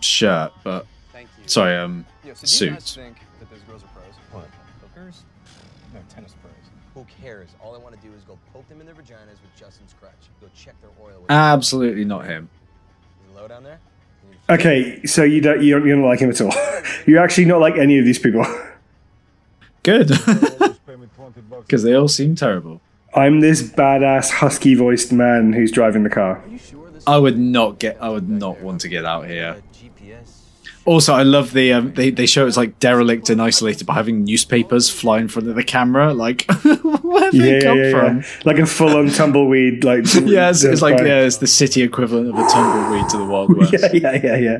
shirt, 0.00 0.52
but 0.64 0.86
Thank 1.12 1.28
you. 1.40 1.48
sorry, 1.48 1.76
um, 1.76 2.04
Yeah, 2.24 2.34
so 2.34 2.40
do 2.46 2.72
you 2.72 2.80
suit. 2.80 2.82
think 3.02 3.16
that 3.38 3.50
those 3.50 3.60
girls 3.60 3.82
are 3.84 3.88
pros? 3.88 4.14
What? 4.32 4.48
Hookers? 4.82 5.22
No, 5.94 6.00
tennis 6.08 6.34
pros. 6.42 6.52
Who 6.94 7.06
cares? 7.22 7.48
All 7.62 7.74
I 7.74 7.78
want 7.78 8.00
to 8.00 8.06
do 8.06 8.12
is 8.14 8.22
go 8.24 8.38
poke 8.52 8.68
them 8.68 8.80
in 8.80 8.86
their 8.86 8.94
vaginas 8.94 9.40
with 9.42 9.54
Justin's 9.56 9.94
crutch. 10.00 10.12
Go 10.40 10.48
check 10.56 10.74
their 10.80 10.90
oil. 11.02 11.20
With 11.20 11.30
Absolutely 11.30 12.04
not 12.04 12.26
him. 12.26 12.48
Low 13.34 13.46
down 13.48 13.64
there? 13.64 13.78
Okay, 14.48 15.04
so 15.06 15.22
you 15.22 15.40
don't 15.40 15.62
you 15.62 15.72
don't, 15.78 15.86
you 15.86 15.94
don't 15.94 16.04
like 16.04 16.18
him 16.18 16.30
at 16.30 16.40
all. 16.40 16.52
You're 17.06 17.22
actually 17.22 17.44
not 17.46 17.60
like 17.60 17.76
any 17.76 17.98
of 17.98 18.04
these 18.04 18.18
people. 18.18 18.44
Good, 19.82 20.08
because 21.60 21.82
they 21.82 21.94
all 21.94 22.08
seem 22.08 22.34
terrible. 22.34 22.80
I'm 23.14 23.40
this 23.40 23.62
badass 23.62 24.30
husky 24.30 24.74
voiced 24.74 25.12
man 25.12 25.52
who's 25.52 25.72
driving 25.72 26.02
the 26.02 26.10
car. 26.10 26.42
I 27.06 27.16
would 27.18 27.38
not 27.38 27.78
get. 27.78 27.96
I 28.02 28.08
would 28.10 28.28
not 28.28 28.60
want 28.60 28.82
to 28.82 28.88
get 28.88 29.04
out 29.04 29.26
here. 29.26 29.62
Also, 30.86 31.12
I 31.14 31.22
love 31.22 31.52
the 31.52 31.72
um, 31.74 31.92
they 31.94 32.10
they 32.10 32.24
show 32.26 32.46
it's 32.46 32.56
like 32.56 32.78
derelict 32.78 33.28
and 33.30 33.40
isolated 33.40 33.86
by 33.86 33.94
having 33.94 34.24
newspapers 34.24 34.88
fly 34.88 35.18
in 35.18 35.28
front 35.28 35.48
of 35.48 35.54
the 35.54 35.62
camera. 35.62 36.14
Like, 36.14 36.46
where 36.62 37.24
have 37.24 37.34
Yeah, 37.34 37.42
they 37.44 37.60
come 37.60 37.78
yeah, 37.78 37.90
from? 37.90 38.16
yeah. 38.20 38.26
Like 38.44 38.58
a 38.58 38.66
full 38.66 38.96
on 38.96 39.08
tumbleweed. 39.10 39.84
Like 39.84 40.04
Yeah, 40.24 40.50
it's, 40.50 40.64
it's 40.64 40.80
like 40.82 40.98
yeah, 40.98 41.20
it's 41.20 41.36
the 41.36 41.46
city 41.46 41.82
equivalent 41.82 42.28
of 42.30 42.34
a 42.34 42.48
tumbleweed 42.48 43.08
to 43.10 43.18
the 43.18 43.24
Wild 43.26 43.56
West. 43.56 43.72
yeah, 43.72 43.88
yeah, 43.92 44.20
yeah, 44.24 44.36
yeah. 44.36 44.58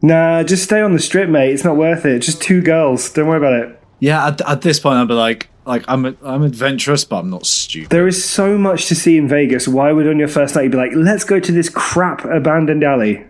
Nah, 0.00 0.42
just 0.44 0.64
stay 0.64 0.80
on 0.80 0.92
the 0.92 0.98
strip, 1.00 1.28
mate. 1.28 1.52
It's 1.52 1.64
not 1.64 1.76
worth 1.76 2.04
it. 2.06 2.20
Just 2.20 2.40
two 2.40 2.62
girls. 2.62 3.10
Don't 3.12 3.26
worry 3.26 3.38
about 3.38 3.52
it. 3.54 3.80
Yeah, 4.00 4.28
at, 4.28 4.40
at 4.42 4.62
this 4.62 4.78
point, 4.78 4.96
I'd 4.96 5.08
be 5.08 5.14
like, 5.14 5.48
like 5.66 5.84
I'm 5.88 6.06
a, 6.06 6.14
I'm 6.22 6.42
adventurous, 6.42 7.04
but 7.04 7.18
I'm 7.18 7.30
not 7.30 7.46
stupid. 7.46 7.90
There 7.90 8.08
is 8.08 8.24
so 8.24 8.56
much 8.56 8.86
to 8.86 8.94
see 8.94 9.18
in 9.18 9.28
Vegas. 9.28 9.68
Why 9.68 9.92
would 9.92 10.06
on 10.06 10.18
your 10.18 10.28
first 10.28 10.54
night 10.54 10.64
you 10.64 10.70
be 10.70 10.76
like, 10.76 10.92
let's 10.94 11.24
go 11.24 11.40
to 11.40 11.52
this 11.52 11.68
crap 11.68 12.24
abandoned 12.24 12.84
alley? 12.84 13.26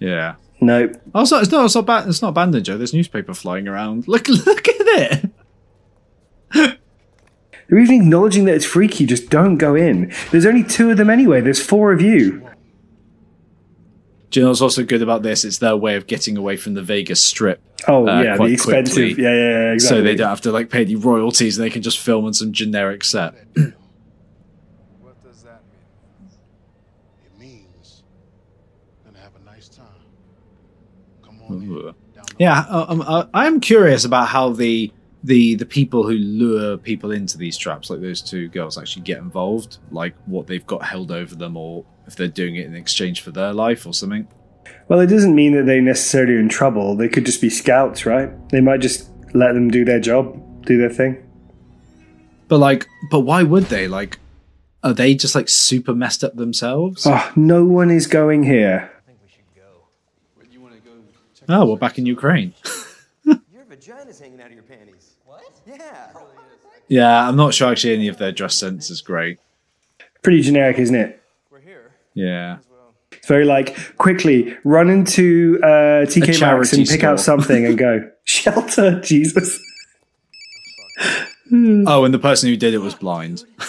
Yeah. 0.00 0.34
Nope. 0.60 0.94
Also, 1.14 1.38
it's 1.38 1.50
not 1.50 1.64
it's 1.64 1.74
not 1.74 1.86
bad. 1.86 2.08
It's 2.08 2.22
not 2.22 2.30
abandoned, 2.30 2.64
Joe. 2.64 2.78
There's 2.78 2.94
newspaper 2.94 3.34
flying 3.34 3.66
around. 3.68 4.06
Look, 4.08 4.28
look 4.28 4.68
at 4.68 4.76
it. 4.80 5.30
They're 6.52 7.78
even 7.78 8.02
acknowledging 8.02 8.44
that 8.44 8.54
it's 8.54 8.66
freaky. 8.66 9.06
Just 9.06 9.30
don't 9.30 9.56
go 9.56 9.74
in. 9.74 10.12
There's 10.30 10.44
only 10.44 10.62
two 10.62 10.90
of 10.90 10.98
them 10.98 11.08
anyway. 11.08 11.40
There's 11.40 11.64
four 11.64 11.92
of 11.92 12.02
you. 12.02 12.46
Do 14.32 14.40
you 14.40 14.44
know 14.44 14.50
what's 14.50 14.62
also 14.62 14.82
good 14.82 15.02
about 15.02 15.22
this? 15.22 15.44
It's 15.44 15.58
their 15.58 15.76
way 15.76 15.94
of 15.94 16.06
getting 16.06 16.38
away 16.38 16.56
from 16.56 16.72
the 16.72 16.82
Vegas 16.82 17.22
Strip. 17.22 17.60
Oh 17.86 18.08
uh, 18.08 18.22
yeah, 18.22 18.36
quite 18.36 18.48
the 18.48 18.54
expensive. 18.54 18.94
quickly. 18.94 19.22
Yeah, 19.22 19.34
yeah, 19.34 19.50
yeah, 19.50 19.72
exactly. 19.72 19.98
So 19.98 20.02
they 20.02 20.14
don't 20.14 20.28
have 20.28 20.40
to 20.42 20.52
like 20.52 20.70
pay 20.70 20.80
any 20.80 20.96
royalties, 20.96 21.58
and 21.58 21.66
they 21.66 21.70
can 21.70 21.82
just 21.82 21.98
film 21.98 22.24
on 22.24 22.32
some 22.32 22.50
generic 22.50 23.04
set. 23.04 23.34
What 25.00 25.22
does 25.22 25.42
that 25.42 25.62
mean? 25.70 26.30
It 27.26 27.38
means 27.38 28.04
gonna 29.04 29.18
have 29.18 29.32
a 29.36 29.44
nice 29.44 29.68
time. 29.68 29.86
Come 31.22 31.42
on 31.42 31.62
in. 31.62 31.68
Ooh. 31.68 31.94
Yeah, 32.38 32.64
uh, 32.70 32.86
um, 32.88 33.02
uh, 33.02 33.26
I 33.34 33.46
am 33.46 33.60
curious 33.60 34.06
about 34.06 34.28
how 34.28 34.48
the 34.48 34.90
the 35.22 35.56
the 35.56 35.66
people 35.66 36.04
who 36.04 36.14
lure 36.14 36.78
people 36.78 37.10
into 37.10 37.36
these 37.36 37.58
traps, 37.58 37.90
like 37.90 38.00
those 38.00 38.22
two 38.22 38.48
girls, 38.48 38.78
actually 38.78 39.02
get 39.02 39.18
involved. 39.18 39.76
Like 39.90 40.14
what 40.24 40.46
they've 40.46 40.66
got 40.66 40.82
held 40.82 41.12
over 41.12 41.34
them, 41.34 41.58
or 41.58 41.84
if 42.06 42.16
they're 42.16 42.28
doing 42.28 42.56
it 42.56 42.66
in 42.66 42.74
exchange 42.74 43.20
for 43.20 43.30
their 43.30 43.52
life 43.52 43.86
or 43.86 43.94
something. 43.94 44.28
Well, 44.88 45.00
it 45.00 45.06
doesn't 45.06 45.34
mean 45.34 45.52
that 45.54 45.64
they 45.64 45.80
necessarily 45.80 46.34
are 46.34 46.40
in 46.40 46.48
trouble. 46.48 46.96
They 46.96 47.08
could 47.08 47.24
just 47.24 47.40
be 47.40 47.50
scouts, 47.50 48.04
right? 48.04 48.30
They 48.50 48.60
might 48.60 48.80
just 48.80 49.08
let 49.34 49.52
them 49.52 49.70
do 49.70 49.84
their 49.84 50.00
job, 50.00 50.64
do 50.66 50.76
their 50.76 50.90
thing. 50.90 51.22
But 52.48 52.58
like, 52.58 52.86
but 53.10 53.20
why 53.20 53.42
would 53.42 53.64
they? 53.64 53.88
Like, 53.88 54.18
are 54.82 54.92
they 54.92 55.14
just 55.14 55.34
like 55.34 55.48
super 55.48 55.94
messed 55.94 56.22
up 56.22 56.34
themselves? 56.34 57.06
Oh, 57.06 57.32
no 57.36 57.64
one 57.64 57.90
is 57.90 58.06
going 58.06 58.42
here. 58.42 58.90
I 58.94 59.06
think 59.06 59.18
we 59.24 59.30
should 59.30 59.54
go. 59.56 59.84
But 60.38 60.52
you 60.52 60.60
want 60.60 60.74
to 60.74 60.80
go 60.80 60.96
check 61.34 61.46
Oh, 61.48 61.66
we're 61.70 61.76
back 61.76 61.98
in 61.98 62.04
Ukraine. 62.06 62.52
Your 63.24 63.64
vagina's 63.68 64.20
hanging 64.20 64.40
out 64.40 64.48
of 64.48 64.52
your 64.52 64.62
panties. 64.64 65.14
What? 65.24 65.42
Yeah. 65.66 66.08
Yeah, 66.88 67.28
I'm 67.28 67.36
not 67.36 67.54
sure 67.54 67.70
actually 67.70 67.94
any 67.94 68.08
of 68.08 68.18
their 68.18 68.32
dress 68.32 68.54
sense 68.54 68.90
is 68.90 69.00
great. 69.00 69.38
Pretty 70.22 70.42
generic, 70.42 70.78
isn't 70.78 70.94
it? 70.94 71.21
We're 72.16 72.22
here. 72.24 72.30
Yeah. 72.30 72.58
It's 73.12 73.28
very 73.28 73.44
like 73.44 73.96
quickly 73.98 74.56
run 74.64 74.88
into 74.90 75.58
uh, 75.62 76.06
TK 76.06 76.40
Maxx 76.40 76.72
and 76.72 76.86
pick 76.88 77.04
out 77.04 77.20
something 77.20 77.64
and 77.66 77.76
go 77.78 78.10
shelter. 78.24 79.00
Jesus. 79.00 79.60
Oh, 81.54 82.04
and 82.04 82.14
the 82.14 82.18
person 82.18 82.48
who 82.48 82.56
did 82.56 82.72
it 82.72 82.78
was 82.78 82.94
blind. 82.94 83.44
Oh, 83.60 83.66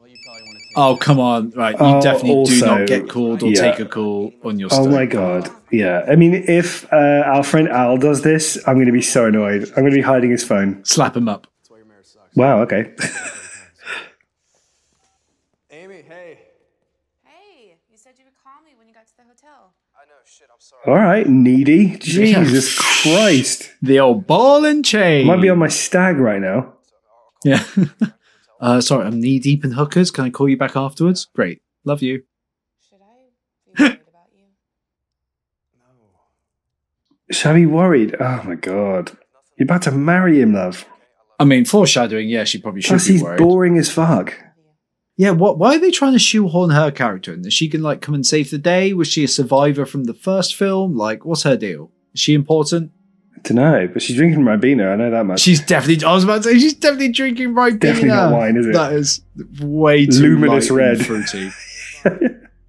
well, 0.00 0.08
you 0.08 0.16
probably 0.24 0.42
want 0.42 0.58
to 0.58 0.64
take. 0.68 0.76
Oh, 0.76 0.96
come 0.96 1.20
on. 1.20 1.50
Right. 1.50 1.78
You 1.78 1.86
Oh, 1.86 2.00
definitely 2.00 2.44
do 2.46 2.60
not 2.66 2.86
get 2.88 3.08
called 3.08 3.42
or 3.44 3.50
yeah. 3.50 3.70
take 3.70 3.78
a 3.78 3.84
call 3.84 4.32
on 4.42 4.58
your 4.58 4.68
Oh 4.72 4.88
my 4.88 5.06
god. 5.06 5.48
Yeah. 5.70 6.04
I 6.08 6.16
mean, 6.16 6.34
if 6.34 6.92
uh, 6.92 7.22
our 7.24 7.44
friend 7.44 7.68
Al 7.68 7.98
does 7.98 8.22
this, 8.22 8.58
I'm 8.66 8.74
going 8.76 8.86
to 8.86 8.92
be 8.92 9.02
so 9.02 9.26
annoyed. 9.26 9.68
I'm 9.76 9.82
going 9.84 9.92
to 9.92 9.96
be 9.96 10.02
hiding 10.02 10.30
his 10.32 10.42
phone. 10.42 10.84
Slap 10.84 11.16
him 11.16 11.28
up. 11.28 11.46
That's 11.60 11.70
why 11.70 11.76
your 11.76 11.86
marriage 11.86 12.06
sucks. 12.06 12.34
Wow. 12.36 12.62
Okay. 12.62 12.92
Amy, 15.70 16.02
hey. 16.02 16.38
Hey, 17.24 17.76
you 17.88 17.96
said 17.96 18.14
you 18.18 18.24
would 18.24 18.34
call 18.42 18.60
me 18.64 18.72
when 18.76 18.88
you 18.88 18.94
got 18.94 19.06
to 19.06 19.16
the 19.16 19.22
hotel. 19.22 19.72
I 19.94 20.06
know. 20.06 20.14
Shit. 20.24 20.48
I'm 20.52 20.58
sorry. 20.60 20.69
All 20.86 20.94
right. 20.94 21.28
Needy. 21.28 21.96
Jesus 21.98 22.78
Christ. 22.78 23.70
The 23.82 24.00
old 24.00 24.26
ball 24.26 24.64
and 24.64 24.82
chain. 24.84 25.26
Might 25.26 25.42
be 25.42 25.50
on 25.50 25.58
my 25.58 25.68
stag 25.68 26.16
right 26.18 26.40
now. 26.40 26.72
Yeah. 27.44 27.62
uh, 28.60 28.80
sorry, 28.80 29.06
I'm 29.06 29.20
knee 29.20 29.38
deep 29.38 29.64
in 29.64 29.72
hookers. 29.72 30.10
Can 30.10 30.24
I 30.24 30.30
call 30.30 30.48
you 30.48 30.56
back 30.56 30.76
afterwards? 30.76 31.28
Great. 31.34 31.60
Love 31.84 32.02
you. 32.02 32.22
Should 32.88 33.00
I 33.02 33.14
be 33.14 33.84
worried 33.84 34.00
about 34.08 34.28
you? 34.34 34.46
Shall 37.34 37.52
I 37.52 37.54
be 37.54 37.66
worried? 37.66 38.16
Oh 38.20 38.42
my 38.44 38.54
god. 38.54 39.12
You're 39.58 39.64
about 39.64 39.82
to 39.82 39.90
marry 39.92 40.40
him, 40.40 40.54
love. 40.54 40.86
I 41.38 41.44
mean, 41.44 41.64
foreshadowing, 41.64 42.28
yeah, 42.28 42.44
she 42.44 42.58
probably 42.58 42.82
should 42.82 42.90
Plus, 42.90 43.06
be 43.06 43.12
he's 43.14 43.22
worried. 43.22 43.38
boring 43.38 43.78
as 43.78 43.90
fuck. 43.90 44.38
Yeah, 45.20 45.32
what? 45.32 45.58
Why 45.58 45.76
are 45.76 45.78
they 45.78 45.90
trying 45.90 46.14
to 46.14 46.18
shoehorn 46.18 46.70
her 46.70 46.90
character 46.90 47.34
in? 47.34 47.44
Is 47.44 47.52
she 47.52 47.68
can 47.68 47.82
like 47.82 48.00
come 48.00 48.14
and 48.14 48.24
save 48.24 48.48
the 48.48 48.56
day? 48.56 48.94
Was 48.94 49.08
she 49.08 49.22
a 49.22 49.28
survivor 49.28 49.84
from 49.84 50.04
the 50.04 50.14
first 50.14 50.56
film? 50.56 50.96
Like, 50.96 51.26
what's 51.26 51.42
her 51.42 51.58
deal? 51.58 51.90
Is 52.14 52.22
she 52.22 52.32
important? 52.32 52.92
I 53.36 53.40
don't 53.42 53.56
know, 53.56 53.86
but 53.92 54.00
she's 54.00 54.16
drinking 54.16 54.44
Ribena. 54.44 54.90
I 54.90 54.96
know 54.96 55.10
that 55.10 55.26
much. 55.26 55.40
She's 55.40 55.60
definitely. 55.60 56.06
I 56.06 56.14
was 56.14 56.24
about 56.24 56.44
to 56.44 56.44
say 56.44 56.58
she's 56.58 56.72
definitely 56.72 57.12
drinking 57.12 57.54
right. 57.54 57.78
Definitely 57.78 58.08
not 58.08 58.32
wine, 58.32 58.56
is 58.56 58.66
it? 58.66 58.72
That 58.72 58.94
is 58.94 59.20
way 59.60 60.06
too 60.06 60.22
Luminous 60.22 60.70
light 60.70 60.84
and 60.84 60.98
red. 60.98 61.06
fruity. 61.06 61.50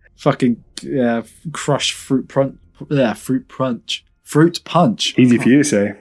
Fucking 0.18 0.62
yeah, 0.82 1.22
crushed 1.54 1.94
fruit 1.94 2.28
punch. 2.28 2.58
Yeah, 2.90 3.14
fruit 3.14 3.48
punch. 3.48 4.04
Fruit 4.24 4.60
punch. 4.66 5.18
Easy 5.18 5.38
for 5.38 5.48
you 5.48 5.64
to 5.64 5.64
say. 5.64 5.94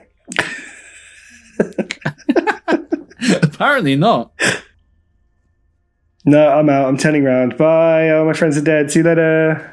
Apparently 3.41 3.95
not. 3.95 4.33
No, 6.25 6.49
I'm 6.49 6.69
out. 6.69 6.87
I'm 6.87 6.97
turning 6.97 7.25
around. 7.25 7.57
Bye. 7.57 8.09
Oh, 8.09 8.25
my 8.25 8.33
friends 8.33 8.57
are 8.57 8.61
dead. 8.61 8.91
See 8.91 8.99
you 8.99 9.05
later. 9.05 9.67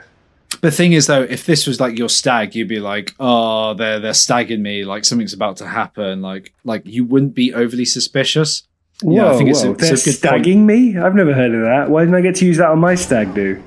The 0.63 0.71
thing 0.71 0.93
is, 0.93 1.07
though, 1.07 1.23
if 1.23 1.45
this 1.45 1.67
was 1.67 1.79
like 1.79 1.99
your 1.99 2.09
stag, 2.09 2.55
you'd 2.55 2.69
be 2.69 2.81
like, 2.81 3.15
"Oh, 3.21 3.75
they're 3.75 4.01
they're 4.01 4.15
stagging 4.15 4.63
me. 4.63 4.85
Like 4.85 5.05
something's 5.05 5.35
about 5.35 5.59
to 5.59 5.67
happen." 5.69 6.23
Like 6.23 6.53
like 6.65 6.83
you 6.87 7.05
wouldn't 7.05 7.35
be 7.35 7.53
overly 7.53 7.85
suspicious. 7.85 8.63
Whoa, 9.03 9.15
Yeah, 9.15 9.31
I 9.33 9.37
think 9.37 9.51
it's 9.51 9.63
a- 9.63 9.73
it's 9.73 9.83
a 9.83 9.87
They're 9.87 9.95
good 9.97 10.05
point. 10.05 10.17
stagging 10.17 10.67
me? 10.67 10.97
I've 10.99 11.15
never 11.15 11.33
heard 11.35 11.55
of 11.55 11.61
that. 11.63 11.91
Why 11.91 12.01
didn't 12.01 12.17
I 12.17 12.21
get 12.23 12.35
to 12.37 12.47
use 12.47 12.57
that 12.57 12.69
on 12.71 12.81
my 12.81 12.95
stag 12.97 13.33
do? 13.35 13.63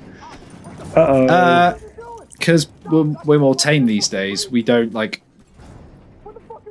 Uh-oh. 0.95 1.25
Uh, 1.27 1.77
because 2.33 2.67
we're, 2.89 3.13
we're 3.23 3.39
more 3.39 3.55
tame 3.55 3.85
these 3.85 4.09
days. 4.09 4.49
We 4.49 4.61
don't 4.63 4.93
like. 4.93 5.21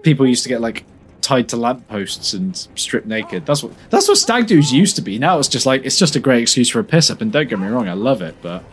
People 0.03 0.27
used 0.27 0.43
to 0.43 0.49
get 0.49 0.61
like 0.61 0.85
tied 1.31 1.49
to 1.49 1.57
lampposts 1.57 2.35
and 2.35 2.57
stripped 2.75 3.07
naked. 3.07 3.47
That's 3.47 3.63
what 3.63 3.73
that's 3.89 4.09
what 4.09 4.19
stag 4.19 4.49
do's 4.49 4.73
used 4.73 4.97
to 4.97 5.03
be. 5.03 5.17
Now 5.17 5.39
it's 5.39 5.47
just 5.47 5.65
like 5.65 5.85
it's 5.85 5.97
just 5.97 6.17
a 6.17 6.21
great 6.21 6.43
excuse 6.43 6.69
for 6.69 6.81
a 6.81 6.85
piss 6.85 7.09
up. 7.09 7.21
And 7.21 7.31
don't 7.31 7.49
get 7.49 7.61
me 7.61 7.69
wrong, 7.69 7.89
I 7.89 7.93
love 7.93 8.21
it, 8.21 8.35
but 8.43 8.65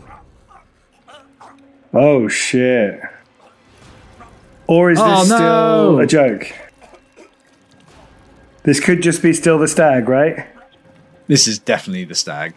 oh, 1.93 2.27
shit. 2.27 2.99
Or 4.65 4.89
is 4.89 4.97
oh, 4.99 5.19
this 5.21 5.31
Oh, 5.31 5.35
still 5.35 5.99
a 5.99 6.07
joke? 6.07 6.51
This 8.63 8.79
could 8.79 9.03
just 9.03 9.21
be 9.21 9.33
still 9.33 9.59
the 9.59 9.67
stag, 9.67 10.09
right? 10.09 10.47
this 11.27 11.47
is 11.47 11.59
definitely 11.59 12.05
the 12.05 12.15
stag. 12.15 12.55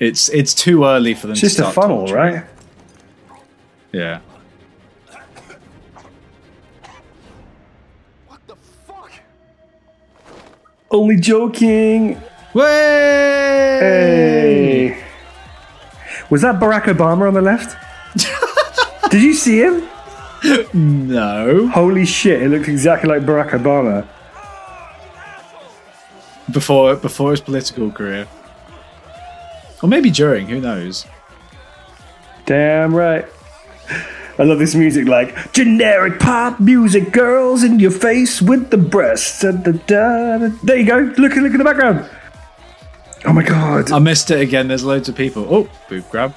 It's 0.00 0.28
it's 0.28 0.52
too 0.52 0.84
early 0.84 1.14
for 1.14 1.28
them. 1.28 1.32
It's 1.32 1.40
just 1.40 1.60
a 1.60 1.70
funnel, 1.70 2.06
torturing. 2.06 2.34
right? 2.34 2.44
Yeah. 3.92 4.20
Only 10.92 11.16
joking. 11.16 12.20
Way! 12.52 13.78
Hey. 13.80 15.04
Was 16.28 16.42
that 16.42 16.60
Barack 16.60 16.82
Obama 16.82 17.26
on 17.28 17.34
the 17.34 17.40
left? 17.40 17.74
Did 19.10 19.22
you 19.22 19.32
see 19.32 19.60
him? 19.60 19.88
No. 20.74 21.68
Holy 21.68 22.04
shit, 22.04 22.42
it 22.42 22.50
looked 22.50 22.68
exactly 22.68 23.08
like 23.08 23.22
Barack 23.22 23.50
Obama. 23.50 24.06
Before 26.50 26.94
before 26.96 27.30
his 27.30 27.40
political 27.40 27.90
career, 27.90 28.28
or 29.82 29.88
maybe 29.88 30.10
during. 30.10 30.46
Who 30.48 30.60
knows? 30.60 31.06
Damn 32.44 32.94
right. 32.94 33.24
I 34.42 34.44
love 34.44 34.58
this 34.58 34.74
music, 34.74 35.06
like 35.06 35.52
generic 35.52 36.18
pop 36.18 36.58
music, 36.58 37.12
girls 37.12 37.62
in 37.62 37.78
your 37.78 37.92
face 37.92 38.42
with 38.42 38.70
the 38.70 38.76
breasts. 38.76 39.42
Da, 39.42 39.52
da, 39.52 39.70
da, 39.70 40.38
da. 40.38 40.48
There 40.64 40.76
you 40.76 40.84
go. 40.84 40.98
Look, 41.16 41.36
look 41.36 41.52
in 41.52 41.58
the 41.58 41.64
background. 41.64 42.10
Oh 43.24 43.32
my 43.32 43.44
god, 43.44 43.92
I 43.92 44.00
missed 44.00 44.32
it 44.32 44.40
again. 44.40 44.66
There's 44.66 44.82
loads 44.82 45.08
of 45.08 45.14
people. 45.14 45.46
Oh, 45.48 45.70
boob 45.88 46.10
grab. 46.10 46.34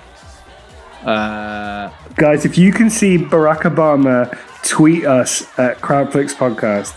Uh, 1.03 1.89
guys! 2.15 2.45
If 2.45 2.59
you 2.59 2.71
can 2.71 2.91
see 2.91 3.17
Barack 3.17 3.61
Obama, 3.61 4.37
tweet 4.61 5.03
us 5.05 5.41
at 5.57 5.79
Crapflix 5.79 6.35
Podcast. 6.35 6.95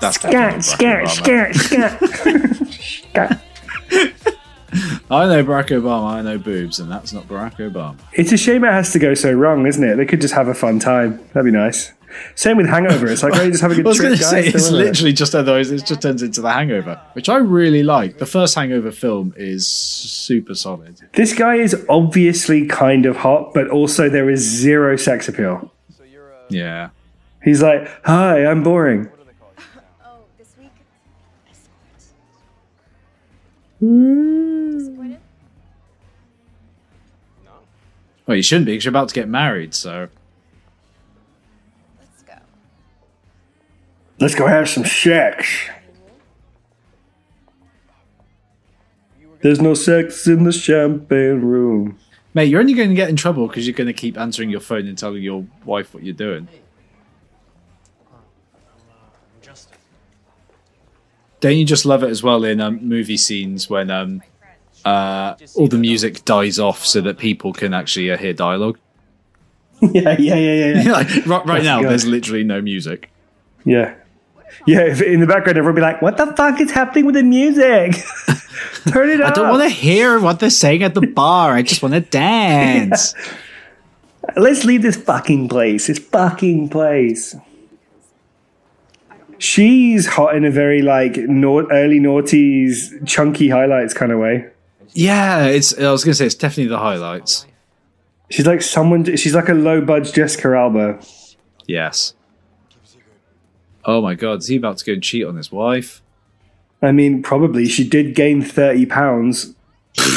that's 0.00 0.16
Scat, 0.16 0.64
scat, 0.64 1.08
scat, 1.08 1.54
scat. 1.54 3.40
Scat. 3.92 4.34
I 5.10 5.26
know 5.26 5.42
Barack 5.44 5.68
Obama. 5.68 6.12
I 6.14 6.22
know 6.22 6.38
boobs, 6.38 6.78
and 6.78 6.90
that's 6.90 7.12
not 7.12 7.26
Barack 7.26 7.56
Obama. 7.56 7.96
It's 8.12 8.32
a 8.32 8.36
shame 8.36 8.64
it 8.64 8.72
has 8.72 8.92
to 8.92 8.98
go 8.98 9.14
so 9.14 9.32
wrong, 9.32 9.66
isn't 9.66 9.82
it? 9.82 9.96
They 9.96 10.04
could 10.06 10.20
just 10.20 10.34
have 10.34 10.48
a 10.48 10.54
fun 10.54 10.78
time. 10.78 11.18
That'd 11.32 11.44
be 11.50 11.56
nice. 11.56 11.92
Same 12.34 12.56
with 12.56 12.66
Hangover. 12.66 13.06
It's 13.06 13.22
like, 13.22 13.34
oh, 13.36 13.42
you 13.42 13.50
just 13.50 13.62
have 13.62 13.70
a 13.70 13.74
I 13.74 13.76
good 13.76 13.86
was 13.86 14.00
going 14.00 14.16
trip, 14.16 14.18
to 14.30 14.34
guys. 14.36 14.44
say 14.44 14.48
it's 14.58 14.70
worry. 14.70 14.84
literally 14.84 15.12
just 15.12 15.34
otherwise 15.34 15.70
it 15.70 15.84
just 15.86 16.00
turns 16.02 16.22
into 16.22 16.40
the 16.40 16.50
Hangover, 16.50 17.00
which 17.12 17.28
I 17.28 17.36
really 17.36 17.82
like. 17.82 18.18
The 18.18 18.26
first 18.26 18.54
Hangover 18.54 18.90
film 18.90 19.34
is 19.36 19.66
super 19.66 20.54
solid. 20.54 21.00
This 21.14 21.34
guy 21.34 21.56
is 21.56 21.76
obviously 21.88 22.66
kind 22.66 23.06
of 23.06 23.16
hot, 23.16 23.52
but 23.54 23.68
also 23.68 24.08
there 24.08 24.28
is 24.30 24.40
zero 24.40 24.96
sex 24.96 25.28
appeal. 25.28 25.70
Yeah. 26.50 26.90
He's 27.44 27.62
like, 27.62 27.88
"Hi, 28.04 28.44
I'm 28.46 28.62
boring." 28.62 29.08
Oh, 30.04 30.20
this 30.38 30.48
week? 30.58 30.70
Mm. 33.82 34.57
Well, 38.28 38.36
you 38.36 38.42
shouldn't 38.42 38.66
be 38.66 38.72
because 38.72 38.84
you're 38.84 38.90
about 38.90 39.08
to 39.08 39.14
get 39.14 39.26
married. 39.26 39.72
So 39.72 40.08
Let's 41.98 42.22
go. 42.22 42.34
Let's 44.20 44.34
go 44.34 44.46
have 44.46 44.68
some 44.68 44.84
sex. 44.84 45.48
There's 49.40 49.62
no 49.62 49.72
sex 49.72 50.26
in 50.26 50.44
the 50.44 50.52
champagne 50.52 51.40
room. 51.40 51.98
Mate, 52.34 52.50
you're 52.50 52.60
only 52.60 52.74
going 52.74 52.90
to 52.90 52.94
get 52.94 53.08
in 53.08 53.16
trouble 53.16 53.48
because 53.48 53.66
you're 53.66 53.74
going 53.74 53.86
to 53.86 53.94
keep 53.94 54.18
answering 54.18 54.50
your 54.50 54.60
phone 54.60 54.86
and 54.86 54.98
telling 54.98 55.22
your 55.22 55.46
wife 55.64 55.94
what 55.94 56.02
you're 56.02 56.12
doing. 56.12 56.48
Don't 61.40 61.56
you 61.56 61.64
just 61.64 61.86
love 61.86 62.02
it 62.02 62.10
as 62.10 62.22
well 62.22 62.44
in 62.44 62.60
um, 62.60 62.86
movie 62.86 63.16
scenes 63.16 63.70
when 63.70 63.90
um, 63.90 64.22
uh, 64.84 65.36
all 65.54 65.68
the 65.68 65.78
music 65.78 66.24
dies 66.24 66.58
off 66.58 66.84
so 66.84 67.00
that 67.00 67.18
people 67.18 67.52
can 67.52 67.74
actually 67.74 68.10
uh, 68.10 68.16
hear 68.16 68.32
dialogue? 68.32 68.78
yeah, 69.80 70.16
yeah, 70.18 70.34
yeah, 70.34 70.34
yeah, 70.34 70.82
yeah. 70.82 70.92
like, 70.92 71.26
right, 71.26 71.46
right 71.46 71.62
now, 71.62 71.80
good. 71.80 71.90
there's 71.90 72.06
literally 72.06 72.44
no 72.44 72.60
music. 72.60 73.10
Yeah. 73.64 73.94
Yeah, 74.66 74.80
if 74.80 75.00
in 75.00 75.20
the 75.20 75.26
background, 75.26 75.58
everyone 75.58 75.76
be 75.76 75.82
like, 75.82 76.02
what 76.02 76.16
the 76.16 76.26
fuck 76.34 76.60
is 76.60 76.70
happening 76.70 77.06
with 77.06 77.14
the 77.14 77.22
music? 77.22 77.94
Turn 78.88 79.10
it 79.10 79.20
up. 79.20 79.32
I 79.32 79.34
don't 79.34 79.50
want 79.50 79.62
to 79.62 79.68
hear 79.68 80.18
what 80.18 80.40
they're 80.40 80.50
saying 80.50 80.82
at 80.82 80.94
the 80.94 81.06
bar. 81.06 81.52
I 81.52 81.62
just 81.62 81.82
want 81.82 81.94
to 81.94 82.00
dance. 82.00 83.14
Let's 84.36 84.64
leave 84.64 84.82
this 84.82 84.96
fucking 84.96 85.48
place. 85.48 85.86
This 85.86 85.98
fucking 85.98 86.70
place. 86.70 87.36
She's 89.38 90.06
hot 90.06 90.34
in 90.34 90.44
a 90.44 90.50
very 90.50 90.82
like 90.82 91.16
early 91.16 92.00
noughties, 92.00 93.06
chunky 93.06 93.48
highlights 93.50 93.94
kind 93.94 94.10
of 94.10 94.18
way. 94.18 94.48
Yeah, 94.98 95.44
it's. 95.44 95.78
I 95.78 95.92
was 95.92 96.02
going 96.02 96.10
to 96.10 96.16
say 96.16 96.26
it's 96.26 96.34
definitely 96.34 96.70
the 96.70 96.78
highlights. 96.78 97.46
She's 98.30 98.46
like 98.46 98.62
someone. 98.62 99.04
She's 99.16 99.32
like 99.32 99.48
a 99.48 99.54
low 99.54 99.80
budge 99.80 100.12
Jessica 100.12 100.56
Alba. 100.56 101.00
Yes. 101.68 102.14
Oh 103.84 104.02
my 104.02 104.14
god, 104.14 104.40
is 104.40 104.48
he 104.48 104.56
about 104.56 104.78
to 104.78 104.84
go 104.84 104.94
and 104.94 105.02
cheat 105.02 105.24
on 105.24 105.36
his 105.36 105.52
wife? 105.52 106.02
I 106.82 106.90
mean, 106.90 107.22
probably 107.22 107.68
she 107.68 107.88
did 107.88 108.16
gain 108.16 108.42
thirty 108.42 108.86
pounds, 108.86 109.54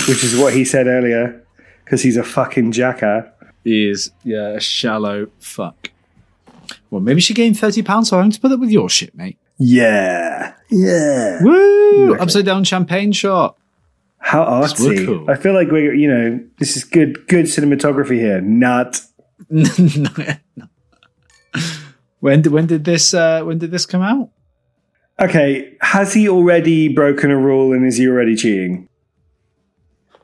which 0.08 0.24
is 0.24 0.36
what 0.36 0.56
he 0.56 0.66
said 0.66 0.88
earlier, 0.88 1.46
because 1.86 2.02
he's 2.02 2.18
a 2.18 2.24
fucking 2.24 2.72
jackass. 2.72 3.28
He 3.64 3.88
is, 3.88 4.10
yeah, 4.24 4.56
a 4.56 4.60
shallow 4.60 5.28
fuck. 5.38 5.92
Well, 6.90 7.02
maybe 7.02 7.22
she 7.22 7.36
gained 7.36 7.60
thirty 7.60 7.84
pounds, 7.84 8.10
so 8.10 8.18
I 8.18 8.24
have 8.24 8.34
to 8.34 8.40
put 8.40 8.52
up 8.52 8.60
with 8.60 8.72
your 8.72 8.90
shit, 8.90 9.14
mate. 9.14 9.38
Yeah, 9.60 10.56
yeah. 10.72 11.44
Woo! 11.44 12.16
Upside 12.16 12.46
down 12.46 12.64
champagne 12.64 13.12
shot. 13.12 13.58
How 14.22 14.46
artsy! 14.46 15.06
cool. 15.06 15.30
I 15.30 15.36
feel 15.36 15.54
like 15.54 15.70
we're 15.72 15.94
you 15.94 16.08
know 16.08 16.40
this 16.60 16.78
is 16.78 16.84
good 16.84 17.28
good 17.28 17.46
cinematography 17.46 18.16
here. 18.20 18.40
Not 18.42 19.02
when 22.20 22.42
did 22.42 22.54
when 22.54 22.68
did 22.68 22.86
this 22.86 23.14
uh, 23.14 23.42
when 23.44 23.58
did 23.58 23.72
this 23.72 23.86
come 23.86 24.02
out? 24.02 24.30
okay. 25.20 25.76
Has 25.82 26.14
he 26.14 26.30
already 26.30 26.88
broken 26.88 27.32
a 27.32 27.38
rule 27.38 27.74
and 27.74 27.86
is 27.86 27.98
he 27.98 28.08
already 28.08 28.36
cheating? 28.36 28.88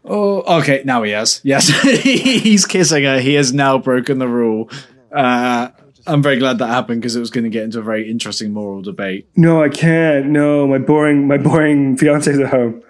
Oh, 0.06 0.60
okay. 0.60 0.82
Now 0.86 1.04
he 1.04 1.12
has. 1.12 1.42
Yes, 1.44 1.68
he's 1.82 2.66
kissing 2.66 3.04
her. 3.04 3.20
He 3.20 3.34
has 3.34 3.54
now 3.54 3.78
broken 3.78 4.20
the 4.20 4.28
rule. 4.28 4.70
Uh, 5.12 5.70
I'm 6.06 6.24
very 6.24 6.40
glad 6.40 6.60
that 6.60 6.68
happened 6.68 7.02
because 7.02 7.16
it 7.16 7.20
was 7.20 7.30
going 7.30 7.44
to 7.44 7.50
get 7.50 7.64
into 7.64 7.80
a 7.80 7.84
very 7.84 8.10
interesting 8.10 8.54
moral 8.54 8.82
debate. 8.82 9.28
No, 9.36 9.62
I 9.62 9.70
can't. 9.70 10.28
No, 10.28 10.66
my 10.66 10.78
boring 10.78 11.28
my 11.28 11.38
boring 11.38 11.98
fiance's 11.98 12.40
at 12.40 12.50
home. 12.50 12.82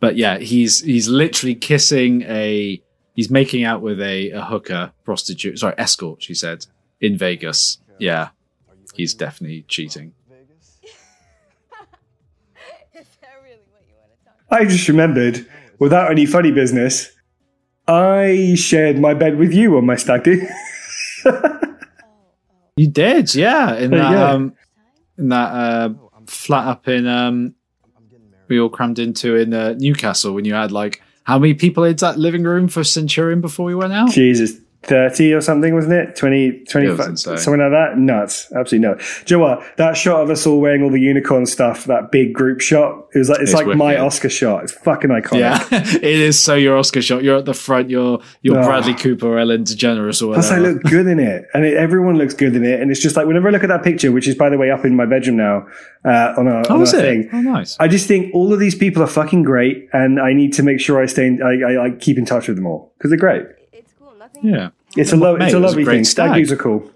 But 0.00 0.16
yeah, 0.16 0.38
he's 0.38 0.80
he's 0.80 1.08
literally 1.08 1.54
kissing 1.54 2.22
a. 2.22 2.82
He's 3.14 3.30
making 3.30 3.62
out 3.62 3.80
with 3.80 4.00
a, 4.00 4.30
a 4.30 4.42
hooker 4.42 4.92
prostitute. 5.04 5.58
Sorry, 5.60 5.74
escort. 5.78 6.22
She 6.22 6.34
said 6.34 6.66
in 7.00 7.16
Vegas. 7.16 7.78
Yeah, 7.98 8.30
he's 8.94 9.14
definitely 9.14 9.64
cheating. 9.68 10.14
Is 12.92 13.06
that 13.20 13.30
really 13.42 13.58
what 13.70 13.82
you 13.86 13.94
want 13.96 14.10
to 14.18 14.24
talk 14.24 14.60
I 14.60 14.64
just 14.64 14.88
remembered, 14.88 15.46
without 15.78 16.10
any 16.10 16.26
funny 16.26 16.50
business, 16.50 17.12
I 17.86 18.54
shared 18.56 18.98
my 18.98 19.14
bed 19.14 19.38
with 19.38 19.52
you 19.52 19.76
on 19.76 19.86
my 19.86 19.96
stag 19.96 20.24
do. 20.24 20.46
You 22.76 22.88
did, 22.88 23.34
yeah. 23.34 23.76
In 23.76 23.92
that 23.92 24.30
um, 24.30 24.54
in 25.16 25.28
that 25.28 25.52
uh, 25.52 25.90
flat 26.26 26.66
up 26.66 26.88
in 26.88 27.06
um, 27.06 27.54
we 28.48 28.60
all 28.60 28.68
crammed 28.68 28.98
into 28.98 29.36
in 29.36 29.52
uh, 29.54 29.74
Newcastle 29.78 30.34
when 30.34 30.44
you 30.44 30.54
had 30.54 30.72
like 30.72 31.02
how 31.24 31.38
many 31.38 31.54
people 31.54 31.84
in 31.84 31.96
that 31.96 32.18
living 32.18 32.44
room 32.44 32.68
for 32.68 32.84
Centurion 32.84 33.40
before 33.40 33.64
we 33.66 33.74
went 33.74 33.92
out? 33.92 34.10
Jesus, 34.10 34.58
30 34.86 35.32
or 35.34 35.40
something, 35.40 35.74
wasn't 35.74 35.94
it? 35.94 36.16
20, 36.16 36.64
20 36.64 36.86
It 36.86 36.90
was 36.98 37.22
something 37.22 37.58
like 37.60 37.70
that? 37.70 37.98
Nuts. 37.98 38.52
Absolutely 38.52 38.88
nuts. 38.88 39.22
Do 39.24 39.34
you 39.34 39.38
know 39.40 39.44
what? 39.46 39.76
That 39.76 39.96
shot 39.96 40.22
of 40.22 40.30
us 40.30 40.46
all 40.46 40.60
wearing 40.60 40.82
all 40.82 40.90
the 40.90 41.00
unicorn 41.00 41.46
stuff, 41.46 41.84
that 41.86 42.10
big 42.10 42.32
group 42.32 42.60
shot, 42.60 43.06
it 43.14 43.18
was 43.18 43.28
like, 43.28 43.40
it's, 43.40 43.52
It's 43.52 43.60
like 43.66 43.76
my. 43.76 43.96
Oscar 43.96 44.28
shot. 44.28 44.64
It's 44.64 44.72
fucking 44.72 45.10
iconic. 45.10 45.38
Yeah, 45.40 45.66
it 45.72 46.02
is 46.04 46.38
so 46.38 46.54
your 46.54 46.76
Oscar 46.76 47.00
shot. 47.00 47.22
You're 47.22 47.38
at 47.38 47.44
the 47.44 47.54
front. 47.54 47.88
You're 47.90 48.20
you're 48.42 48.58
Oh. 48.58 48.64
Bradley 48.66 48.94
Cooper 48.94 49.26
or 49.28 49.38
Ellen 49.38 49.64
DeGeneres 49.64 50.20
or 50.20 50.34
Plus, 50.34 50.50
I 50.50 50.58
whatever. 50.58 50.74
look 50.74 50.82
good 50.84 51.06
in 51.06 51.18
it, 51.20 51.46
and 51.54 51.64
it, 51.64 51.74
everyone 51.74 52.16
looks 52.18 52.34
good 52.34 52.54
in 52.56 52.64
it. 52.64 52.80
And 52.80 52.90
it's 52.90 53.00
just 53.00 53.16
like 53.16 53.26
whenever 53.26 53.48
I 53.48 53.50
look 53.52 53.62
at 53.62 53.68
that 53.68 53.82
picture, 53.84 54.10
which 54.12 54.26
is 54.28 54.34
by 54.34 54.50
the 54.50 54.58
way 54.58 54.70
up 54.70 54.84
in 54.84 54.94
my 54.96 55.06
bedroom 55.06 55.36
now, 55.36 55.66
uh, 56.04 56.34
on 56.36 56.48
our, 56.48 56.62
oh, 56.68 56.74
on 56.74 56.82
is 56.82 56.92
our 56.92 57.00
it? 57.00 57.02
thing, 57.02 57.30
Oh, 57.32 57.40
nice. 57.40 57.76
I 57.80 57.88
just 57.88 58.06
think 58.08 58.34
all 58.34 58.52
of 58.52 58.58
these 58.60 58.74
people 58.74 59.02
are 59.02 59.06
fucking 59.06 59.42
great, 59.44 59.88
and 59.92 60.20
I 60.20 60.32
need 60.32 60.52
to 60.54 60.62
make 60.62 60.80
sure 60.80 61.00
I 61.02 61.06
stay, 61.06 61.26
in, 61.28 61.40
I, 61.42 61.72
I, 61.80 61.84
I 61.86 61.90
keep 61.92 62.18
in 62.18 62.24
touch 62.26 62.48
with 62.48 62.56
them 62.56 62.66
all 62.66 62.92
because 62.98 63.10
they're 63.10 63.18
great. 63.18 63.46
It's 63.72 63.92
cool. 63.98 64.12
Nothing. 64.18 64.44
Yeah. 64.44 64.70
It's 64.96 65.12
a, 65.12 65.16
lo- 65.16 65.36
Mate, 65.36 65.46
it's 65.46 65.54
a 65.54 65.56
it 65.56 65.60
a 65.60 65.66
lovely 65.66 65.84
thing. 65.84 66.04
Stag 66.04 66.30
stag. 66.30 66.34
do's 66.42 66.52
are 66.52 66.56
cool, 66.56 66.90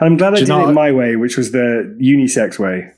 and 0.00 0.06
I'm 0.06 0.16
glad 0.16 0.34
I 0.34 0.40
did 0.40 0.48
it 0.48 0.72
my 0.72 0.92
way, 0.92 1.16
which 1.16 1.36
was 1.36 1.52
the 1.52 1.96
unisex 2.00 2.58
way. 2.58 2.92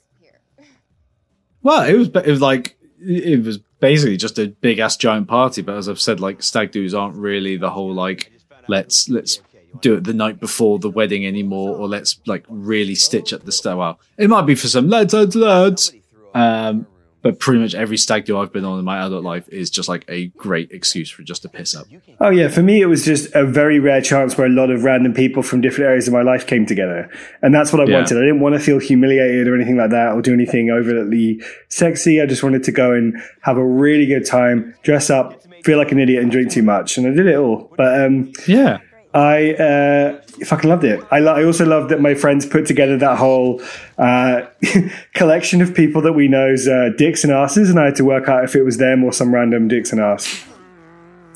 Well, 1.63 1.83
it 1.89 1.95
was 1.95 2.09
it 2.09 2.31
was 2.31 2.41
like 2.41 2.77
it 3.01 3.45
was 3.45 3.59
basically 3.81 4.17
just 4.17 4.39
a 4.39 4.49
big 4.49 4.79
ass 4.79 4.97
giant 4.97 5.29
party. 5.29 5.63
But 5.63 5.77
as 5.77 5.89
I've 5.89 6.01
said, 6.01 6.21
like 6.21 6.43
stag 6.43 6.73
do's 6.73 6.95
aren't 6.95 7.17
really 7.17 7.57
the 7.57 7.71
whole 7.71 7.93
like 7.93 8.33
let's 8.69 9.09
let's 9.09 9.41
do 9.81 9.95
it 9.95 10.05
the 10.05 10.13
night 10.15 10.39
before 10.41 10.79
the 10.79 10.91
wedding 10.91 11.27
anymore, 11.27 11.77
or 11.77 11.89
let's 11.89 12.21
like 12.27 12.45
really 12.49 12.95
stitch 12.95 13.33
at 13.33 13.45
the 13.45 13.53
start. 13.53 13.79
Well, 13.79 14.01
it 14.19 14.29
might 14.29 14.47
be 14.47 14.55
for 14.55 14.69
some 14.69 14.89
lads, 14.89 15.15
lads, 15.15 15.35
lads. 15.35 15.93
Um, 16.35 16.87
but 17.25 17.41
pretty 17.41 17.59
much 17.61 17.75
every 17.75 17.97
stag 17.97 18.27
do 18.27 18.39
I've 18.39 18.53
been 18.53 18.65
on 18.65 18.79
in 18.79 18.85
my 18.85 19.05
adult 19.05 19.25
life 19.25 19.49
is 19.49 19.71
just 19.71 19.89
like 19.89 20.05
a 20.09 20.27
great 20.37 20.71
excuse 20.71 21.11
for 21.11 21.23
just 21.23 21.43
to 21.43 21.49
piss 21.49 21.75
up. 21.75 21.87
Oh 22.21 22.29
yeah, 22.31 22.47
for 22.49 22.63
me 22.63 22.81
it 22.81 22.87
was 22.87 23.05
just 23.05 23.35
a 23.35 23.45
very 23.45 23.81
rare 23.81 24.01
chance 24.01 24.37
where 24.39 24.47
a 24.47 24.51
lot 24.51 24.71
of 24.71 24.85
random 24.85 25.13
people 25.15 25.43
from 25.43 25.61
different 25.63 25.89
areas 25.89 26.07
of 26.07 26.13
my 26.15 26.23
life 26.23 26.47
came 26.47 26.67
together, 26.67 27.11
and 27.43 27.53
that's 27.55 27.73
what 27.73 27.81
I 27.83 27.87
Yeah. 27.91 27.97
wanted. 27.97 28.19
I 28.19 28.21
didn't 28.21 28.41
want 28.41 28.55
to 28.55 28.61
feel 28.61 28.79
humiliated 28.79 29.49
or 29.49 29.55
anything 29.57 29.77
like 29.77 29.91
that, 29.91 30.13
or 30.13 30.23
do 30.23 30.33
anything 30.33 30.71
overtly 30.71 31.41
sexy. 31.71 32.21
I 32.21 32.27
just 32.27 32.43
wanted 32.43 32.63
to 32.65 32.73
go 32.73 32.93
and 32.93 33.17
have 33.41 33.57
a 33.57 33.67
really 33.67 34.07
good 34.07 34.25
time, 34.27 34.75
dress 34.83 35.09
up, 35.11 35.43
feel 35.65 35.79
like 35.79 35.91
an 35.93 35.99
idiot, 35.99 36.23
and 36.23 36.31
drink 36.31 36.51
too 36.53 36.63
much, 36.63 36.99
and 36.99 37.07
I 37.07 37.11
did 37.11 37.27
it 37.27 37.37
all. 37.37 37.73
But 37.77 38.05
um, 38.05 38.33
Yeah. 38.47 38.79
I 39.15 39.53
uh, 39.55 40.21
fucking 40.45 40.69
loved 40.69 40.85
it. 40.85 41.01
I, 41.11 41.21
lo- 41.21 41.35
I 41.35 41.45
also 41.45 41.65
loved 41.65 41.91
that 41.91 42.01
my 42.01 42.15
friends 42.15 42.45
put 42.45 42.67
together 42.67 42.99
that 42.99 43.17
whole 43.17 43.63
uh, 43.97 44.43
collection 45.15 45.63
of 45.63 45.73
people 45.73 46.03
that 46.03 46.15
we 46.15 46.27
know's 46.27 46.67
uh, 46.67 46.91
dicks 46.97 47.23
and 47.23 47.33
asses, 47.33 47.71
and 47.71 47.79
I 47.79 47.87
had 47.87 47.97
to 47.97 48.05
work 48.05 48.29
out 48.29 48.43
if 48.43 48.57
it 48.57 48.63
was 48.65 48.77
them 48.79 49.05
or 49.05 49.13
some 49.13 49.33
random 49.33 49.69
dicks 49.69 49.93
and 49.93 50.01
ass. 50.01 50.45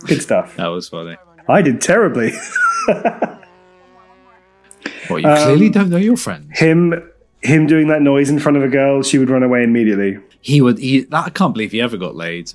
Good 0.06 0.22
stuff. 0.22 0.56
That 0.56 0.66
was 0.66 0.88
funny. 0.88 1.16
I 1.48 1.62
did 1.62 1.80
terribly. 1.80 2.32
Well, 5.08 5.18
you 5.20 5.26
clearly 5.26 5.70
don't 5.70 5.88
know 5.88 5.96
your 5.96 6.16
friends. 6.16 6.58
him 6.58 7.10
him 7.42 7.66
doing 7.66 7.88
that 7.88 8.02
noise 8.02 8.30
in 8.30 8.38
front 8.38 8.56
of 8.56 8.62
a 8.62 8.68
girl, 8.68 9.02
she 9.02 9.18
would 9.18 9.30
run 9.30 9.42
away 9.42 9.62
immediately. 9.62 10.18
He 10.40 10.60
would. 10.60 10.78
He, 10.78 11.00
that, 11.04 11.26
I 11.26 11.30
can't 11.30 11.54
believe 11.54 11.72
he 11.72 11.80
ever 11.80 11.96
got 11.96 12.14
laid, 12.14 12.52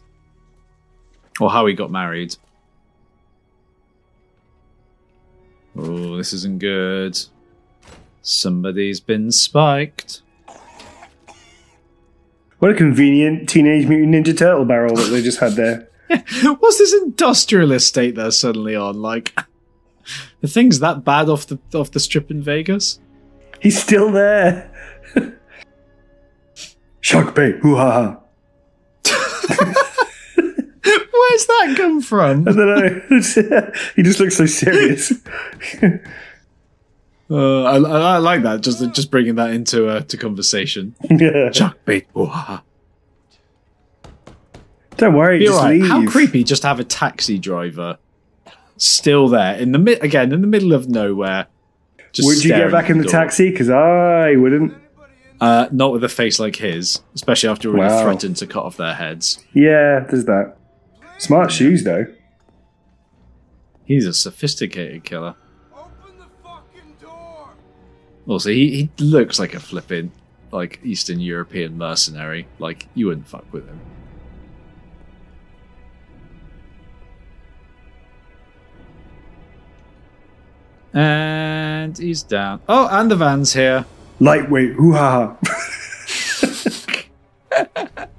or 1.40 1.50
how 1.50 1.66
he 1.66 1.74
got 1.74 1.92
married. 1.92 2.36
Oh, 5.76 6.18
this 6.18 6.34
isn't 6.34 6.60
good. 6.60 7.20
Somebody's 8.22 9.00
been 9.00 9.32
spiked. 9.32 10.22
What 12.60 12.72
a 12.72 12.76
convenient 12.76 13.50
Teenage 13.50 13.88
Mutant 13.88 14.14
Ninja 14.16 14.38
Turtle 14.38 14.64
barrel 14.64 14.96
that 14.96 15.10
they 15.10 15.22
just 15.22 15.40
had 15.40 15.54
there. 15.54 15.90
What's 16.44 16.78
this 16.78 16.94
industrial 16.94 17.74
estate 17.74 18.16
they're 18.16 18.32
suddenly 18.32 18.76
on? 18.76 19.02
Like, 19.02 19.38
the 20.42 20.48
thing's 20.48 20.80
that 20.80 21.04
bad 21.04 21.28
off 21.28 21.48
the 21.48 21.60
off 21.74 21.92
the 21.92 22.00
strip 22.00 22.32
in 22.32 22.42
Vegas. 22.42 23.00
He's 23.60 23.82
still 23.82 24.12
there. 24.12 24.72
Shark 27.02 27.36
bait, 27.36 27.58
hoo 27.58 27.76
ha 27.76 28.20
ha. 29.06 29.80
Where's 31.34 31.46
that 31.48 31.74
come 31.78 32.00
from? 32.02 32.48
I 32.48 32.52
don't 32.52 32.58
know. 32.58 33.02
he 33.96 34.04
just 34.04 34.20
looks 34.20 34.38
so 34.38 34.46
serious. 34.46 35.12
Uh, 37.32 37.64
I, 37.64 37.78
I, 37.78 38.00
I 38.16 38.18
like 38.18 38.44
that. 38.44 38.62
Just 38.62 38.84
just 38.94 39.10
bringing 39.10 39.36
that 39.36 39.52
into 39.52 39.88
uh, 39.88 40.02
to 40.02 40.18
conversation. 40.18 40.94
yeah. 41.10 41.52
Shark 41.52 41.84
bait. 41.86 42.06
Don't 44.98 45.16
worry, 45.16 45.40
Be 45.40 45.46
just 45.46 45.58
alright. 45.58 45.80
leave. 45.82 45.90
How 45.90 46.06
creepy! 46.06 46.44
Just 46.44 46.62
have 46.64 46.80
a 46.80 46.84
taxi 46.84 47.40
driver 47.40 47.98
still 48.78 49.30
there 49.30 49.56
in 49.56 49.72
the 49.72 49.80
mid 49.80 50.04
again 50.04 50.32
in 50.32 50.42
the 50.42 50.48
middle 50.48 50.74
of 50.74 50.90
nowhere. 50.90 51.48
Would 52.20 52.44
you 52.44 52.50
get 52.52 52.72
back 52.72 52.90
in 52.92 52.98
the 53.00 53.04
door. 53.06 53.12
taxi? 53.12 53.50
Because 53.50 53.70
I 53.70 54.36
wouldn't. 54.36 54.76
Uh, 55.42 55.68
not 55.72 55.92
with 55.92 56.04
a 56.04 56.10
face 56.10 56.40
like 56.40 56.58
his, 56.58 57.02
especially 57.16 57.50
after 57.50 57.70
already 57.70 57.92
Wow. 57.92 58.04
threatened 58.04 58.36
to 58.38 58.46
cut 58.48 58.64
off 58.66 58.78
their 58.78 58.94
heads. 58.94 59.44
Yeah, 59.54 60.02
there's 60.02 60.26
that. 60.26 60.58
Smart 61.24 61.54
shoes, 61.54 61.86
though. 61.86 62.06
He's 63.86 64.06
a 64.06 64.12
sophisticated 64.12 65.06
killer. 65.06 65.36
Also, 68.28 68.50
he, 68.50 68.76
he 68.76 68.90
looks 69.02 69.40
like 69.40 69.54
a 69.54 69.60
flipping 69.62 70.12
like 70.52 70.82
Eastern 70.84 71.22
European 71.22 71.78
mercenary. 71.78 72.46
Like 72.60 72.88
you 72.94 73.08
wouldn't 73.08 73.30
fuck 73.30 73.46
with 73.54 73.66
him. 73.66 73.80
And 80.94 81.98
he's 81.98 82.22
down. 82.22 82.60
Oh, 82.68 82.90
and 82.92 83.10
the 83.10 83.16
van's 83.16 83.54
here. 83.54 83.86
Lightweight, 84.20 84.74
hoo 84.74 84.92
ha 84.92 85.38
ha. 87.56 88.08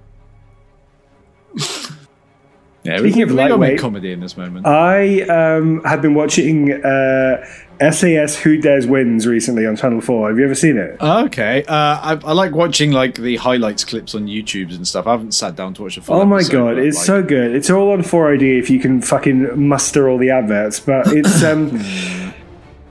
Yeah, 2.84 2.98
Speaking 2.98 3.22
of 3.22 3.30
lightweight- 3.30 3.78
comedy 3.78 4.12
in 4.12 4.20
this 4.20 4.36
moment. 4.36 4.66
I 4.66 5.22
um, 5.22 5.82
have 5.84 6.02
been 6.02 6.14
watching 6.14 6.70
uh, 6.70 7.46
SAS 7.80 8.36
Who 8.36 8.58
Dares 8.58 8.86
Wins 8.86 9.26
recently 9.26 9.66
on 9.66 9.74
Channel 9.74 10.02
4. 10.02 10.28
Have 10.28 10.38
you 10.38 10.44
ever 10.44 10.54
seen 10.54 10.76
it? 10.76 11.00
Okay, 11.00 11.64
uh, 11.64 11.72
I, 11.74 12.20
I 12.22 12.32
like 12.32 12.52
watching 12.52 12.92
like 12.92 13.14
the 13.14 13.36
highlights 13.36 13.84
clips 13.84 14.14
on 14.14 14.26
YouTube 14.26 14.74
and 14.74 14.86
stuff. 14.86 15.06
I 15.06 15.12
haven't 15.12 15.32
sat 15.32 15.56
down 15.56 15.72
to 15.74 15.82
watch 15.84 15.96
a 15.96 16.02
full. 16.02 16.16
Oh 16.16 16.26
my 16.26 16.42
god, 16.42 16.74
but, 16.74 16.78
it's 16.78 16.98
like, 16.98 17.06
so 17.06 17.22
good. 17.22 17.54
It's 17.54 17.70
all 17.70 17.90
on 17.92 18.00
4oD 18.02 18.58
if 18.58 18.68
you 18.68 18.78
can 18.78 19.00
fucking 19.00 19.58
muster 19.66 20.08
all 20.08 20.18
the 20.18 20.30
adverts, 20.30 20.78
but 20.78 21.06
it's 21.08 21.42
um 21.42 21.70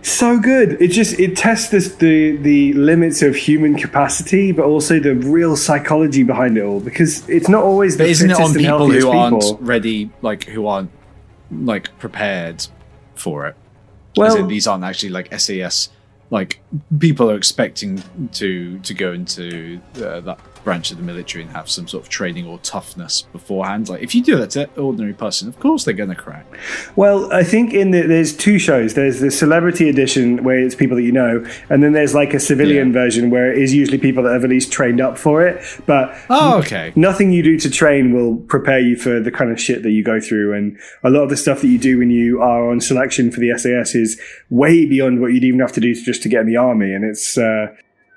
so 0.10 0.40
good. 0.40 0.82
It 0.82 0.90
just 0.90 1.20
it 1.20 1.36
tests 1.36 1.70
this, 1.70 1.96
the 1.96 2.38
the 2.38 2.74
limits 2.74 3.22
of 3.22 3.36
human 3.36 3.76
capacity, 3.76 4.52
but 4.52 4.66
also 4.66 5.00
the 5.00 5.16
real 5.16 5.56
psychology 5.56 6.24
behind 6.24 6.58
it 6.58 6.62
all 6.62 6.80
because 6.80 7.28
it's 7.30 7.50
not 7.50 7.64
always 7.64 7.98
the 7.98 8.04
But 8.04 8.10
isn't 8.10 8.32
it 8.32 8.40
on 8.40 8.54
people 8.54 8.90
who 8.90 9.10
aren't 9.10 9.62
ready, 9.62 10.10
like 10.22 10.46
who 10.46 10.68
aren't 10.68 10.92
like 11.52 11.98
prepared 12.00 12.68
for 13.16 13.48
it? 13.48 13.56
Well- 14.16 14.46
these 14.48 14.68
aren't 14.68 14.84
actually 14.84 15.10
like 15.10 15.34
SAS. 15.40 15.90
Like 16.30 16.60
people 17.00 17.30
are 17.30 17.36
expecting 17.36 18.02
to 18.34 18.80
to 18.80 18.94
go 18.94 19.14
into 19.14 19.80
uh, 19.98 20.20
that 20.22 20.40
branch 20.64 20.92
of 20.92 20.98
the 20.98 21.04
military 21.04 21.44
and 21.44 21.52
have 21.54 21.70
some 21.70 21.88
sort 21.88 22.04
of 22.04 22.10
training 22.10 22.46
or 22.48 22.58
toughness 22.60 23.24
beforehand. 23.32 23.90
Like 23.90 24.02
if 24.02 24.16
you 24.16 24.24
do 24.24 24.38
that 24.38 24.52
to 24.52 24.64
an 24.64 24.70
ordinary 24.78 25.14
person, 25.14 25.48
of 25.48 25.60
course 25.60 25.84
they're 25.84 25.94
going 25.94 26.10
to 26.10 26.16
crack. 26.16 26.46
Well, 26.96 27.32
I 27.34 27.44
think 27.44 27.74
in 27.74 27.92
the, 27.92 28.02
there's 28.02 28.36
two 28.36 28.60
shows. 28.60 28.94
There's 28.94 29.20
the 29.20 29.32
celebrity 29.32 29.90
edition 29.90 30.44
where 30.44 30.58
it's 30.58 30.76
people 30.76 30.96
that 30.98 31.04
you 31.04 31.12
know, 31.12 31.46
and 31.70 31.84
then 31.84 31.94
there's 31.94 32.14
like 32.16 32.34
a 32.34 32.40
civilian 32.40 32.88
Yeah. 32.88 32.94
version 32.94 33.30
where 33.30 33.52
it 33.52 33.58
is 33.62 33.74
usually 33.74 33.98
people 33.98 34.24
that 34.24 34.34
have 34.34 34.44
at 34.44 34.50
least 34.50 34.72
trained 34.72 35.02
up 35.02 35.18
for 35.18 35.46
it. 35.46 35.64
But 35.86 36.16
Oh, 36.30 36.60
okay. 36.60 36.94
nothing 36.96 37.32
you 37.32 37.44
do 37.44 37.58
to 37.60 37.70
train 37.70 38.14
will 38.14 38.38
prepare 38.38 38.80
you 38.80 38.96
for 38.96 39.20
the 39.20 39.32
kind 39.32 39.52
of 39.52 39.60
shit 39.60 39.84
that 39.84 39.92
you 39.92 40.04
go 40.04 40.20
through. 40.20 40.54
And 40.54 40.78
a 41.04 41.10
lot 41.10 41.24
of 41.24 41.30
the 41.30 41.38
stuff 41.38 41.62
that 41.62 41.68
you 41.68 41.78
do 41.78 41.98
when 42.00 42.10
you 42.10 42.42
are 42.42 42.70
on 42.70 42.80
selection 42.82 43.32
for 43.32 43.40
the 43.40 43.50
SAS 43.58 43.96
is 43.96 44.20
way 44.50 44.86
beyond 44.86 45.20
what 45.22 45.34
you'd 45.34 45.44
even 45.44 45.60
have 45.60 45.72
to 45.74 45.82
do 45.82 45.94
to, 45.94 46.02
just 46.04 46.24
to 46.24 46.30
get 46.30 46.42
in 46.42 46.48
the 46.48 46.58
army. 46.58 46.94
And 46.94 47.04
it's 47.04 47.38
uh, 47.38 47.68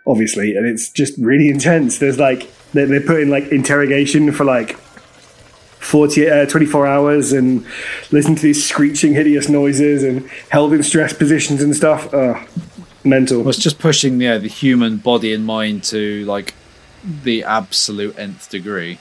obviously, 0.06 0.56
and 0.56 0.66
it's 0.66 0.88
just 0.88 1.16
really 1.18 1.48
intense. 1.48 1.98
There's 1.98 2.18
like 2.18 2.50
they, 2.72 2.84
they 2.84 3.00
put 3.00 3.20
in 3.20 3.30
like 3.30 3.48
interrogation 3.48 4.32
for 4.32 4.44
like 4.44 4.76
40, 5.86 6.28
uh, 6.28 6.46
24 6.46 6.86
hours 6.86 7.32
and 7.32 7.64
listen 8.10 8.34
to 8.34 8.42
these 8.42 8.68
screeching, 8.68 9.14
hideous 9.14 9.48
noises 9.48 10.02
and 10.02 10.28
held 10.50 10.72
in 10.72 10.82
stress 10.82 11.12
positions 11.12 11.62
and 11.62 11.76
stuff. 11.76 12.12
Ugh, 12.12 12.48
mental. 13.04 13.40
Well, 13.40 13.50
it's 13.50 13.58
just 13.58 13.78
pushing 13.78 14.20
yeah 14.20 14.38
the 14.38 14.48
human 14.48 14.96
body 14.98 15.32
and 15.32 15.46
mind 15.46 15.84
to 15.84 16.24
like 16.24 16.54
the 17.22 17.44
absolute 17.44 18.18
nth 18.18 18.50
degree. 18.50 18.98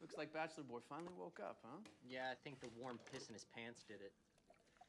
Looks 0.00 0.16
like 0.16 0.32
Bachelor 0.32 0.64
Boy 0.64 0.78
finally 0.88 1.12
woke 1.18 1.40
up, 1.42 1.56
huh? 1.64 1.78
Yeah, 2.08 2.20
I 2.30 2.34
think 2.44 2.60
the 2.60 2.68
warm 2.80 2.98
piss 3.12 3.28
in 3.28 3.34
his 3.34 3.46
pants 3.56 3.82
did 3.88 4.00
it. 4.00 4.12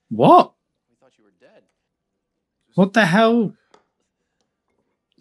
What? 0.10 0.54
We 0.90 0.96
thought 0.96 1.14
you 1.18 1.24
were 1.24 1.34
dead. 1.40 1.64
What 2.76 2.94
the 2.94 3.06
hell? 3.06 3.54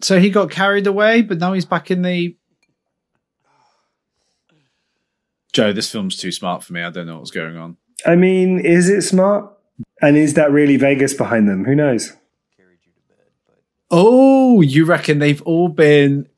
So 0.01 0.19
he 0.19 0.29
got 0.29 0.49
carried 0.49 0.87
away, 0.87 1.21
but 1.21 1.39
now 1.39 1.53
he's 1.53 1.65
back 1.65 1.91
in 1.91 2.01
the. 2.01 2.35
Joe, 5.51 5.73
this 5.73 5.91
film's 5.91 6.15
too 6.15 6.31
smart 6.31 6.63
for 6.63 6.73
me. 6.73 6.81
I 6.83 6.89
don't 6.89 7.07
know 7.07 7.17
what's 7.17 7.31
going 7.31 7.57
on. 7.57 7.77
I 8.05 8.15
mean, 8.15 8.59
is 8.59 8.87
it 8.87 9.01
smart? 9.01 9.51
And 10.01 10.15
is 10.15 10.35
that 10.35 10.51
really 10.51 10.77
Vegas 10.77 11.13
behind 11.13 11.49
them? 11.49 11.65
Who 11.65 11.75
knows? 11.75 12.13
Oh, 13.91 14.61
you 14.61 14.85
reckon 14.85 15.17
they've 15.19 15.41
all 15.41 15.67
been. 15.67 16.29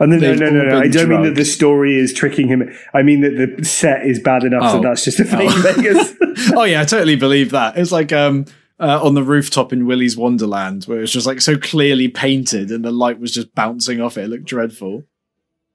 Oh, 0.00 0.06
no, 0.06 0.16
no, 0.16 0.34
no, 0.34 0.50
no, 0.50 0.62
no. 0.64 0.78
I 0.80 0.88
don't 0.88 1.08
mean 1.08 1.22
that 1.22 1.34
the 1.34 1.44
story 1.44 1.94
is 1.96 2.12
tricking 2.12 2.48
him. 2.48 2.74
I 2.94 3.02
mean 3.02 3.20
that 3.20 3.56
the 3.58 3.64
set 3.64 4.04
is 4.06 4.18
bad 4.18 4.44
enough 4.44 4.62
Oh. 4.64 4.72
that 4.80 4.82
that's 4.82 5.04
just 5.04 5.20
a 5.20 5.24
fake 5.24 5.50
Oh. 5.52 5.62
Vegas. 5.76 6.14
oh 6.56 6.64
yeah, 6.64 6.80
I 6.80 6.84
totally 6.84 7.16
believe 7.16 7.50
that. 7.50 7.76
It's 7.78 7.92
like 7.92 8.12
um 8.12 8.46
uh, 8.80 9.00
on 9.04 9.14
the 9.14 9.22
rooftop 9.22 9.72
in 9.72 9.86
Willy's 9.86 10.16
Wonderland, 10.16 10.84
where 10.84 11.02
it's 11.02 11.12
just 11.12 11.26
like 11.26 11.40
so 11.40 11.56
clearly 11.58 12.08
painted, 12.08 12.70
and 12.70 12.84
the 12.84 12.90
light 12.90 13.20
was 13.20 13.32
just 13.32 13.54
bouncing 13.54 14.00
off 14.00 14.16
it. 14.18 14.24
It 14.24 14.28
looked 14.28 14.44
dreadful. 14.46 15.04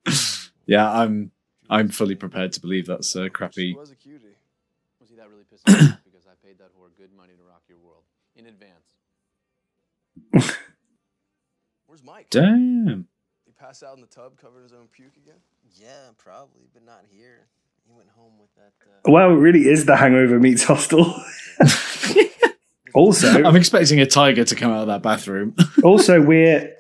yeah, 0.65 0.91
I'm 0.91 1.31
I'm 1.69 1.89
fully 1.89 2.15
prepared 2.15 2.51
to 2.53 2.61
believe 2.61 2.87
that's 2.87 3.15
uh, 3.15 3.25
She 3.25 3.29
crappy. 3.29 3.75
was 3.75 3.91
a 3.91 3.95
cutie. 3.95 4.35
Was 4.99 5.09
he 5.09 5.15
that 5.15 5.29
really 5.29 5.43
pissed 5.49 5.67
off 5.69 5.75
because 6.05 6.25
I 6.27 6.33
paid 6.45 6.57
that 6.59 6.69
whore 6.77 6.89
good 6.97 7.13
money 7.15 7.33
to 7.37 7.43
rock 7.43 7.61
your 7.69 7.77
world 7.77 8.03
in 8.35 8.47
advance? 8.47 8.73
Where's 11.87 12.03
Mike? 12.03 12.29
Damn. 12.29 13.07
He 13.45 13.51
passed 13.51 13.83
out 13.83 13.95
in 13.95 14.01
the 14.01 14.07
tub 14.07 14.37
covered 14.37 14.57
in 14.57 14.63
his 14.63 14.73
own 14.73 14.87
puke 14.91 15.15
again? 15.17 15.39
Yeah, 15.79 16.11
probably, 16.17 16.63
but 16.73 16.83
not 16.85 17.03
here. 17.09 17.47
He 17.85 17.91
went 17.93 18.09
home 18.17 18.33
with 18.39 18.49
that. 18.55 18.73
Uh, 18.83 19.11
wow, 19.11 19.29
it 19.29 19.35
really 19.35 19.67
is 19.67 19.85
the 19.85 19.95
Hangover 19.95 20.39
meets 20.39 20.63
Hostel. 20.63 21.15
also, 22.95 23.27
I'm 23.45 23.55
expecting 23.55 23.99
a 23.99 24.05
tiger 24.05 24.43
to 24.43 24.55
come 24.55 24.71
out 24.71 24.81
of 24.81 24.87
that 24.87 25.01
bathroom. 25.03 25.55
also 25.83 26.21
we're 26.21 26.75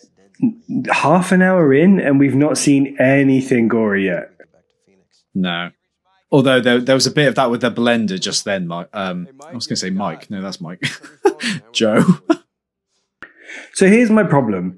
half 0.91 1.31
an 1.31 1.41
hour 1.41 1.73
in 1.73 1.99
and 1.99 2.19
we've 2.19 2.35
not 2.35 2.57
seen 2.57 2.97
anything 2.99 3.67
gory 3.67 4.05
yet. 4.05 4.37
Get 4.37 4.51
back 4.51 4.61
to 4.67 4.73
Phoenix. 4.85 5.23
no. 5.33 5.71
Although 6.31 6.59
there, 6.59 6.81
there 6.81 6.95
was 6.95 7.05
a 7.07 7.11
bit 7.11 7.27
of 7.29 7.35
that 7.35 7.49
with 7.51 7.61
the 7.61 7.71
blender 7.71 8.19
just 8.19 8.43
then, 8.43 8.67
Mike. 8.67 8.89
Um, 8.91 9.29
I 9.45 9.53
was 9.53 9.67
going 9.67 9.75
to 9.75 9.79
say 9.79 9.91
Mike. 9.91 10.29
No, 10.29 10.41
that's 10.41 10.59
Mike. 10.59 10.81
Check 10.81 10.99
your 11.23 11.31
phone, 11.31 11.37
man. 11.39 11.61
We're 11.61 11.71
Joe. 11.71 12.03
So 13.73 13.87
here's 13.87 14.09
my 14.09 14.23
problem. 14.23 14.77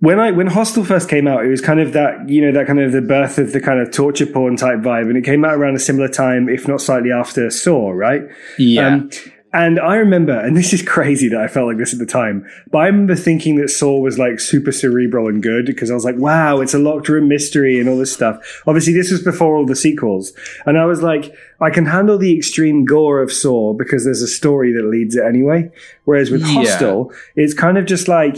when 0.00 0.20
I 0.20 0.30
when 0.30 0.46
Hostel 0.48 0.84
first 0.84 1.08
came 1.08 1.26
out, 1.26 1.44
it 1.44 1.48
was 1.48 1.60
kind 1.60 1.80
of 1.80 1.92
that 1.94 2.28
you 2.28 2.40
know 2.42 2.52
that 2.52 2.66
kind 2.66 2.78
of 2.78 2.92
the 2.92 3.00
birth 3.00 3.38
of 3.38 3.52
the 3.52 3.60
kind 3.60 3.80
of 3.80 3.90
torture 3.90 4.26
porn 4.26 4.56
type 4.56 4.80
vibe, 4.80 5.08
and 5.08 5.16
it 5.16 5.24
came 5.24 5.44
out 5.44 5.54
around 5.54 5.74
a 5.74 5.80
similar 5.80 6.08
time, 6.08 6.48
if 6.48 6.68
not 6.68 6.80
slightly 6.80 7.10
after 7.10 7.50
Saw, 7.50 7.90
right? 7.90 8.22
Yeah. 8.58 8.88
Um, 8.88 9.10
and 9.56 9.80
I 9.80 9.96
remember, 9.96 10.38
and 10.38 10.54
this 10.54 10.74
is 10.74 10.82
crazy 10.82 11.28
that 11.28 11.40
I 11.40 11.48
felt 11.48 11.66
like 11.66 11.78
this 11.78 11.94
at 11.94 11.98
the 11.98 12.04
time, 12.04 12.46
but 12.70 12.78
I 12.78 12.86
remember 12.86 13.14
thinking 13.14 13.56
that 13.56 13.70
Saw 13.70 13.98
was 13.98 14.18
like 14.18 14.38
super 14.38 14.70
cerebral 14.70 15.28
and 15.28 15.42
good 15.42 15.64
because 15.64 15.90
I 15.90 15.94
was 15.94 16.04
like, 16.04 16.16
wow, 16.16 16.60
it's 16.60 16.74
a 16.74 16.78
locked 16.78 17.08
room 17.08 17.26
mystery 17.26 17.80
and 17.80 17.88
all 17.88 17.96
this 17.96 18.12
stuff. 18.12 18.62
Obviously, 18.66 18.92
this 18.92 19.10
was 19.10 19.22
before 19.22 19.56
all 19.56 19.64
the 19.64 19.74
sequels. 19.74 20.34
And 20.66 20.76
I 20.78 20.84
was 20.84 21.02
like, 21.02 21.34
I 21.58 21.70
can 21.70 21.86
handle 21.86 22.18
the 22.18 22.36
extreme 22.36 22.84
gore 22.84 23.22
of 23.22 23.32
Saw 23.32 23.72
because 23.72 24.04
there's 24.04 24.20
a 24.20 24.28
story 24.28 24.74
that 24.74 24.84
leads 24.84 25.16
it 25.16 25.24
anyway. 25.24 25.70
Whereas 26.04 26.30
with 26.30 26.42
Yeah. 26.42 26.52
Hostel, 26.52 27.12
it's 27.34 27.54
kind 27.54 27.78
of 27.78 27.86
just 27.86 28.08
like 28.08 28.36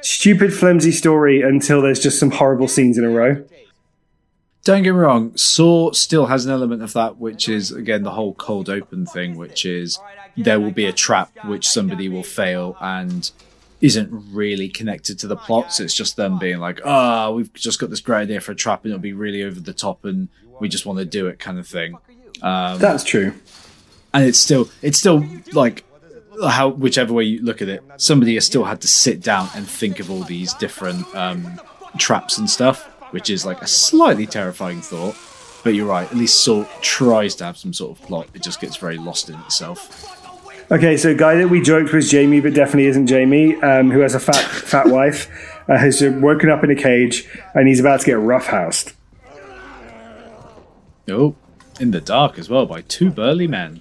stupid, 0.00 0.54
flimsy 0.54 0.92
story 0.92 1.42
until 1.42 1.82
there's 1.82 2.00
just 2.00 2.18
some 2.18 2.30
horrible 2.30 2.68
scenes 2.68 2.96
in 2.96 3.04
a 3.04 3.10
row. 3.10 3.44
Don't 4.66 4.82
get 4.82 4.94
me 4.94 4.98
wrong, 4.98 5.36
Saw 5.36 5.92
still 5.92 6.26
has 6.26 6.44
an 6.44 6.50
element 6.50 6.82
of 6.82 6.92
that, 6.94 7.18
which 7.18 7.48
is 7.48 7.70
again 7.70 8.02
the 8.02 8.10
whole 8.10 8.34
cold 8.34 8.68
open 8.68 9.06
thing, 9.06 9.36
which 9.36 9.64
is 9.64 10.00
there 10.36 10.58
will 10.58 10.72
be 10.72 10.86
a 10.86 10.92
trap 10.92 11.30
which 11.44 11.68
somebody 11.68 12.08
will 12.08 12.24
fail 12.24 12.76
and 12.80 13.30
isn't 13.80 14.10
really 14.32 14.68
connected 14.68 15.20
to 15.20 15.28
the 15.28 15.36
plot. 15.36 15.72
So 15.72 15.84
it's 15.84 15.94
just 15.94 16.16
them 16.16 16.40
being 16.40 16.58
like, 16.58 16.80
"Ah, 16.84 17.30
we've 17.30 17.52
just 17.52 17.78
got 17.78 17.90
this 17.90 18.00
great 18.00 18.22
idea 18.22 18.40
for 18.40 18.50
a 18.50 18.56
trap, 18.56 18.82
and 18.82 18.90
it'll 18.90 19.00
be 19.00 19.12
really 19.12 19.44
over 19.44 19.60
the 19.60 19.72
top, 19.72 20.04
and 20.04 20.26
we 20.58 20.68
just 20.68 20.84
want 20.84 20.98
to 20.98 21.04
do 21.04 21.28
it," 21.28 21.38
kind 21.38 21.60
of 21.60 21.68
thing. 21.68 21.96
Um, 22.42 22.80
That's 22.80 23.04
true. 23.04 23.34
and 24.12 24.24
it's 24.24 24.38
still 24.38 24.68
it's 24.82 24.98
still 24.98 25.24
like 25.52 25.84
how 26.44 26.70
whichever 26.70 27.14
way 27.14 27.22
you 27.22 27.40
look 27.40 27.62
at 27.62 27.68
it 27.68 27.84
somebody 27.98 28.34
has 28.34 28.44
still 28.44 28.64
had 28.64 28.80
to 28.80 28.88
sit 28.88 29.22
down 29.22 29.48
and 29.54 29.66
think 29.66 30.00
of 30.00 30.10
all 30.10 30.22
these 30.24 30.52
different 30.54 31.06
um, 31.14 31.60
traps 31.98 32.36
and 32.36 32.50
stuff 32.50 32.90
which 33.10 33.30
is 33.30 33.44
like 33.46 33.62
a 33.62 33.66
slightly 33.66 34.26
terrifying 34.26 34.80
thought 34.80 35.16
but 35.64 35.74
you're 35.74 35.86
right 35.86 36.08
at 36.08 36.16
least 36.16 36.42
Saw 36.42 36.64
tries 36.80 37.34
to 37.36 37.44
have 37.44 37.56
some 37.56 37.72
sort 37.72 37.98
of 37.98 38.06
plot 38.06 38.28
it 38.34 38.42
just 38.42 38.60
gets 38.60 38.76
very 38.76 38.98
lost 38.98 39.28
in 39.28 39.34
itself. 39.40 40.12
Okay, 40.68 40.96
so 40.96 41.14
guy 41.14 41.36
that 41.36 41.48
we 41.48 41.60
joked 41.60 41.92
was 41.92 42.10
Jamie, 42.10 42.40
but 42.40 42.52
definitely 42.52 42.86
isn't 42.86 43.06
Jamie, 43.06 43.54
um, 43.62 43.88
who 43.88 44.00
has 44.00 44.16
a 44.16 44.20
fat 44.20 44.34
fat 44.44 44.88
wife, 44.88 45.30
uh, 45.68 45.78
has 45.78 46.02
woken 46.02 46.50
up 46.50 46.64
in 46.64 46.70
a 46.70 46.74
cage, 46.74 47.28
and 47.54 47.68
he's 47.68 47.78
about 47.78 48.00
to 48.00 48.06
get 48.06 48.16
roughhoused. 48.16 48.92
oh 51.08 51.36
in 51.78 51.90
the 51.90 52.00
dark 52.00 52.38
as 52.38 52.48
well 52.48 52.66
by 52.66 52.80
two 52.80 53.10
burly 53.10 53.46
men. 53.46 53.80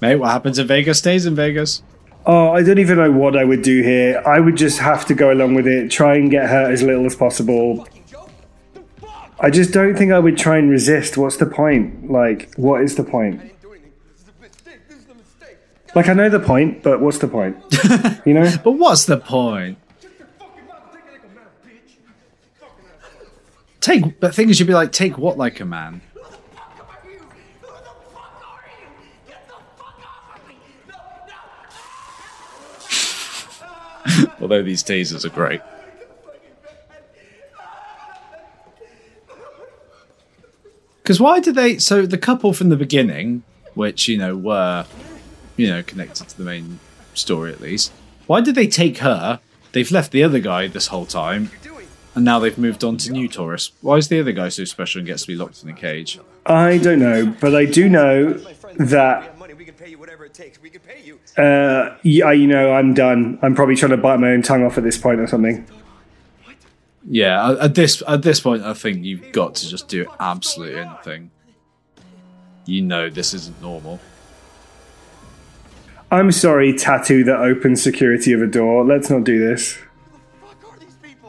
Mate 0.00 0.16
what 0.16 0.30
happens 0.30 0.58
in 0.58 0.66
Vegas 0.66 0.98
stays 0.98 1.24
in 1.24 1.34
Vegas 1.34 1.82
Oh, 2.26 2.52
I 2.52 2.62
don't 2.62 2.78
even 2.78 2.96
know 2.96 3.12
what 3.12 3.36
I 3.36 3.44
would 3.44 3.62
do 3.62 3.82
here. 3.82 4.22
I 4.24 4.40
would 4.40 4.56
just 4.56 4.78
have 4.78 5.04
to 5.06 5.14
go 5.14 5.30
along 5.30 5.54
with 5.54 5.66
it, 5.66 5.90
try 5.90 6.16
and 6.16 6.30
get 6.30 6.48
hurt 6.48 6.72
as 6.72 6.82
little 6.82 7.04
as 7.04 7.14
possible. 7.14 7.86
I 9.38 9.50
just 9.50 9.72
don't 9.72 9.94
think 9.96 10.10
I 10.10 10.18
would 10.18 10.38
try 10.38 10.56
and 10.56 10.70
resist. 10.70 11.18
What's 11.18 11.36
the 11.36 11.46
point? 11.46 12.10
Like, 12.10 12.54
what 12.54 12.82
is 12.82 12.96
the 12.96 13.04
point? 13.04 13.42
Like, 15.94 16.08
I 16.08 16.14
know 16.14 16.28
the 16.28 16.40
point, 16.40 16.82
but 16.82 17.00
what's 17.00 17.18
the 17.18 17.28
point? 17.28 17.56
You 18.26 18.32
know? 18.32 18.50
but 18.64 18.72
what's 18.72 19.04
the 19.04 19.18
point 19.18 19.76
Take, 23.84 24.18
but 24.18 24.34
things 24.34 24.58
you'd 24.58 24.66
be 24.66 24.72
like, 24.72 24.92
take 24.92 25.18
what 25.18 25.36
like 25.36 25.60
a 25.60 25.66
man? 25.66 26.00
Although 34.40 34.62
these 34.62 34.82
tasers 34.82 35.24
are 35.24 35.30
great. 35.30 35.60
Because 41.02 41.20
why 41.20 41.38
did 41.38 41.54
they? 41.54 41.78
So 41.78 42.06
the 42.06 42.16
couple 42.16 42.54
from 42.54 42.70
the 42.70 42.76
beginning, 42.76 43.42
which 43.74 44.08
you 44.08 44.16
know 44.16 44.34
were, 44.36 44.86
you 45.56 45.68
know, 45.68 45.82
connected 45.82 46.28
to 46.28 46.36
the 46.36 46.44
main 46.44 46.80
story 47.12 47.52
at 47.52 47.60
least. 47.60 47.92
Why 48.26 48.40
did 48.40 48.54
they 48.54 48.66
take 48.66 48.98
her? 48.98 49.40
They've 49.72 49.90
left 49.90 50.12
the 50.12 50.22
other 50.22 50.38
guy 50.38 50.66
this 50.66 50.86
whole 50.86 51.04
time, 51.04 51.50
and 52.14 52.24
now 52.24 52.38
they've 52.38 52.56
moved 52.56 52.82
on 52.84 52.96
to 52.98 53.12
new 53.12 53.28
tourists. 53.28 53.72
Why 53.82 53.96
is 53.96 54.08
the 54.08 54.18
other 54.18 54.32
guy 54.32 54.48
so 54.48 54.64
special 54.64 55.00
and 55.00 55.06
gets 55.06 55.22
to 55.22 55.28
be 55.28 55.36
locked 55.36 55.62
in 55.62 55.68
a 55.68 55.74
cage? 55.74 56.18
I 56.46 56.78
don't 56.78 57.00
know, 57.00 57.34
but 57.38 57.54
I 57.54 57.66
do 57.66 57.88
know 57.88 58.32
that. 58.78 59.33
Uh, 61.36 61.96
yeah, 62.02 62.30
you 62.32 62.46
know, 62.46 62.72
I'm 62.72 62.92
done. 62.94 63.38
I'm 63.42 63.54
probably 63.54 63.76
trying 63.76 63.90
to 63.92 63.96
bite 63.96 64.18
my 64.18 64.30
own 64.30 64.42
tongue 64.42 64.64
off 64.64 64.76
at 64.78 64.84
this 64.84 64.98
point 64.98 65.20
or 65.20 65.26
something. 65.26 65.66
Yeah, 67.08 67.50
at- 67.52 67.58
at 67.58 67.74
this 67.74 68.02
at 68.08 68.22
this 68.22 68.40
point, 68.40 68.62
I 68.62 68.74
think 68.74 69.04
you've 69.04 69.32
got 69.32 69.54
to 69.56 69.68
just 69.68 69.88
do 69.88 70.06
absolutely 70.20 70.80
anything. 70.80 71.30
You 72.66 72.80
know 72.82 73.10
this 73.10 73.34
isn't 73.34 73.60
normal. 73.60 74.00
I'm 76.10 76.30
sorry, 76.32 76.72
tattoo 76.76 77.24
that 77.24 77.36
opens 77.40 77.82
security 77.82 78.32
of 78.32 78.40
a 78.40 78.46
door. 78.46 78.84
Let's 78.84 79.10
not 79.10 79.24
do 79.24 79.38
this. 79.38 79.78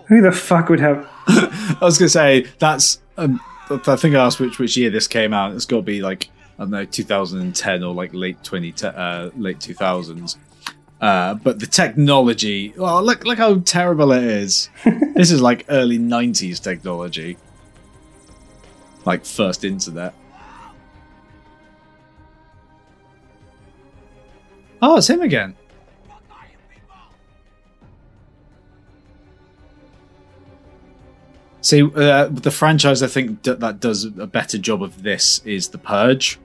Who 0.08 0.22
the 0.22 0.32
fuck 0.32 0.70
would 0.70 0.80
have? 0.80 1.08
I 1.28 1.78
was 1.82 1.98
gonna 1.98 2.10
say 2.10 2.46
that's. 2.60 3.02
Um, 3.18 3.42
I 3.70 3.96
think 3.96 4.14
I 4.16 4.24
asked 4.24 4.40
which 4.40 4.60
which 4.60 4.78
year 4.78 4.90
this 4.92 5.08
came 5.08 5.34
out. 5.34 5.54
It's 5.54 5.66
got 5.66 5.78
to 5.78 5.82
be 5.82 6.02
like 6.02 6.30
I 6.58 6.64
don't 6.64 6.72
know, 6.72 6.86
2010 6.86 7.84
or 7.84 7.94
like 7.94 8.14
late 8.14 8.42
20 8.44 8.74
uh, 8.88 9.30
late 9.36 9.60
2000s. 9.60 10.38
Uh, 11.02 11.34
but 11.36 11.60
the 11.60 11.68
technology, 11.68 12.74
oh 12.78 13.02
look 13.02 13.26
look 13.26 13.38
how 13.38 13.60
terrible 13.60 14.14
it 14.14 14.24
is. 14.24 14.70
this 15.16 15.32
is 15.32 15.42
like 15.42 15.66
early 15.68 16.00
90s 16.00 16.62
technology, 16.62 17.38
like 19.06 19.26
first 19.26 19.66
internet. 19.66 20.14
Oh, 24.82 24.98
it's 24.98 25.10
him 25.10 25.22
again. 25.22 25.56
See, 31.62 31.82
uh, 31.82 32.28
the 32.28 32.52
franchise 32.52 33.02
I 33.02 33.08
think 33.08 33.42
d- 33.42 33.56
that 33.56 33.80
does 33.80 34.06
a 34.06 34.28
better 34.28 34.60
job 34.60 34.84
of 34.84 35.02
this 35.02 35.42
is 35.46 35.70
The 35.70 35.80
Purge. 35.80 36.38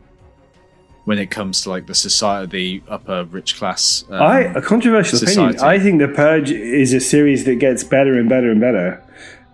When 1.05 1.19
it 1.19 1.31
comes 1.31 1.63
to 1.63 1.71
like 1.71 1.87
the 1.87 1.95
society, 1.95 2.83
the 2.87 2.93
upper 2.93 3.25
rich 3.25 3.57
class. 3.57 4.05
Um, 4.11 4.23
I 4.23 4.41
a 4.41 4.63
controversial 4.63 5.19
society. 5.19 5.57
opinion. 5.57 5.65
I 5.65 5.79
think 5.79 6.01
The 6.01 6.09
Purge 6.09 6.51
is 6.51 6.93
a 6.93 7.01
series 7.01 7.45
that 7.45 7.57
gets 7.57 7.83
better 7.85 8.19
and 8.19 8.29
better 8.29 8.51
and 8.51 8.61
better. 8.61 9.03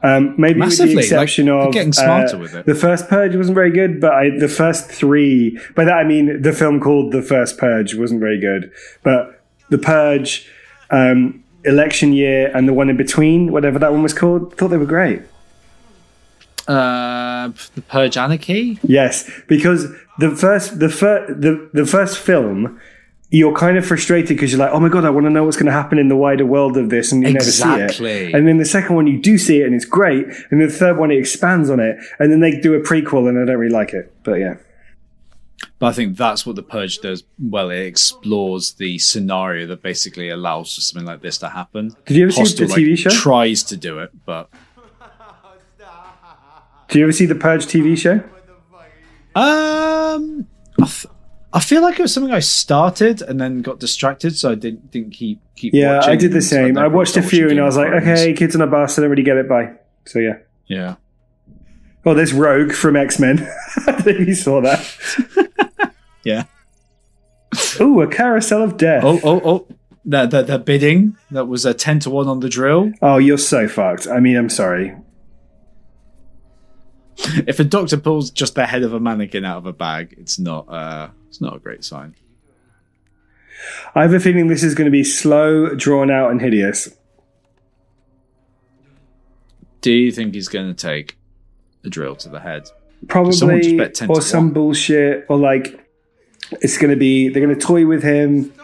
Um, 0.02 0.34
maybe 0.38 0.60
Massively, 0.60 0.94
with 0.94 1.08
the 1.08 1.16
exception 1.16 1.46
like, 1.46 1.68
of 1.68 1.72
getting 1.72 1.92
smarter 1.92 2.36
uh, 2.36 2.40
with 2.40 2.54
it. 2.54 2.66
The 2.66 2.74
first 2.74 3.08
Purge 3.08 3.34
wasn't 3.34 3.54
very 3.54 3.70
good, 3.70 4.00
but 4.00 4.12
I, 4.12 4.30
the 4.30 4.48
first 4.48 4.88
three. 4.90 5.58
By 5.74 5.84
that 5.84 5.94
I 5.94 6.04
mean 6.04 6.42
the 6.42 6.52
film 6.52 6.80
called 6.80 7.12
The 7.12 7.22
First 7.22 7.58
Purge 7.58 7.94
wasn't 7.94 8.20
very 8.20 8.38
good, 8.38 8.70
but 9.02 9.42
The 9.70 9.78
Purge, 9.78 10.48
um, 10.90 11.42
Election 11.64 12.12
Year, 12.12 12.54
and 12.54 12.68
the 12.68 12.74
one 12.74 12.88
in 12.90 12.96
between, 12.96 13.50
whatever 13.50 13.78
that 13.78 13.90
one 13.92 14.02
was 14.02 14.12
called, 14.12 14.56
thought 14.56 14.68
they 14.68 14.76
were 14.76 14.86
great. 14.86 15.22
Uh, 16.68 17.48
the 17.74 17.82
Purge 17.82 18.16
Anarchy. 18.16 18.78
Yes, 18.82 19.30
because 19.46 19.88
the 20.18 20.30
first 20.34 20.78
the 20.78 20.88
first 20.88 21.40
the, 21.40 21.68
the 21.72 21.86
first 21.86 22.18
film, 22.18 22.80
you're 23.30 23.54
kind 23.54 23.76
of 23.76 23.86
frustrated 23.86 24.28
because 24.28 24.52
you're 24.52 24.58
like, 24.60 24.70
oh 24.72 24.80
my 24.80 24.88
god, 24.88 25.04
I 25.04 25.10
want 25.10 25.26
to 25.26 25.30
know 25.30 25.44
what's 25.44 25.56
going 25.56 25.66
to 25.66 25.72
happen 25.72 25.98
in 25.98 26.08
the 26.08 26.16
wider 26.16 26.46
world 26.46 26.76
of 26.76 26.90
this, 26.90 27.12
and 27.12 27.22
you 27.22 27.28
never 27.32 27.44
see 27.44 27.62
it. 27.82 27.98
And 28.34 28.46
then 28.48 28.58
the 28.58 28.64
second 28.64 28.96
one, 28.96 29.06
you 29.06 29.20
do 29.20 29.38
see 29.38 29.60
it, 29.60 29.66
and 29.66 29.74
it's 29.74 29.84
great. 29.84 30.24
And 30.26 30.60
then 30.60 30.68
the 30.68 30.74
third 30.74 30.96
one, 30.98 31.10
it 31.10 31.18
expands 31.18 31.70
on 31.70 31.80
it, 31.80 31.96
and 32.18 32.30
then 32.32 32.40
they 32.40 32.58
do 32.60 32.74
a 32.74 32.80
prequel, 32.80 33.28
and 33.28 33.38
I 33.38 33.44
don't 33.44 33.58
really 33.58 33.72
like 33.72 33.92
it. 33.92 34.14
But 34.24 34.34
yeah, 34.34 34.54
But 35.78 35.86
I 35.88 35.92
think 35.92 36.16
that's 36.16 36.46
what 36.46 36.56
the 36.56 36.62
Purge 36.62 36.98
does 36.98 37.24
well. 37.38 37.70
It 37.70 37.80
explores 37.86 38.72
the 38.74 38.98
scenario 38.98 39.66
that 39.66 39.82
basically 39.82 40.28
allows 40.30 40.74
for 40.74 40.80
something 40.80 41.06
like 41.06 41.20
this 41.20 41.38
to 41.38 41.48
happen. 41.50 41.94
Did 42.06 42.16
you 42.16 42.24
ever 42.24 42.32
see 42.32 42.40
Hostel, 42.40 42.68
the 42.68 42.74
TV 42.74 42.96
show? 42.98 43.10
Tries 43.10 43.62
to 43.64 43.76
do 43.76 43.98
it, 43.98 44.10
but 44.24 44.48
do 46.88 46.98
you 46.98 47.04
ever 47.04 47.12
see 47.12 47.26
the 47.26 47.34
Purge 47.34 47.66
TV 47.66 47.96
show? 47.96 48.22
um, 49.34 50.46
I, 51.52 51.60
feel 51.60 51.82
like 51.82 51.98
it 51.98 52.02
was 52.02 52.14
something 52.14 52.32
I 52.32 52.40
started 52.40 53.22
and 53.22 53.40
then 53.40 53.62
got 53.62 53.80
distracted, 53.80 54.36
so 54.36 54.52
I 54.52 54.54
didn't 54.54 54.90
didn't 54.90 55.10
keep 55.10 55.40
keep. 55.56 55.74
Yeah, 55.74 55.96
watching, 55.96 56.12
I 56.12 56.16
did 56.16 56.32
the 56.32 56.42
same. 56.42 56.78
I 56.78 56.86
watched 56.86 57.16
a 57.16 57.22
few, 57.22 57.48
and 57.48 57.60
I 57.60 57.64
was 57.64 57.76
like, 57.76 57.92
okay, 58.02 58.32
kids 58.32 58.54
on 58.54 58.62
a 58.62 58.66
bus, 58.66 58.98
I 58.98 59.02
don't 59.02 59.10
really 59.10 59.22
get 59.22 59.36
it. 59.36 59.48
Bye. 59.48 59.72
So 60.04 60.18
yeah. 60.18 60.38
yeah. 60.66 60.96
Oh, 62.04 62.14
there's 62.14 62.32
Rogue 62.32 62.72
from 62.72 62.96
X 62.96 63.18
Men. 63.18 63.40
I 63.86 64.00
think 64.00 64.28
you 64.28 64.34
saw 64.34 64.60
that. 64.60 64.96
Yeah. 66.26 66.46
Ooh, 67.80 68.00
a 68.00 68.08
carousel 68.08 68.60
of 68.60 68.76
death. 68.76 69.04
Oh, 69.04 69.20
oh, 69.22 69.40
oh. 69.44 69.68
The, 70.04 70.26
the, 70.26 70.42
the 70.42 70.58
bidding 70.58 71.16
that 71.30 71.46
was 71.46 71.64
a 71.64 71.72
10 71.72 72.00
to 72.00 72.10
1 72.10 72.26
on 72.26 72.40
the 72.40 72.48
drill. 72.48 72.92
Oh, 73.00 73.18
you're 73.18 73.38
so 73.38 73.68
fucked. 73.68 74.08
I 74.08 74.18
mean, 74.18 74.36
I'm 74.36 74.48
sorry. 74.48 74.96
If 77.46 77.58
a 77.60 77.64
doctor 77.64 77.96
pulls 77.96 78.30
just 78.30 78.54
the 78.54 78.66
head 78.66 78.82
of 78.82 78.92
a 78.92 79.00
mannequin 79.00 79.44
out 79.44 79.58
of 79.58 79.66
a 79.66 79.72
bag, 79.72 80.14
it's 80.18 80.38
not 80.38 80.68
uh 80.68 81.08
it's 81.28 81.40
not 81.40 81.56
a 81.56 81.58
great 81.58 81.84
sign. 81.84 82.14
I 83.94 84.02
have 84.02 84.12
a 84.12 84.20
feeling 84.20 84.48
this 84.48 84.62
is 84.62 84.74
going 84.74 84.84
to 84.84 84.90
be 84.90 85.02
slow, 85.02 85.74
drawn 85.74 86.10
out, 86.10 86.30
and 86.30 86.40
hideous. 86.40 86.90
Do 89.80 89.90
you 89.92 90.12
think 90.12 90.34
he's 90.34 90.48
going 90.48 90.68
to 90.68 90.74
take 90.74 91.16
a 91.84 91.88
drill 91.88 92.16
to 92.16 92.28
the 92.28 92.40
head? 92.40 92.68
Probably, 93.08 93.32
just 93.60 93.76
bet 93.76 93.94
10 93.94 94.10
or 94.10 94.20
some 94.20 94.46
one. 94.46 94.52
bullshit, 94.52 95.26
or 95.28 95.38
like 95.38 95.88
it's 96.52 96.76
going 96.78 96.90
to 96.90 96.96
be 96.96 97.28
they're 97.28 97.44
going 97.44 97.58
to 97.58 97.66
toy 97.66 97.86
with 97.86 98.02
him. 98.02 98.52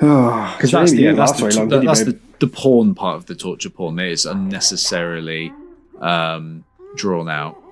Oh, 0.00 0.54
Because 0.56 0.70
that's, 0.70 0.92
the, 0.92 1.02
yeah, 1.02 1.12
that's, 1.12 1.32
the, 1.32 1.48
that- 1.66 1.82
that's 1.84 2.04
the, 2.04 2.16
the 2.38 2.46
porn 2.46 2.94
part 2.94 3.16
of 3.16 3.26
the 3.26 3.34
torture 3.34 3.68
porn. 3.68 3.98
It 3.98 4.12
is 4.12 4.26
unnecessarily 4.26 5.52
um, 6.00 6.64
drawn 6.96 7.28
out. 7.28 7.62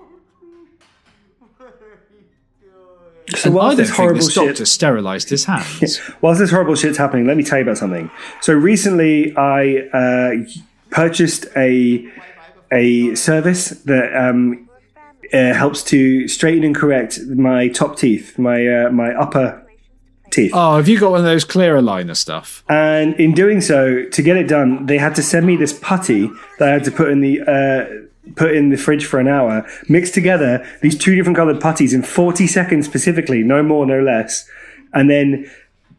So 3.34 3.50
And 3.50 3.58
I 3.58 3.74
this 3.74 3.90
horrible 3.90 4.20
this 4.20 4.32
shit, 4.32 4.46
doctor 4.46 4.64
sterilised 4.64 5.30
his 5.30 5.44
hands. 5.44 6.00
whilst 6.20 6.38
this 6.38 6.50
horrible 6.50 6.76
shit's 6.76 6.96
happening, 6.96 7.26
let 7.26 7.36
me 7.36 7.42
tell 7.42 7.58
you 7.58 7.64
about 7.64 7.76
something. 7.76 8.08
So 8.40 8.52
recently, 8.52 9.36
I 9.36 9.78
uh, 9.92 10.30
purchased 10.90 11.46
a 11.56 12.06
a 12.72 13.14
service 13.16 13.70
that 13.70 14.16
um, 14.16 14.68
uh, 15.32 15.54
helps 15.54 15.82
to 15.84 16.28
straighten 16.28 16.62
and 16.62 16.74
correct 16.74 17.20
my 17.26 17.68
top 17.68 17.98
teeth, 17.98 18.38
my 18.38 18.66
uh, 18.66 18.90
my 18.90 19.12
upper 19.14 19.66
teeth. 20.30 20.52
oh, 20.54 20.76
have 20.76 20.86
you 20.86 20.98
got 21.00 21.10
one 21.10 21.20
of 21.20 21.26
those 21.26 21.44
clear 21.44 21.76
aligner 21.76 22.16
stuff? 22.16 22.62
And 22.68 23.14
in 23.14 23.32
doing 23.32 23.60
so, 23.60 24.04
to 24.04 24.22
get 24.22 24.36
it 24.36 24.46
done, 24.46 24.86
they 24.86 24.98
had 24.98 25.16
to 25.16 25.22
send 25.22 25.46
me 25.46 25.56
this 25.56 25.76
putty 25.76 26.30
that 26.58 26.68
I 26.68 26.72
had 26.72 26.84
to 26.84 26.92
put 26.92 27.08
in 27.10 27.20
the 27.20 27.40
uh, 27.40 28.06
put 28.34 28.54
in 28.54 28.70
the 28.70 28.76
fridge 28.76 29.04
for 29.06 29.20
an 29.20 29.28
hour, 29.28 29.66
mix 29.88 30.10
together 30.10 30.66
these 30.82 30.98
two 30.98 31.14
different 31.14 31.36
colored 31.36 31.60
putties 31.60 31.94
in 31.94 32.02
40 32.02 32.46
seconds 32.46 32.86
specifically, 32.86 33.42
no 33.42 33.62
more, 33.62 33.86
no 33.86 34.00
less, 34.02 34.48
and 34.92 35.08
then 35.08 35.48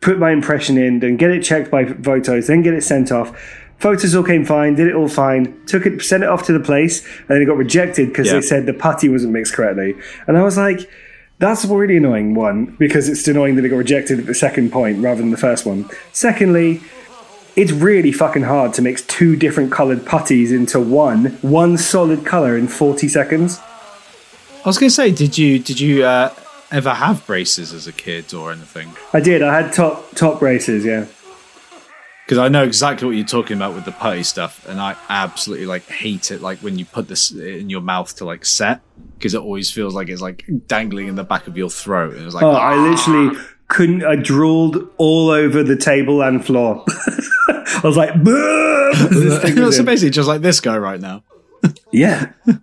put 0.02 0.20
my 0.20 0.32
impression 0.32 0.78
in, 0.78 1.00
then 1.00 1.16
get 1.18 1.32
it 1.32 1.42
checked 1.44 1.72
by 1.72 1.86
photos, 1.86 2.48
then 2.48 2.62
get 2.62 2.74
it 2.74 2.84
sent 2.84 3.12
off. 3.12 3.32
Photos 3.80 4.16
all 4.16 4.24
came 4.24 4.44
fine, 4.44 4.76
did 4.76 4.88
it 4.88 4.96
all 4.96 5.08
fine, 5.08 5.56
took 5.68 5.86
it, 5.86 6.02
sent 6.02 6.24
it 6.24 6.30
off 6.30 6.44
to 6.48 6.54
the 6.54 6.60
place, 6.60 7.06
and 7.06 7.28
then 7.30 7.42
it 7.42 7.46
got 7.46 7.58
rejected 7.58 8.10
because 8.10 8.28
Yeah. 8.28 8.34
they 8.34 8.42
said 8.42 8.66
the 8.66 8.74
putty 8.74 9.08
wasn't 9.08 9.34
mixed 9.34 9.54
correctly. 9.54 9.96
And 10.28 10.38
I 10.38 10.44
was 10.44 10.58
like, 10.58 10.90
that's 11.40 11.64
a 11.64 11.68
really 11.68 11.98
annoying, 11.98 12.34
one, 12.34 12.76
because 12.80 13.08
it's 13.08 13.28
annoying 13.28 13.56
that 13.56 13.66
it 13.66 13.70
got 13.70 13.78
rejected 13.78 14.20
at 14.20 14.26
the 14.26 14.34
second 14.34 14.72
point 14.72 15.02
rather 15.04 15.22
than 15.22 15.30
the 15.30 15.38
first 15.38 15.66
one. 15.66 15.88
Secondly, 16.12 16.82
it's 17.58 17.72
really 17.72 18.12
fucking 18.12 18.44
hard 18.44 18.72
to 18.76 18.84
mix 18.84 19.02
two 19.02 19.36
different 19.36 19.72
coloured 19.72 20.06
putties 20.06 20.52
into 20.52 20.80
one, 20.80 21.26
one 21.42 21.76
solid 21.76 22.24
colour 22.24 22.56
in 22.56 22.68
40 22.68 23.08
seconds. 23.08 23.60
I 24.64 24.70
was 24.70 24.78
going 24.78 24.90
to 24.90 24.96
say, 24.96 25.12
did 25.12 25.38
you 25.38 25.58
did 25.60 25.80
you 25.80 26.06
uh, 26.06 26.34
ever 26.72 26.94
have 26.94 27.26
braces 27.26 27.74
as 27.74 27.88
a 27.88 27.92
kid 27.92 28.34
or 28.34 28.52
anything? 28.52 28.92
I 29.12 29.22
did, 29.22 29.42
I 29.42 29.60
had 29.60 29.74
top 29.74 30.12
top 30.12 30.40
braces, 30.40 30.86
yeah. 30.86 31.08
Because 32.26 32.38
I 32.38 32.50
know 32.50 32.64
exactly 32.64 33.08
what 33.08 33.16
you're 33.16 33.26
talking 33.26 33.56
about 33.56 33.74
with 33.74 33.86
the 33.86 33.92
putty 33.94 34.22
stuff, 34.22 34.68
and 34.68 34.80
I 34.80 34.96
absolutely 35.10 35.66
like 35.66 35.88
hate 35.88 36.30
it. 36.30 36.42
Like 36.42 36.60
when 36.60 36.78
you 36.78 36.86
put 36.86 37.08
this 37.08 37.32
in 37.32 37.70
your 37.70 37.82
mouth 37.82 38.14
to 38.18 38.26
like 38.26 38.46
set, 38.46 38.82
because 39.18 39.34
it 39.34 39.42
always 39.42 39.72
feels 39.72 39.96
like 39.96 40.10
it's 40.10 40.22
like 40.22 40.46
dangling 40.68 41.08
in 41.08 41.16
the 41.16 41.24
back 41.24 41.48
of 41.48 41.58
your 41.58 41.70
throat, 41.70 42.16
and 42.16 42.26
it's 42.26 42.36
like 42.36 42.44
Oh, 42.44 42.52
I 42.52 42.76
literally 42.76 43.40
couldn't, 43.68 44.04
I 44.04 44.16
drooled 44.16 44.90
all 44.98 45.30
over 45.30 45.64
the 45.64 45.76
table 45.76 46.22
and 46.22 46.46
floor. 46.46 46.84
I 47.48 47.82
was 47.84 47.98
like, 47.98 48.24
"Boo!" 48.24 48.92
This 49.10 49.42
thing 49.42 49.62
was 49.62 49.78
so 49.78 49.84
basically 49.84 50.12
just 50.12 50.28
like 50.28 50.42
this 50.42 50.60
guy 50.60 50.78
right 50.78 51.00
now. 51.00 51.24
Yeah. 51.92 52.32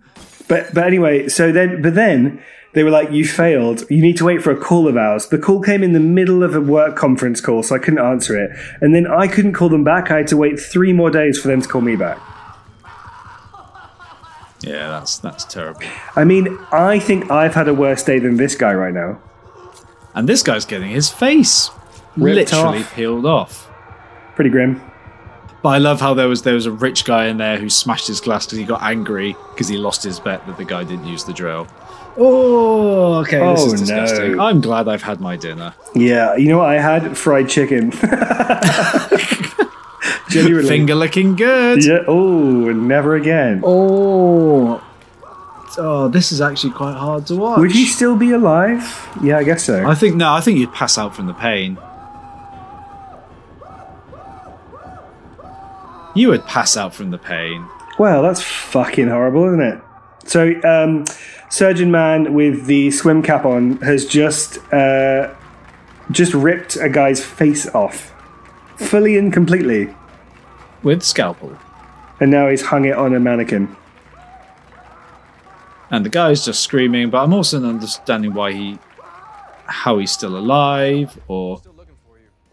But 0.47 0.75
but 0.75 0.85
anyway, 0.85 1.27
so 1.27 1.51
then 1.51 1.81
but 1.81 1.95
then 1.95 2.39
they 2.73 2.83
were 2.83 2.91
like, 2.91 3.09
You 3.09 3.25
failed. 3.25 3.83
You 3.89 3.99
need 3.99 4.15
to 4.17 4.25
wait 4.25 4.43
for 4.43 4.51
a 4.51 4.55
call 4.55 4.87
of 4.87 4.95
ours. 4.95 5.27
The 5.29 5.39
call 5.39 5.59
came 5.59 5.81
in 5.81 5.93
the 5.93 5.99
middle 5.99 6.43
of 6.43 6.53
a 6.53 6.61
work 6.61 6.95
conference 6.95 7.41
call, 7.41 7.63
so 7.63 7.73
I 7.73 7.79
couldn't 7.79 7.97
answer 7.97 8.39
it. 8.39 8.51
And 8.79 8.93
then 8.93 9.07
I 9.07 9.27
couldn't 9.27 9.53
call 9.53 9.69
them 9.69 9.83
back. 9.83 10.11
I 10.11 10.17
had 10.17 10.27
to 10.27 10.37
wait 10.37 10.59
three 10.59 10.93
more 10.93 11.09
days 11.09 11.39
for 11.39 11.47
them 11.47 11.61
to 11.63 11.67
call 11.67 11.81
me 11.81 11.95
back. 11.95 12.19
Yeah, 14.61 14.89
that's 14.89 15.17
that's 15.17 15.45
terrible. 15.45 15.81
I 16.15 16.25
mean, 16.25 16.59
I 16.71 16.99
think 16.99 17.31
I've 17.31 17.55
had 17.55 17.67
a 17.67 17.73
worse 17.73 18.03
day 18.03 18.19
than 18.19 18.37
this 18.37 18.53
guy 18.55 18.73
right 18.73 18.93
now. 18.93 19.19
And 20.15 20.27
this 20.29 20.41
guy's 20.41 20.65
getting 20.65 20.89
his 20.89 21.09
face 21.09 21.69
Ripped 22.17 22.51
literally 22.53 22.79
off. 22.79 22.93
peeled 22.95 23.25
off. 23.25 23.69
Pretty 24.35 24.49
grim. 24.49 24.81
But 25.61 25.69
I 25.69 25.77
love 25.79 25.99
how 25.99 26.13
there 26.13 26.27
was 26.29 26.43
there 26.43 26.53
was 26.53 26.65
a 26.67 26.71
rich 26.71 27.03
guy 27.05 27.25
in 27.25 27.37
there 27.37 27.57
who 27.57 27.69
smashed 27.69 28.07
his 28.07 28.21
glass 28.21 28.45
because 28.45 28.59
he 28.59 28.63
got 28.65 28.81
angry 28.83 29.35
because 29.51 29.67
he 29.67 29.77
lost 29.77 30.03
his 30.03 30.19
bet 30.19 30.45
that 30.47 30.57
the 30.57 30.63
guy 30.65 30.83
didn't 30.83 31.07
use 31.07 31.23
the 31.25 31.33
drill. 31.33 31.67
Oh, 32.17 33.15
okay, 33.15 33.39
this 33.39 33.59
Oh, 33.61 33.73
is 33.73 33.81
disgusting. 33.81 34.37
no. 34.37 34.43
I'm 34.45 34.61
glad 34.61 34.87
I've 34.87 35.01
had 35.03 35.19
my 35.19 35.35
dinner. 35.35 35.73
Yeah, 35.95 36.35
you 36.37 36.47
know 36.47 36.59
what 36.59 36.69
I 36.69 36.79
had? 36.79 37.17
Fried 37.17 37.49
chicken. 37.49 37.91
Genuinely. 40.29 40.69
Finger 40.69 40.95
licking 40.95 41.35
good. 41.35 41.83
Yeah. 41.83 42.03
Oh, 42.07 42.71
never 42.71 43.15
again. 43.15 43.61
Oh, 43.65 44.81
oh, 45.77 46.07
this 46.07 46.31
is 46.31 46.41
actually 46.41 46.73
quite 46.73 46.95
hard 46.95 47.27
to 47.27 47.35
watch. 47.35 47.59
Would 47.59 47.71
he 47.71 47.85
still 47.85 48.15
be 48.15 48.31
alive? 48.31 49.07
Yeah, 49.21 49.37
I 49.37 49.43
guess 49.43 49.63
so. 49.63 49.85
I 49.87 49.95
think 49.95 50.15
no. 50.15 50.33
I 50.33 50.41
think 50.41 50.59
you'd 50.59 50.73
pass 50.73 50.97
out 50.97 51.15
from 51.15 51.27
the 51.27 51.33
pain. 51.33 51.77
You 56.15 56.29
would 56.29 56.45
pass 56.45 56.77
out 56.77 56.93
from 56.93 57.11
the 57.11 57.17
pain. 57.17 57.67
Well, 57.99 58.21
that's 58.21 58.41
fucking 58.41 59.09
horrible, 59.09 59.47
isn't 59.47 59.61
it? 59.61 59.81
So, 60.25 60.53
um, 60.63 61.05
Surgeon 61.49 61.91
Man 61.91 62.33
with 62.33 62.65
the 62.65 62.91
swim 62.91 63.21
cap 63.21 63.45
on 63.45 63.77
has 63.77 64.05
just 64.05 64.57
uh, 64.73 65.33
just 66.11 66.33
ripped 66.33 66.77
a 66.77 66.89
guy's 66.89 67.23
face 67.23 67.67
off, 67.75 68.13
fully 68.77 69.17
and 69.17 69.31
completely, 69.31 69.93
with 70.83 71.03
scalpel, 71.03 71.57
and 72.19 72.31
now 72.31 72.49
he's 72.49 72.63
hung 72.63 72.85
it 72.85 72.95
on 72.95 73.13
a 73.13 73.19
mannequin. 73.19 73.75
And 75.95 76.05
the 76.05 76.09
guy's 76.09 76.43
just 76.45 76.61
screaming. 76.61 77.09
But 77.09 77.23
I'm 77.23 77.33
also 77.33 77.59
not 77.59 77.69
understanding 77.69 78.33
why 78.33 78.51
he, 78.51 78.77
how 79.65 79.97
he's 79.99 80.11
still 80.11 80.37
alive, 80.37 81.17
or 81.27 81.61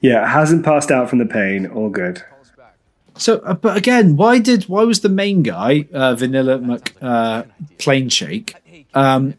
Yeah, 0.01 0.27
hasn't 0.29 0.65
passed 0.65 0.91
out 0.91 1.11
from 1.11 1.19
the 1.19 1.27
pain. 1.27 1.67
All 1.67 1.91
good. 1.91 2.23
so. 3.17 3.39
Uh, 3.39 3.55
but 3.55 3.77
again, 3.77 4.17
why 4.17 4.39
did 4.39 4.65
why 4.65 4.85
was 4.85 5.01
the 5.01 5.09
main 5.09 5.43
guy 5.43 5.87
uh, 5.93 6.15
Vanilla 6.15 6.59
Mc 6.59 6.95
uh, 7.03 7.43
Plain 7.79 8.09
Shake? 8.09 8.55
Um, 8.95 9.35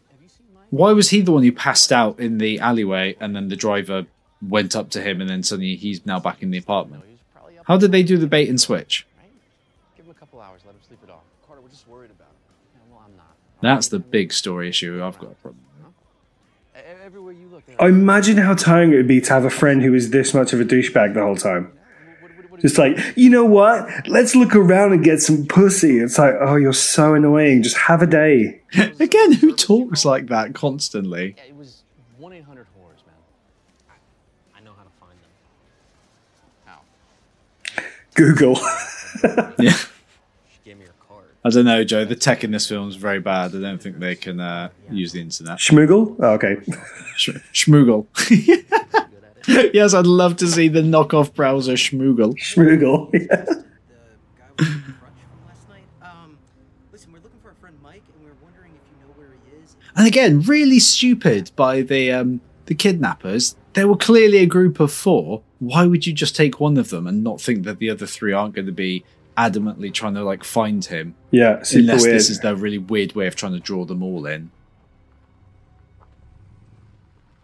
why 0.70 0.92
was 0.92 1.10
he 1.10 1.20
the 1.22 1.32
one 1.32 1.42
who 1.44 1.52
passed 1.52 1.92
out 1.92 2.18
in 2.18 2.38
the 2.38 2.58
alleyway, 2.60 3.16
and 3.20 3.34
then 3.34 3.48
the 3.48 3.56
driver 3.56 4.06
went 4.46 4.74
up 4.76 4.90
to 4.90 5.00
him, 5.00 5.20
and 5.20 5.30
then 5.30 5.42
suddenly 5.42 5.76
he's 5.76 6.04
now 6.04 6.18
back 6.20 6.42
in 6.42 6.50
the 6.50 6.58
apartment? 6.58 7.04
How 7.64 7.78
did 7.78 7.92
they 7.92 8.02
do 8.02 8.18
the 8.18 8.26
bait 8.26 8.48
and 8.48 8.60
switch? 8.60 9.06
That's 13.64 13.88
the 13.88 13.98
big 13.98 14.32
story 14.32 14.68
issue 14.68 15.02
I've 15.02 15.18
got 15.18 15.32
a 15.32 15.34
problem. 15.34 15.64
with. 16.74 16.84
Everywhere 17.04 17.32
you 17.32 17.46
look, 17.48 17.62
I 17.78 17.88
imagine 17.88 18.36
how 18.36 18.54
tiring 18.54 18.92
it 18.92 18.96
would 18.96 19.08
be 19.08 19.20
to 19.22 19.32
have 19.32 19.44
a 19.44 19.50
friend 19.50 19.82
who 19.82 19.94
is 19.94 20.10
this 20.10 20.34
much 20.34 20.52
of 20.52 20.60
a 20.60 20.64
douchebag 20.64 21.14
the 21.14 21.22
whole 21.22 21.36
time. 21.36 21.72
Just 22.60 22.78
like, 22.78 22.98
you 23.16 23.30
know 23.30 23.44
what? 23.44 24.06
Let's 24.06 24.34
look 24.36 24.54
around 24.54 24.92
and 24.92 25.02
get 25.02 25.20
some 25.20 25.46
pussy. 25.46 25.98
It's 25.98 26.18
like, 26.18 26.34
oh, 26.40 26.56
you're 26.56 26.72
so 26.72 27.14
annoying. 27.14 27.62
Just 27.62 27.76
have 27.76 28.00
a 28.00 28.06
day. 28.06 28.60
Again, 29.00 29.32
who 29.32 29.54
talks 29.56 30.04
like 30.04 30.28
that 30.28 30.54
constantly? 30.54 31.34
It 31.48 31.56
was 31.56 31.82
1 32.18 32.32
800 32.32 32.66
horrors, 32.78 33.00
man. 33.06 33.16
I, 34.54 34.58
I 34.58 34.62
know 34.62 34.72
how 34.76 34.84
to 34.84 34.90
find 35.00 35.18
them. 35.20 35.30
How? 36.64 36.80
Google. 38.14 38.58
Yeah. 39.58 39.76
She 40.52 40.70
gave 40.70 40.78
me 40.78 40.86
her 40.86 40.92
card. 41.06 41.33
I 41.46 41.50
don't 41.50 41.66
know, 41.66 41.84
Joe. 41.84 42.06
The 42.06 42.16
tech 42.16 42.42
in 42.42 42.52
this 42.52 42.68
film 42.68 42.88
is 42.88 42.96
very 42.96 43.20
bad. 43.20 43.54
I 43.54 43.60
don't 43.60 43.82
think 43.82 43.98
they 43.98 44.16
can 44.16 44.40
uh, 44.40 44.70
use 44.90 45.12
the 45.12 45.20
internet. 45.20 45.58
Schmoogle? 45.58 46.16
Oh, 46.18 46.32
okay. 46.32 46.56
Sh- 47.16 47.36
Schmoogle. 47.52 48.06
yes, 49.74 49.92
I'd 49.92 50.06
love 50.06 50.36
to 50.38 50.46
see 50.46 50.68
the 50.68 50.80
knockoff 50.80 51.34
browser 51.34 51.74
Schmoogle. 51.74 52.34
Schmoogle. 52.38 53.10
The 54.56 54.62
guy 54.62 54.76
with 54.76 54.86
the 54.86 54.92
crutch 54.92 55.12
from 55.28 55.48
last 55.48 55.68
night. 55.68 55.82
Um, 56.00 56.38
listen, 56.92 57.12
we're 57.12 57.18
looking 57.18 57.40
for 57.42 57.48
our 57.48 57.54
friend 57.54 57.76
Mike, 57.82 58.02
and 58.14 58.24
we're 58.24 58.36
wondering 58.42 58.70
if 58.72 58.82
you 58.88 59.06
know 59.06 59.12
where 59.16 59.28
he 59.28 59.62
is. 59.62 59.74
And 59.96 60.06
again, 60.06 60.42
really 60.42 60.78
stupid 60.78 61.50
by 61.56 61.82
the 61.82 62.12
um, 62.12 62.40
the 62.66 62.74
kidnappers. 62.74 63.56
There 63.72 63.88
were 63.88 63.96
clearly 63.96 64.38
a 64.38 64.46
group 64.46 64.78
of 64.78 64.92
four. 64.92 65.42
Why 65.58 65.86
would 65.86 66.06
you 66.06 66.12
just 66.12 66.36
take 66.36 66.60
one 66.60 66.76
of 66.76 66.90
them 66.90 67.08
and 67.08 67.24
not 67.24 67.40
think 67.40 67.64
that 67.64 67.80
the 67.80 67.90
other 67.90 68.06
three 68.06 68.32
aren't 68.32 68.54
going 68.54 68.66
to 68.66 68.72
be 68.72 69.04
adamantly 69.36 69.92
trying 69.92 70.14
to 70.14 70.24
like 70.24 70.44
find 70.44 70.84
him? 70.84 71.14
Yeah, 71.30 71.62
unless 71.72 72.02
weird. 72.02 72.14
this 72.14 72.30
is 72.30 72.40
their 72.40 72.54
really 72.54 72.78
weird 72.78 73.14
way 73.14 73.26
of 73.26 73.36
trying 73.36 73.52
to 73.52 73.60
draw 73.60 73.84
them 73.84 74.02
all 74.02 74.26
in. 74.26 74.50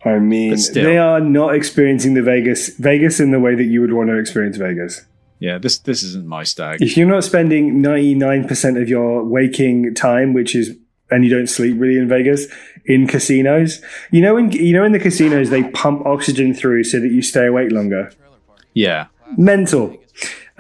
I 0.04 0.18
mean, 0.18 0.56
still. 0.56 0.84
they 0.84 0.96
are 0.96 1.20
not 1.20 1.54
experiencing 1.54 2.14
the 2.14 2.22
Vegas 2.22 2.68
Vegas 2.76 3.20
in 3.20 3.32
the 3.32 3.40
way 3.40 3.54
that 3.54 3.64
you 3.64 3.80
would 3.80 3.92
want 3.92 4.08
to 4.08 4.18
experience 4.18 4.56
Vegas. 4.56 5.04
Yeah, 5.38 5.58
this 5.58 5.78
this 5.78 6.02
isn't 6.02 6.26
my 6.26 6.44
stag. 6.44 6.82
If 6.82 6.96
you're 6.96 7.08
not 7.08 7.24
spending 7.24 7.82
99% 7.82 8.80
of 8.80 8.88
your 8.88 9.24
waking 9.24 9.94
time, 9.94 10.32
which 10.32 10.54
is 10.54 10.76
and 11.10 11.24
you 11.24 11.30
don't 11.30 11.48
sleep 11.48 11.76
really 11.78 11.98
in 11.98 12.08
Vegas, 12.08 12.46
in 12.86 13.06
casinos, 13.06 13.82
you 14.10 14.20
know 14.22 14.36
in 14.36 14.52
you 14.52 14.72
know 14.72 14.84
in 14.84 14.92
the 14.92 14.98
casinos 14.98 15.50
they 15.50 15.64
pump 15.70 16.06
oxygen 16.06 16.54
through 16.54 16.84
so 16.84 17.00
that 17.00 17.08
you 17.08 17.20
stay 17.20 17.46
awake 17.46 17.70
longer. 17.70 18.10
Yeah, 18.72 19.06
Mental. 19.36 19.96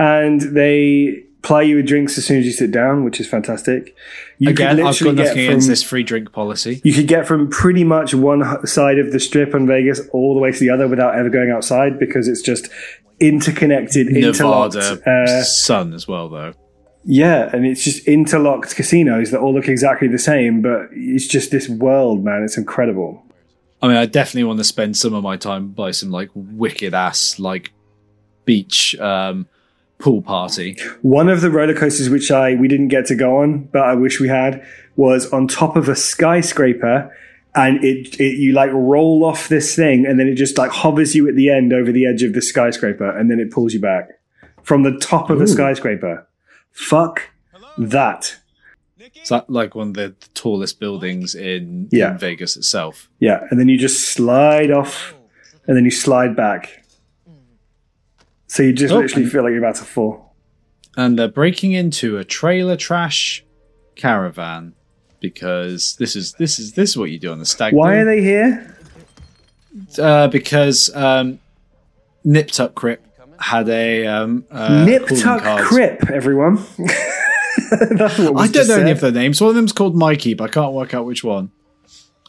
And 0.00 0.40
they 0.40 1.24
ply 1.42 1.62
you 1.62 1.76
with 1.76 1.86
drinks 1.86 2.16
as 2.18 2.24
soon 2.24 2.38
as 2.38 2.46
you 2.46 2.52
sit 2.52 2.70
down, 2.70 3.04
which 3.04 3.20
is 3.20 3.28
fantastic. 3.28 3.94
You 4.38 4.50
Again, 4.50 4.80
I've 4.80 4.98
got 4.98 5.14
nothing 5.14 5.38
against 5.38 5.68
this 5.68 5.82
free 5.82 6.02
drink 6.02 6.32
policy. 6.32 6.80
You 6.84 6.92
could 6.94 7.06
get 7.06 7.26
from 7.26 7.48
pretty 7.50 7.84
much 7.84 8.14
one 8.14 8.66
side 8.66 8.98
of 8.98 9.12
the 9.12 9.20
strip 9.20 9.54
in 9.54 9.66
Vegas 9.66 10.00
all 10.12 10.34
the 10.34 10.40
way 10.40 10.52
to 10.52 10.58
the 10.58 10.70
other 10.70 10.88
without 10.88 11.14
ever 11.16 11.28
going 11.28 11.50
outside 11.50 11.98
because 11.98 12.28
it's 12.28 12.40
just 12.42 12.68
interconnected, 13.20 14.08
interlocked. 14.08 14.74
Nevada 14.74 15.10
Uh, 15.10 15.42
sun 15.42 15.92
as 15.92 16.08
well, 16.08 16.28
though. 16.28 16.54
yeah, 17.04 17.50
and 17.52 17.66
it's 17.66 17.84
just 17.84 18.06
interlocked 18.06 18.74
casinos 18.74 19.30
that 19.30 19.40
all 19.40 19.52
look 19.54 19.68
exactly 19.68 20.08
the 20.08 20.18
same, 20.18 20.62
but 20.62 20.88
it's 20.92 21.26
just 21.26 21.50
this 21.50 21.68
world, 21.68 22.24
man. 22.24 22.42
It's 22.42 22.56
incredible. 22.56 23.22
I 23.82 23.88
mean, 23.88 23.96
I 23.96 24.06
definitely 24.06 24.44
want 24.44 24.58
to 24.58 24.64
spend 24.64 24.96
some 24.96 25.14
of 25.14 25.22
my 25.22 25.36
time 25.36 25.68
by 25.68 25.90
some 25.90 26.10
like 26.10 26.30
wicked 26.34 26.94
ass 26.94 27.38
like 27.38 27.72
beach 28.44 28.94
um, 28.98 29.46
pool 30.00 30.22
party. 30.22 30.76
One 31.02 31.28
of 31.28 31.40
the 31.40 31.50
roller 31.50 31.74
coasters 31.74 32.08
which 32.08 32.30
I 32.30 32.54
we 32.54 32.68
didn't 32.68 32.88
get 32.88 33.06
to 33.06 33.14
go 33.14 33.38
on, 33.38 33.64
but 33.64 33.82
I 33.82 33.94
wish 33.94 34.20
we 34.20 34.28
had, 34.28 34.64
was 34.96 35.30
on 35.32 35.46
top 35.46 35.76
of 35.76 35.88
a 35.88 35.96
skyscraper, 35.96 37.14
and 37.54 37.82
it, 37.84 38.20
it 38.20 38.38
you 38.38 38.52
like 38.52 38.70
roll 38.72 39.24
off 39.24 39.48
this 39.48 39.74
thing, 39.76 40.06
and 40.06 40.18
then 40.18 40.26
it 40.26 40.34
just 40.34 40.58
like 40.58 40.70
hovers 40.70 41.14
you 41.14 41.28
at 41.28 41.36
the 41.36 41.50
end 41.50 41.72
over 41.72 41.92
the 41.92 42.06
edge 42.06 42.22
of 42.22 42.32
the 42.32 42.42
skyscraper, 42.42 43.08
and 43.16 43.30
then 43.30 43.38
it 43.40 43.50
pulls 43.50 43.74
you 43.74 43.80
back 43.80 44.10
from 44.62 44.82
the 44.82 44.96
top 44.98 45.30
of 45.30 45.40
a 45.40 45.46
skyscraper. 45.46 46.26
Fuck 46.72 47.30
that. 47.78 48.36
Is 49.22 49.28
that 49.30 49.50
like 49.50 49.74
one 49.74 49.88
of 49.88 49.94
the 49.94 50.14
tallest 50.34 50.78
buildings 50.78 51.34
in, 51.34 51.88
Yeah. 51.90 52.12
in 52.12 52.18
Vegas 52.18 52.56
itself? 52.56 53.08
Yeah, 53.18 53.46
and 53.50 53.58
then 53.58 53.68
you 53.68 53.78
just 53.78 54.10
slide 54.10 54.70
off, 54.70 55.14
oh. 55.16 55.60
and 55.66 55.76
then 55.76 55.84
you 55.84 55.90
slide 55.90 56.36
back. 56.36 56.79
So 58.50 58.64
you 58.64 58.72
just 58.72 58.92
Oh, 58.92 58.98
literally 58.98 59.26
feel 59.26 59.44
like 59.44 59.50
you're 59.50 59.60
about 59.60 59.76
to 59.76 59.84
fall. 59.84 60.34
And 60.96 61.16
they're 61.16 61.28
breaking 61.28 61.70
into 61.70 62.18
a 62.18 62.24
trailer 62.24 62.76
trash 62.76 63.44
caravan 63.94 64.74
because 65.20 65.94
this 66.00 66.16
is 66.16 66.32
this 66.32 66.58
is 66.58 66.72
this 66.72 66.90
is 66.90 66.96
what 66.96 67.12
you 67.12 67.20
do 67.20 67.30
on 67.30 67.38
the 67.38 67.46
stag. 67.46 67.72
Why 67.72 67.94
do. 67.94 68.00
are 68.00 68.04
they 68.06 68.20
here? 68.20 68.76
Uh, 69.96 70.26
because 70.26 70.90
um, 70.96 71.38
Nip 72.24 72.48
Tuck 72.48 72.74
Crip 72.74 73.06
had 73.38 73.68
a 73.68 74.08
um, 74.08 74.44
uh, 74.50 74.84
Nip 74.84 75.06
calling 75.06 75.22
Tuck. 75.22 75.60
Crip, 75.60 76.10
everyone. 76.10 76.56
That's 77.70 78.18
what 78.18 78.36
I 78.36 78.48
don't 78.48 78.66
know 78.66 78.80
any 78.80 78.90
of 78.90 79.00
their 79.00 79.12
names. 79.12 79.40
One 79.40 79.50
of 79.50 79.54
them's 79.54 79.72
called 79.72 79.94
Mikey, 79.94 80.34
but 80.34 80.50
I 80.50 80.52
can't 80.52 80.72
work 80.72 80.92
out 80.92 81.06
which 81.06 81.22
one. 81.22 81.52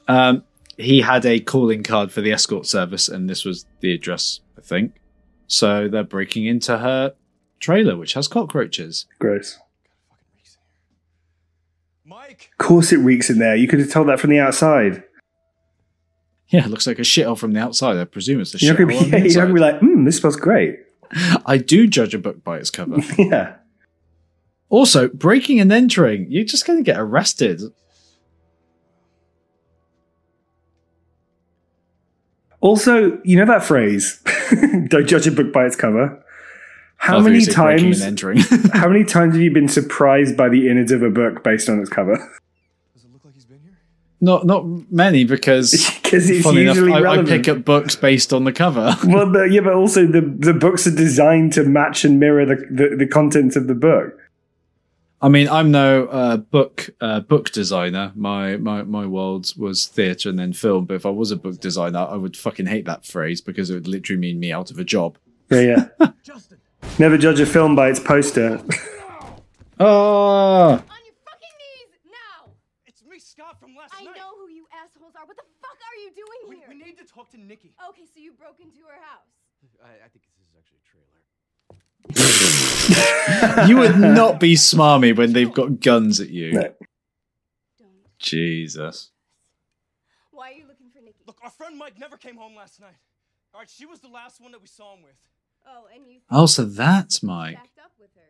Um, 0.08 0.44
he 0.78 1.02
had 1.02 1.26
a 1.26 1.40
calling 1.40 1.82
card 1.82 2.12
for 2.12 2.22
the 2.22 2.32
escort 2.32 2.68
service, 2.68 3.10
and 3.10 3.28
this 3.28 3.44
was 3.44 3.66
the 3.80 3.92
address, 3.92 4.42
I 4.56 4.62
think. 4.62 5.01
So 5.52 5.90
they're 5.90 6.06
breaking 6.06 6.46
into 6.46 6.78
her 6.78 7.14
trailer, 7.60 7.98
which 7.98 8.14
has 8.14 8.30
cockroaches. 8.30 9.06
Gross. 9.20 9.60
Mike. 12.06 12.52
Of 12.54 12.66
course 12.66 12.94
it 12.94 12.98
reeks 13.00 13.30
in 13.30 13.38
there. 13.38 13.58
You 13.58 13.68
could 13.68 13.80
have 13.80 13.92
told 13.92 14.08
that 14.08 14.18
from 14.22 14.30
the 14.30 14.40
outside. 14.40 15.04
Yeah, 16.48 16.64
it 16.64 16.70
looks 16.70 16.88
like 16.88 17.00
a 17.00 17.04
shithole 17.04 17.38
from 17.38 17.52
the 17.52 17.60
outside. 17.60 17.98
I 17.98 18.06
presume 18.06 18.40
it's 18.40 18.56
a 18.56 18.60
You're 18.66 18.76
shithole. 18.76 18.78
gonna 18.78 18.88
be, 18.88 19.10
the 19.12 19.18
yeah, 19.18 19.24
you're 19.26 19.42
gonna 19.44 19.54
be 19.54 19.60
like, 19.60 19.80
hmm, 19.80 20.06
this 20.06 20.18
smells 20.18 20.38
great. 20.38 20.80
I 21.46 21.58
do 21.58 21.86
judge 21.86 22.14
a 22.14 22.18
book 22.18 22.46
by 22.46 22.58
its 22.58 22.70
cover. 22.70 22.96
yeah. 23.18 23.56
also, 24.70 25.10
breaking 25.10 25.60
and 25.60 25.70
entering, 25.70 26.28
you're 26.30 26.46
just 26.46 26.66
going 26.66 26.80
to 26.80 26.84
get 26.84 26.98
arrested. 26.98 27.62
Also, 32.62 33.20
you 33.26 33.36
know 33.38 33.46
that 33.46 33.64
phrase, 33.66 34.22
don't 34.88 35.08
judge 35.08 35.28
a 35.28 35.32
book 35.32 35.52
by 35.52 35.66
its 35.66 35.76
cover. 35.76 36.24
How 36.98 37.16
I 37.16 37.22
thought 37.22 37.32
many 37.32 37.46
times 37.46 38.02
and 38.02 38.10
entering? 38.10 38.38
how 38.74 38.88
many 38.88 39.04
times 39.04 39.34
have 39.34 39.42
you 39.42 39.52
been 39.52 39.68
surprised 39.68 40.38
by 40.38 40.50
the 40.50 40.70
innards 40.70 40.92
of 40.92 41.02
a 41.02 41.10
book 41.10 41.44
based 41.44 41.68
on 41.68 41.80
its 41.80 41.90
cover? 41.90 42.16
Does 42.94 43.04
it 43.04 43.12
look 43.12 43.26
like 43.26 43.34
he's 43.34 43.46
been 43.46 43.60
here? 43.64 43.78
Not 44.22 44.46
not 44.46 44.66
many 44.92 45.24
because 45.24 45.72
because 46.04 46.30
it's 46.30 46.44
funny 46.44 46.62
enough, 46.62 46.76
usually 46.76 46.94
I, 46.94 47.14
I 47.14 47.24
pick 47.24 47.48
up 47.48 47.66
books 47.66 47.96
based 47.96 48.34
on 48.34 48.44
the 48.44 48.54
cover. 48.54 48.96
well, 49.06 49.32
but, 49.32 49.52
yeah, 49.52 49.62
but 49.62 49.74
also 49.74 50.06
the, 50.06 50.22
the 50.22 50.54
books 50.54 50.86
are 50.86 50.96
designed 50.96 51.54
to 51.54 51.64
match 51.64 52.06
and 52.06 52.20
mirror 52.20 52.46
the, 52.46 52.56
the, 52.70 52.96
the 52.98 53.08
contents 53.08 53.56
of 53.56 53.66
the 53.66 53.74
book. 53.74 54.21
I 55.24 55.30
mean, 55.30 55.48
I'm 55.50 55.70
no 55.70 56.06
uh, 56.08 56.38
book 56.38 56.90
uh, 57.00 57.20
book 57.20 57.52
designer. 57.52 58.12
My 58.16 58.58
my 58.58 58.82
my 58.84 59.06
world 59.06 59.54
was 59.56 59.86
theatre 59.86 60.30
and 60.30 60.40
then 60.40 60.52
film. 60.54 60.86
But 60.86 60.96
if 60.96 61.06
I 61.06 61.10
was 61.12 61.30
a 61.32 61.36
book 61.36 61.60
designer, 61.60 62.00
I 62.10 62.16
would 62.16 62.36
fucking 62.36 62.66
hate 62.66 62.86
that 62.86 63.06
phrase 63.06 63.40
because 63.40 63.70
it 63.70 63.76
would 63.76 63.88
literally 63.88 64.20
mean 64.20 64.40
me 64.40 64.52
out 64.52 64.72
of 64.72 64.80
a 64.80 64.84
job. 64.84 65.18
Yeah, 65.52 65.86
yeah. 66.00 66.08
Never 67.00 67.18
judge 67.18 67.40
a 67.40 67.46
film 67.46 67.76
by 67.76 67.90
its 67.90 68.00
poster. 68.00 68.58
Oh, 69.80 70.74
On 70.82 71.02
your 71.06 71.18
fucking 71.26 71.56
knees 71.62 71.94
now! 72.10 72.50
It's 72.88 73.04
me, 73.04 73.20
Scott, 73.20 73.60
from 73.60 73.76
last 73.76 73.94
I 73.98 74.04
night. 74.06 74.18
know 74.18 74.34
who 74.38 74.50
you 74.50 74.66
assholes 74.74 75.14
are. 75.16 75.26
What 75.26 75.38
the 75.38 75.46
fuck 75.62 75.78
are 75.78 75.98
you 76.02 76.10
doing 76.18 76.40
We, 76.50 76.56
here? 76.58 76.66
we 76.70 76.76
need 76.78 76.98
to 76.98 77.06
talk 77.06 77.30
to 77.32 77.38
Nikki. 77.38 77.74
Okay, 77.90 78.06
so 78.06 78.20
you 78.20 78.34
broke 78.34 78.60
into 78.60 78.82
her 78.90 78.98
house. 79.02 79.30
I, 79.84 80.06
I 80.06 80.10
think 80.10 80.26
this 80.26 80.38
is 80.42 80.54
actually 80.58 80.82
a 80.82 80.88
trailer. 80.90 81.22
you 83.68 83.78
would 83.78 83.98
not 83.98 84.40
be 84.40 84.56
smarmy 84.56 85.16
when 85.16 85.34
they've 85.34 85.52
got 85.54 85.80
guns 85.80 86.20
at 86.20 86.30
you. 86.30 86.54
No. 86.54 86.74
Jesus. 88.20 89.12
Why 90.32 90.50
are 90.52 90.54
you 90.54 90.68
looking 90.68 90.90
for 90.94 91.02
Nikki? 91.02 91.24
Look, 91.26 91.38
our 91.44 91.50
friend 91.50 91.78
Mike 91.78 92.00
never 92.00 92.18
came 92.18 92.36
home 92.38 92.56
last 92.56 92.80
night. 92.80 92.96
All 93.54 93.60
right, 93.62 93.70
she 93.70 93.86
was 93.86 94.00
the 94.00 94.08
last 94.08 94.40
one 94.42 94.52
that 94.52 94.62
we 94.62 94.68
saw 94.68 94.94
him 94.96 95.04
with. 95.04 95.16
Oh, 95.68 95.86
and 95.94 96.06
you 96.08 96.20
Oh, 96.30 96.46
so 96.46 96.64
that's 96.66 97.22
Mike. 97.22 97.56
backed 97.56 97.80
up 97.80 97.92
with 98.00 98.10
her. 98.16 98.22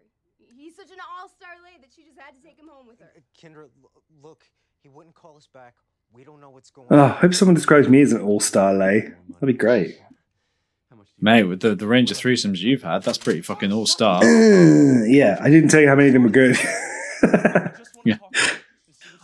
He's 0.57 0.75
such 0.75 0.91
an 0.91 0.97
all-star 1.19 1.49
lay 1.63 1.79
that 1.81 1.89
she 1.95 2.03
just 2.03 2.19
had 2.19 2.35
to 2.39 2.45
take 2.45 2.57
him 2.57 2.67
home 2.69 2.87
with 2.87 2.99
her. 2.99 3.11
Uh, 3.15 3.19
Kendra, 3.39 3.63
l- 3.83 3.91
look, 4.21 4.45
he 4.83 4.89
wouldn't 4.89 5.15
call 5.15 5.37
us 5.37 5.47
back. 5.53 5.75
We 6.13 6.23
don't 6.23 6.41
know 6.41 6.49
what's 6.49 6.69
going 6.71 6.87
Oh, 6.91 7.03
I 7.03 7.07
hope 7.07 7.33
someone 7.33 7.55
describes 7.55 7.87
me 7.87 8.01
as 8.01 8.11
an 8.11 8.21
all-star 8.21 8.73
lay. 8.73 9.11
That'd 9.39 9.47
be 9.47 9.53
great. 9.53 9.99
Mate, 11.23 11.43
with 11.43 11.59
the, 11.61 11.75
the 11.75 11.87
range 11.87 12.09
of 12.09 12.17
threesomes 12.17 12.59
you've 12.59 12.81
had, 12.81 13.03
that's 13.03 13.19
pretty 13.19 13.41
fucking 13.41 13.71
all 13.71 13.85
star. 13.85 14.23
Uh, 14.23 15.03
yeah, 15.05 15.37
I 15.39 15.49
didn't 15.49 15.69
tell 15.69 15.79
you 15.79 15.87
how 15.87 15.95
many 15.95 16.07
of 16.07 16.13
them 16.13 16.23
were 16.23 16.29
good. 16.29 16.57
Yeah. 18.03 18.17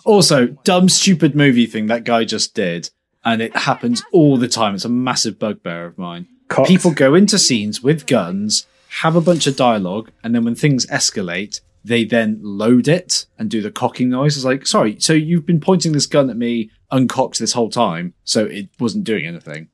Also, 0.05 0.47
dumb, 0.63 0.87
stupid 0.87 1.35
movie 1.35 1.65
thing 1.65 1.87
that 1.87 2.03
guy 2.03 2.23
just 2.23 2.53
did, 2.53 2.91
and 3.25 3.41
it 3.41 3.55
happens 3.55 4.03
all 4.11 4.37
the 4.37 4.47
time. 4.47 4.75
It's 4.75 4.85
a 4.85 4.89
massive 4.89 5.39
bugbear 5.39 5.85
of 5.85 5.97
mine. 5.97 6.27
Cocked. 6.47 6.67
People 6.67 6.91
go 6.91 7.13
into 7.13 7.37
scenes 7.37 7.81
with 7.81 8.05
guns, 8.05 8.67
have 9.01 9.15
a 9.15 9.21
bunch 9.21 9.47
of 9.47 9.55
dialogue, 9.55 10.11
and 10.23 10.33
then 10.33 10.45
when 10.45 10.55
things 10.55 10.85
escalate, 10.87 11.59
they 11.83 12.05
then 12.05 12.39
load 12.41 12.87
it 12.87 13.25
and 13.37 13.49
do 13.49 13.61
the 13.61 13.71
cocking 13.71 14.09
noise. 14.09 14.37
It's 14.37 14.45
like, 14.45 14.65
sorry, 14.65 14.99
so 14.99 15.13
you've 15.13 15.45
been 15.45 15.59
pointing 15.59 15.91
this 15.91 16.05
gun 16.05 16.29
at 16.29 16.37
me 16.37 16.69
uncocked 16.91 17.39
this 17.39 17.53
whole 17.53 17.69
time, 17.69 18.13
so 18.23 18.45
it 18.45 18.69
wasn't 18.79 19.03
doing 19.03 19.25
anything. 19.25 19.69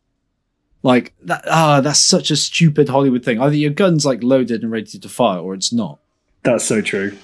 Like 0.84 1.14
that 1.24 1.44
ah, 1.48 1.80
that's 1.82 2.00
such 2.00 2.30
a 2.30 2.36
stupid 2.36 2.90
Hollywood 2.90 3.24
thing. 3.24 3.40
Either 3.42 3.56
your 3.56 3.72
gun's 3.72 4.06
like 4.06 4.22
loaded 4.22 4.62
and 4.64 4.72
ready 4.72 5.00
to 5.00 5.10
fire, 5.10 5.40
or 5.40 5.54
it's 5.54 5.72
not. 5.74 6.00
That's 6.44 6.66
so 6.66 6.82
true. 6.82 7.18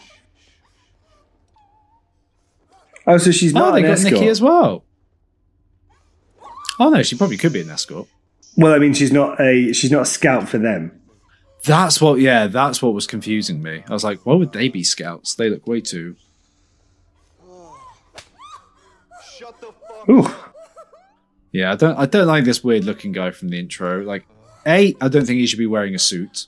Oh, 3.06 3.18
so 3.18 3.32
she's 3.32 3.56
Oh, 3.56 3.60
not 3.60 3.72
they 3.74 3.80
an 3.82 3.86
got 3.88 3.92
escort. 3.94 4.14
Nikki 4.14 4.28
as 4.28 4.42
well. 4.42 4.84
Oh 6.80 6.90
no, 6.90 7.04
she 7.04 7.18
probably 7.18 7.38
could 7.38 7.52
be 7.52 7.62
an 7.62 7.70
escort. 7.70 8.08
Well, 8.56 8.74
I 8.74 8.80
mean, 8.80 8.94
she's 8.94 9.12
not 9.12 9.40
a 9.42 9.74
she's 9.74 9.92
not 9.92 10.04
a 10.04 10.06
scout 10.06 10.48
for 10.48 10.58
them. 10.58 10.94
That's 11.66 12.00
what, 12.00 12.22
yeah, 12.22 12.48
that's 12.48 12.82
what 12.82 12.94
was 12.94 13.06
confusing 13.06 13.62
me. 13.62 13.84
I 13.90 13.92
was 13.92 14.06
like, 14.06 14.26
why 14.26 14.34
would 14.36 14.54
they 14.54 14.70
be 14.70 14.82
scouts? 14.82 15.36
They 15.36 15.50
look 15.50 15.68
way 15.68 15.82
too. 15.82 16.16
Ooh, 20.10 20.26
Yeah, 21.52 21.72
I 21.72 21.76
don't, 21.76 21.98
I 21.98 22.06
don't 22.06 22.28
like 22.28 22.44
this 22.44 22.64
weird 22.64 22.84
looking 22.84 23.12
guy 23.12 23.32
from 23.32 23.50
the 23.50 23.60
intro. 23.60 24.04
Like, 24.04 24.26
a, 24.66 24.96
I 25.02 25.08
don't 25.08 25.26
think 25.26 25.40
he 25.40 25.48
should 25.48 25.60
be 25.60 25.66
wearing 25.66 25.96
a 25.96 26.00
suit. 26.00 26.48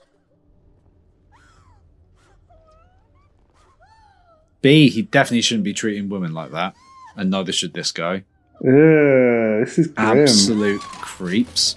B, 4.62 4.90
he 4.90 5.02
definitely 5.02 5.42
shouldn't 5.42 5.64
be 5.64 5.74
treating 5.74 6.08
women 6.08 6.34
like 6.34 6.52
that, 6.52 6.76
and 7.16 7.32
neither 7.32 7.52
should 7.52 7.74
this 7.74 7.92
guy. 7.92 8.24
Ugh, 8.60 9.66
this 9.66 9.80
is 9.80 9.88
grim. 9.88 10.20
Absolute 10.20 10.82
creeps. 10.82 11.76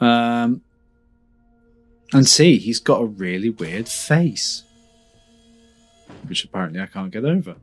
Um, 0.00 0.62
and 2.14 2.26
C, 2.26 2.56
he's 2.56 2.78
got 2.78 3.02
a 3.02 3.04
really 3.04 3.50
weird 3.50 3.86
face, 3.86 4.62
which 6.26 6.44
apparently 6.44 6.80
I 6.80 6.86
can't 6.86 7.10
get 7.10 7.24
over. 7.26 7.56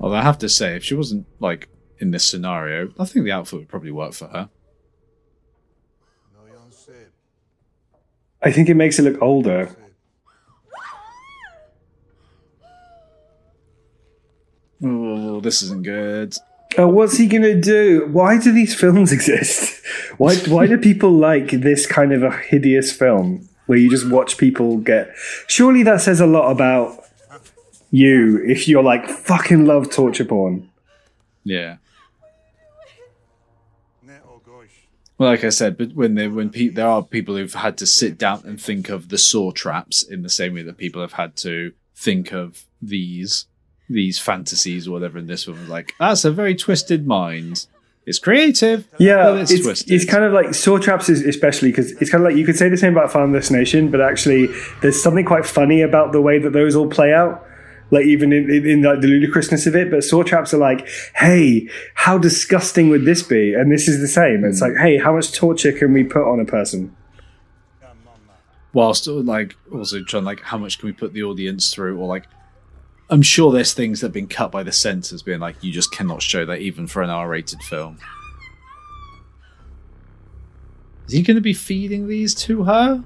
Although 0.00 0.16
I 0.16 0.22
have 0.22 0.38
to 0.38 0.48
say, 0.48 0.76
if 0.76 0.84
she 0.84 0.94
wasn't 0.94 1.26
like 1.40 1.68
in 1.98 2.10
this 2.10 2.24
scenario, 2.24 2.92
I 2.98 3.04
think 3.04 3.24
the 3.24 3.32
outfit 3.32 3.60
would 3.60 3.68
probably 3.68 3.92
work 3.92 4.12
for 4.12 4.26
her. 4.28 4.50
No, 6.34 6.52
young 6.52 6.70
Sid. 6.70 7.08
I 8.42 8.50
think 8.52 8.68
it 8.68 8.74
makes 8.74 8.98
it 8.98 9.02
look 9.02 9.22
older. 9.22 9.74
Oh, 14.82 15.40
this 15.40 15.62
isn't 15.62 15.84
good. 15.84 16.36
Oh, 16.76 16.88
what's 16.88 17.16
he 17.16 17.26
gonna 17.26 17.58
do? 17.58 18.08
Why 18.10 18.38
do 18.38 18.52
these 18.52 18.74
films 18.74 19.12
exist? 19.18 19.82
Why 20.18 20.36
why 20.48 20.66
do 20.66 20.76
people 20.76 21.10
like 21.12 21.50
this 21.50 21.86
kind 21.86 22.12
of 22.12 22.22
a 22.22 22.30
hideous 22.30 22.92
film 22.92 23.48
where 23.66 23.78
you 23.78 23.88
just 23.88 24.10
watch 24.10 24.36
people 24.36 24.78
get? 24.78 25.14
Surely 25.46 25.82
that 25.84 26.00
says 26.00 26.20
a 26.20 26.26
lot 26.26 26.50
about 26.50 27.03
you 27.94 28.42
if 28.44 28.66
you're 28.66 28.82
like 28.82 29.08
fucking 29.08 29.66
love 29.66 29.90
torture 29.90 30.24
porn. 30.24 30.68
Yeah. 31.44 31.76
Well, 35.16 35.30
like 35.30 35.44
I 35.44 35.50
said, 35.50 35.78
but 35.78 35.94
when 35.94 36.16
they 36.16 36.26
when 36.26 36.50
pe- 36.50 36.68
there 36.68 36.88
are 36.88 37.00
people 37.02 37.36
who've 37.36 37.54
had 37.54 37.78
to 37.78 37.86
sit 37.86 38.18
down 38.18 38.42
and 38.44 38.60
think 38.60 38.88
of 38.88 39.10
the 39.10 39.18
saw 39.18 39.52
traps 39.52 40.02
in 40.02 40.22
the 40.22 40.28
same 40.28 40.54
way 40.54 40.62
that 40.62 40.76
people 40.76 41.00
have 41.02 41.12
had 41.12 41.36
to 41.36 41.72
think 41.94 42.32
of 42.32 42.64
these 42.82 43.46
these 43.88 44.18
fantasies 44.18 44.88
or 44.88 44.90
whatever 44.92 45.18
in 45.18 45.28
this 45.28 45.46
one 45.46 45.60
was 45.60 45.68
like 45.68 45.94
that's 46.00 46.24
a 46.24 46.32
very 46.32 46.54
twisted 46.56 47.06
mind. 47.06 47.66
It's 48.06 48.18
creative, 48.18 48.86
Yeah, 48.98 49.30
but 49.30 49.40
it's, 49.42 49.50
it's, 49.52 49.62
twisted. 49.64 49.92
it's 49.92 50.04
kind 50.04 50.24
of 50.24 50.32
like 50.32 50.52
saw 50.52 50.78
traps, 50.78 51.08
is 51.08 51.22
especially 51.22 51.70
because 51.70 51.92
it's 51.92 52.10
kind 52.10 52.22
of 52.22 52.30
like 52.30 52.36
you 52.36 52.44
could 52.44 52.56
say 52.56 52.68
the 52.68 52.76
same 52.76 52.92
about 52.94 53.10
Final 53.12 53.32
Destination, 53.32 53.90
but 53.90 54.00
actually 54.00 54.48
there's 54.82 55.00
something 55.00 55.24
quite 55.24 55.46
funny 55.46 55.80
about 55.80 56.12
the 56.12 56.20
way 56.20 56.38
that 56.40 56.52
those 56.52 56.74
all 56.74 56.88
play 56.90 57.14
out. 57.14 57.43
Like 57.90 58.06
even 58.06 58.32
in, 58.32 58.50
in, 58.50 58.66
in 58.66 58.82
like 58.82 59.00
the 59.00 59.06
ludicrousness 59.06 59.66
of 59.66 59.76
it, 59.76 59.90
but 59.90 60.02
saw 60.02 60.22
traps 60.22 60.52
are 60.52 60.58
like, 60.58 60.88
hey, 61.14 61.68
how 61.94 62.18
disgusting 62.18 62.88
would 62.88 63.04
this 63.04 63.22
be? 63.22 63.54
And 63.54 63.70
this 63.70 63.88
is 63.88 64.00
the 64.00 64.08
same. 64.08 64.44
It's 64.44 64.60
hmm. 64.60 64.72
like, 64.72 64.76
hey, 64.76 64.98
how 64.98 65.14
much 65.14 65.32
torture 65.32 65.72
can 65.72 65.92
we 65.92 66.04
put 66.04 66.28
on 66.28 66.40
a 66.40 66.44
person? 66.44 66.94
whilst 68.74 69.06
like 69.06 69.56
also 69.72 70.02
trying 70.02 70.24
like 70.24 70.40
how 70.40 70.58
much 70.58 70.78
can 70.78 70.88
we 70.88 70.92
put 70.92 71.14
the 71.14 71.22
audience 71.22 71.72
through 71.72 71.98
or 71.98 72.06
like 72.06 72.26
i'm 73.08 73.22
sure 73.22 73.52
there's 73.52 73.72
things 73.72 74.00
that 74.00 74.08
have 74.08 74.12
been 74.12 74.26
cut 74.26 74.50
by 74.50 74.62
the 74.62 74.72
censors 74.72 75.22
being 75.22 75.40
like 75.40 75.56
you 75.62 75.72
just 75.72 75.92
cannot 75.92 76.20
show 76.20 76.44
that 76.44 76.58
even 76.58 76.86
for 76.86 77.00
an 77.00 77.08
r-rated 77.08 77.62
film 77.62 77.96
is 81.06 81.12
he 81.12 81.22
going 81.22 81.36
to 81.36 81.40
be 81.40 81.54
feeding 81.54 82.08
these 82.08 82.34
to 82.34 82.64
her 82.64 83.02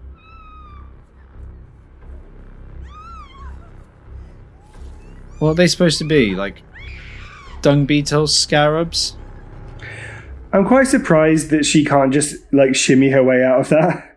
what 5.38 5.50
are 5.50 5.54
they 5.54 5.66
supposed 5.66 5.98
to 5.98 6.04
be 6.04 6.34
like 6.34 6.62
dung 7.62 7.84
beetles 7.86 8.34
scarabs 8.34 9.16
I'm 10.52 10.66
quite 10.66 10.86
surprised 10.86 11.50
that 11.50 11.66
she 11.66 11.84
can't 11.84 12.12
just 12.12 12.36
like 12.52 12.74
shimmy 12.74 13.10
her 13.10 13.22
way 13.22 13.44
out 13.44 13.60
of 13.60 13.68
that. 13.68 14.16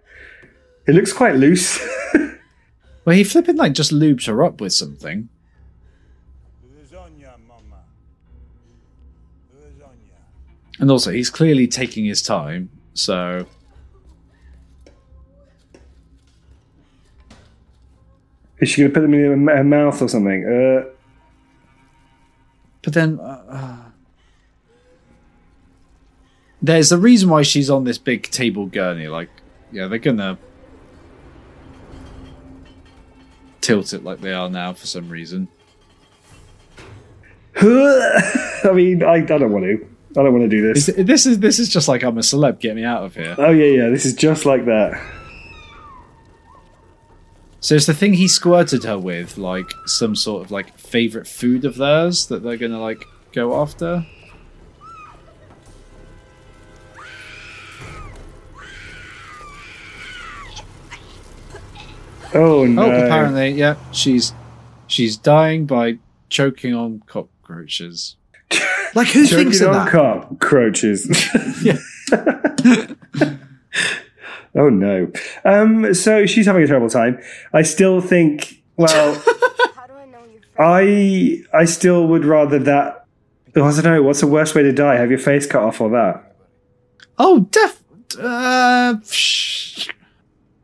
It 0.88 0.96
looks 0.96 1.12
quite 1.12 1.36
loose. 1.36 1.78
well 3.06 3.16
he 3.16 3.26
flipping 3.26 3.58
like 3.58 3.74
just 3.74 3.92
lubed 3.92 4.28
her 4.28 4.42
up 4.42 4.62
with 4.62 4.72
something 4.72 5.28
And 10.82 10.90
also, 10.90 11.12
he's 11.12 11.30
clearly 11.30 11.68
taking 11.68 12.06
his 12.06 12.24
time, 12.24 12.72
so. 12.96 13.46
Is 18.58 18.70
she 18.70 18.82
going 18.82 18.92
to 18.92 18.94
put 18.94 19.02
them 19.02 19.14
in 19.14 19.48
her 19.48 19.64
mouth 19.64 20.02
or 20.02 20.08
something? 20.08 20.44
Uh, 20.44 20.90
But 22.82 22.94
then. 22.94 23.20
Uh, 23.20 23.44
uh, 23.50 23.78
there's 26.64 26.92
a 26.92 26.98
reason 26.98 27.30
why 27.30 27.42
she's 27.42 27.70
on 27.72 27.86
this 27.86 27.98
big 27.98 28.24
table 28.30 28.68
gurney. 28.68 29.08
Like, 29.08 29.30
yeah, 29.72 29.88
they're 29.88 29.98
gonna. 30.00 30.38
Tilt 33.62 33.94
it 33.94 34.04
like 34.04 34.22
they 34.22 34.34
are 34.34 34.50
now 34.50 34.74
for 34.74 34.88
some 34.88 35.10
reason. 35.10 35.48
I 37.58 38.72
mean, 38.74 39.04
I, 39.04 39.14
I 39.16 39.20
don't 39.22 39.52
want 39.52 39.66
to. 39.66 39.88
I 40.12 40.24
don't 40.24 40.34
want 40.34 40.50
to 40.50 40.56
do 40.56 40.74
this. 40.74 40.90
Is- 40.90 41.06
This 41.06 41.26
is 41.26 41.40
this 41.40 41.60
is 41.60 41.70
just 41.70 41.88
like 41.88 42.04
I'm 42.04 42.18
a 42.18 42.22
celeb. 42.22 42.60
Get 42.60 42.76
me 42.76 42.84
out 42.84 43.04
of 43.04 43.16
here. 43.16 43.36
Oh 43.38 43.52
yeah, 43.52 43.84
yeah. 43.84 43.90
This 43.90 44.06
is 44.06 44.14
just 44.14 44.46
like 44.46 44.66
that. 44.66 45.02
So 47.62 47.76
it's 47.76 47.86
the 47.86 47.94
thing 47.94 48.14
he 48.14 48.28
squirted 48.28 48.84
her 48.86 48.98
with 48.98 49.38
like 49.38 49.72
some 49.86 50.16
sort 50.16 50.44
of 50.44 50.52
like 50.52 50.78
favorite 50.78 51.28
food 51.28 51.64
of 51.64 51.76
theirs 51.78 52.26
that 52.28 52.42
they're 52.44 52.58
gonna 52.58 52.82
like 52.82 53.06
go 53.34 53.62
after? 53.62 54.06
Oh, 62.34 62.62
oh 62.62 62.66
no! 62.66 62.84
Oh, 62.84 63.06
apparently, 63.06 63.50
yeah, 63.52 63.76
she's 63.92 64.34
she's 64.88 65.18
dying 65.18 65.66
by 65.66 65.98
choking 66.30 66.74
on 66.74 67.04
cockroaches. 67.06 68.16
like 68.96 69.10
who 69.10 69.26
Choking 69.28 69.46
thinks 69.52 69.62
of 69.62 69.70
on 69.70 69.86
that? 69.86 69.92
cockroaches. 69.92 71.08
oh 74.56 74.70
no. 74.70 75.12
Um. 75.46 75.94
So 75.94 76.26
she's 76.26 76.46
having 76.46 76.64
a 76.64 76.68
terrible 76.68 76.90
time. 76.90 77.20
I 77.54 77.62
still 77.62 78.02
think. 78.02 78.62
Well, 78.78 79.22
I 80.60 81.44
I 81.54 81.66
still 81.66 82.08
would 82.08 82.26
rather 82.26 82.60
that. 82.60 83.06
oh, 83.56 83.64
I 83.64 83.72
don't 83.72 83.84
know. 83.84 84.04
What's 84.04 84.22
the 84.22 84.28
worst 84.28 84.56
way 84.56 84.64
to 84.64 84.72
die? 84.72 84.96
Have 84.96 85.10
your 85.10 85.20
face 85.20 85.46
cut 85.46 85.64
off 85.64 85.82
or 85.82 85.90
that? 85.92 86.36
Oh, 87.18 87.42
def. 87.52 87.82
Uh, 88.20 88.96
sh- 89.10 89.88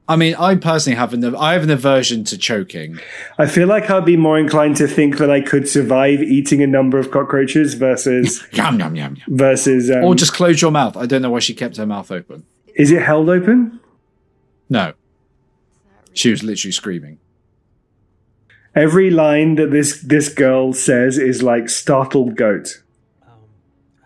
I 0.09 0.15
mean, 0.15 0.35
I 0.35 0.55
personally 0.55 0.95
have 0.97 1.13
an 1.13 1.35
I 1.35 1.53
have 1.53 1.63
an 1.63 1.69
aversion 1.69 2.23
to 2.25 2.37
choking. 2.37 2.99
I 3.37 3.45
feel 3.47 3.67
like 3.67 3.89
I'd 3.89 4.05
be 4.05 4.17
more 4.17 4.37
inclined 4.39 4.75
to 4.77 4.87
think 4.87 5.17
that 5.17 5.29
I 5.29 5.41
could 5.41 5.67
survive 5.67 6.21
eating 6.21 6.61
a 6.61 6.67
number 6.67 6.97
of 6.97 7.11
cockroaches 7.11 7.73
versus 7.73 8.45
Yum 8.53 8.79
yum 8.79 8.95
yum 8.95 9.15
yum. 9.15 9.35
versus. 9.37 9.89
Um, 9.91 10.03
Or 10.03 10.15
just 10.15 10.33
close 10.33 10.61
your 10.61 10.71
mouth. 10.71 10.95
I 10.97 11.05
don't 11.05 11.21
know 11.21 11.31
why 11.31 11.39
she 11.39 11.53
kept 11.53 11.77
her 11.77 11.85
mouth 11.85 12.11
open. 12.11 12.45
is 12.75 12.91
it 12.91 13.01
held 13.01 13.29
open? 13.29 13.76
No, 14.69 14.93
she 16.13 16.31
was 16.31 16.43
literally 16.43 16.71
screaming. 16.71 17.19
Every 18.75 19.09
line 19.09 19.55
that 19.55 19.71
this 19.71 20.01
this 20.01 20.29
girl 20.29 20.73
says 20.73 21.17
is 21.17 21.41
like 21.41 21.69
startled 21.69 22.35
goat. 22.35 22.83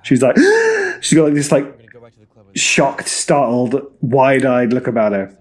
She's 0.03 0.21
like, 0.21 0.37
she's 1.01 1.17
got 1.17 1.25
like 1.25 1.33
this 1.33 1.51
like 1.51 1.65
shocked, 2.55 3.07
startled, 3.07 3.75
wide 4.01 4.45
eyed 4.45 4.73
look 4.73 4.87
about 4.87 5.11
her. 5.13 5.37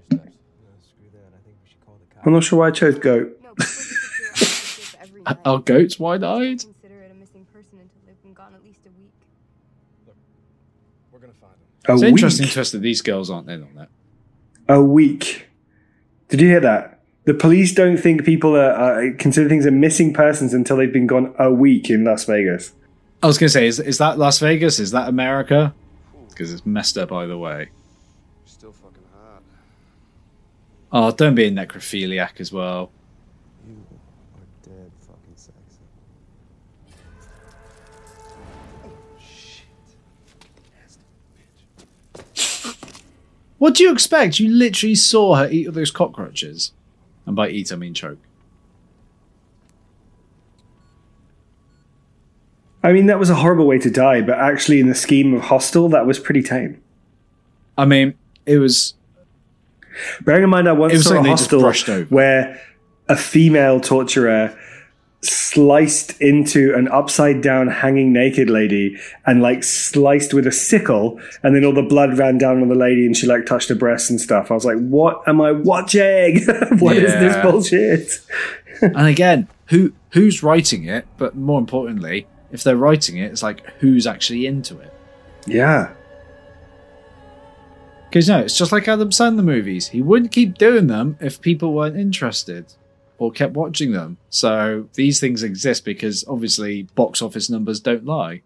I'm 2.25 2.33
not 2.33 2.45
sure 2.45 2.59
why 2.59 2.69
I 2.69 2.71
chose 2.71 2.99
goat. 2.99 3.37
Are 5.45 5.59
goats 5.61 5.99
wide 5.99 6.25
eyed? 6.25 6.61
Consider 6.61 7.03
it 7.03 7.11
a 7.13 7.15
missing 7.15 7.47
person 7.53 7.79
until 7.81 8.01
they've 8.07 8.23
been 8.23 8.35
gone 8.35 8.55
at 8.55 8.63
least 8.65 8.81
a 8.85 8.91
week. 9.01 9.13
We're 11.13 11.21
gonna 11.21 11.33
find 11.41 11.53
him. 11.55 11.61
A 11.89 11.95
It's 11.95 12.03
interesting 12.03 12.49
twist 12.49 12.73
that 12.73 12.79
these 12.79 13.01
girls 13.01 13.31
aren't 13.31 13.49
in 13.49 13.63
on 13.63 13.75
that. 13.77 13.89
A 14.71 14.81
week. 14.81 15.49
Did 16.29 16.41
you 16.41 16.47
hear 16.47 16.61
that? 16.61 17.01
The 17.25 17.35
police 17.35 17.75
don't 17.75 17.97
think 17.97 18.25
people 18.25 18.57
are, 18.57 18.73
are 18.73 19.13
consider 19.15 19.49
things 19.49 19.67
are 19.67 19.73
missing 19.73 20.15
persons 20.15 20.55
until 20.55 20.77
they've 20.77 20.93
been 20.93 21.09
gone 21.09 21.35
a 21.41 21.53
week 21.53 21.91
in 21.91 22.05
Las 22.05 22.25
Vegas. 22.25 22.73
I 23.21 23.27
was 23.27 23.37
going 23.37 23.49
to 23.49 23.53
say, 23.53 23.67
is 23.67 23.81
is 23.81 23.99
that 23.99 24.17
Las 24.17 24.39
Vegas? 24.39 24.79
Is 24.79 24.93
that 24.93 25.09
America? 25.09 25.75
Because 26.29 26.53
it's 26.53 26.65
messed 26.65 26.97
up 26.97 27.11
either 27.11 27.37
way. 27.37 27.71
Still 28.45 28.71
fucking 28.71 29.03
hot. 29.13 29.43
Oh, 30.93 31.11
don't 31.11 31.35
be 31.35 31.47
a 31.47 31.51
necrophiliac 31.51 32.41
as 32.41 32.53
well. 32.53 32.93
What 43.61 43.75
do 43.75 43.83
you 43.83 43.93
expect? 43.93 44.41
You 44.41 44.51
literally 44.51 44.95
saw 44.95 45.35
her 45.35 45.47
eat 45.51 45.67
all 45.67 45.75
those 45.75 45.91
cockroaches. 45.91 46.73
And 47.27 47.37
by 47.37 47.51
eat, 47.51 47.71
I 47.71 47.77
mean 47.77 47.93
choke. 47.93 48.17
I 52.83 52.95
mean, 52.95 53.05
that 53.05 53.19
was 53.19 53.29
a 53.29 53.35
horrible 53.35 53.67
way 53.67 53.79
to 53.79 53.91
die, 53.91 54.23
but 54.23 54.39
actually, 54.39 54.81
in 54.81 54.89
the 54.89 54.95
scheme 54.95 55.35
of 55.35 55.43
Hostel, 55.43 55.91
that 55.91 56.07
was 56.07 56.19
pretty 56.19 56.43
tame. 56.43 56.83
I 57.77 57.85
mean, 57.85 58.15
it 58.47 58.57
was. 58.57 58.95
Bearing 60.23 60.45
in 60.45 60.49
mind, 60.49 60.67
I 60.67 60.73
once 60.73 60.95
saw 60.95 60.99
a 60.99 61.03
something 61.03 61.25
they 61.25 61.31
just 61.33 61.51
Hostel 61.51 62.05
where 62.05 62.59
a 63.11 63.17
female 63.17 63.79
torturer 63.79 64.59
sliced 65.23 66.19
into 66.21 66.75
an 66.75 66.89
upside 66.89 67.43
down 67.43 67.69
hanging 67.69 68.11
naked 68.13 68.49
lady 68.49 68.97
and 69.27 69.43
like 69.43 69.63
sliced 69.63 70.33
with 70.33 70.47
a 70.47 70.53
sickle 70.53 71.21
and 71.43 71.55
then 71.55 71.63
all 71.65 71.75
the 71.75 71.83
blood 71.83 72.17
ran 72.17 72.39
down 72.39 72.63
on 72.63 72.69
the 72.69 72.75
lady 72.75 73.05
and 73.05 73.15
she 73.15 73.27
like 73.27 73.45
touched 73.45 73.69
her 73.69 73.75
breasts 73.75 74.09
and 74.09 74.19
stuff 74.19 74.51
i 74.51 74.55
was 74.55 74.65
like 74.65 74.79
what 74.79 75.23
am 75.29 75.41
i 75.41 75.53
watching 75.53 76.43
What 76.79 76.97
is 76.97 77.13
this 77.13 77.37
bullshit 77.43 78.11
and 78.83 79.07
again, 79.07 79.49
who 79.67 79.93
who's 80.11 80.43
writing 80.43 80.85
it? 80.85 81.07
But 81.19 81.37
more 81.37 81.59
importantly, 81.59 82.27
if 82.51 82.63
they're 82.63 82.77
writing 82.77 83.19
it, 83.19 83.31
it's 83.31 83.43
like 83.43 83.65
who's 83.81 84.07
actually 84.07 84.47
into 84.47 84.79
it. 84.79 84.93
yeah 85.47 85.93
Because 88.09 88.29
no, 88.29 88.39
it's 88.39 88.57
just 88.57 88.73
like 88.73 88.89
Adam 88.89 89.11
Sandler 89.11 89.45
movies. 89.45 89.89
He 89.89 90.03
wouldn't 90.03 90.33
keep 90.33 90.57
doing 90.57 90.87
them 90.87 91.17
if 91.21 91.41
people 91.41 91.75
weren't 91.75 91.97
interested 91.97 92.73
or 93.21 93.31
kept 93.31 93.53
watching 93.53 93.93
them. 93.93 94.17
So 94.31 94.89
these 94.95 95.21
things 95.21 95.43
exist 95.43 95.85
because 95.85 96.25
obviously 96.27 96.85
box 96.95 97.21
office 97.21 97.51
numbers 97.51 97.79
don't 97.79 98.07
lie. 98.07 98.41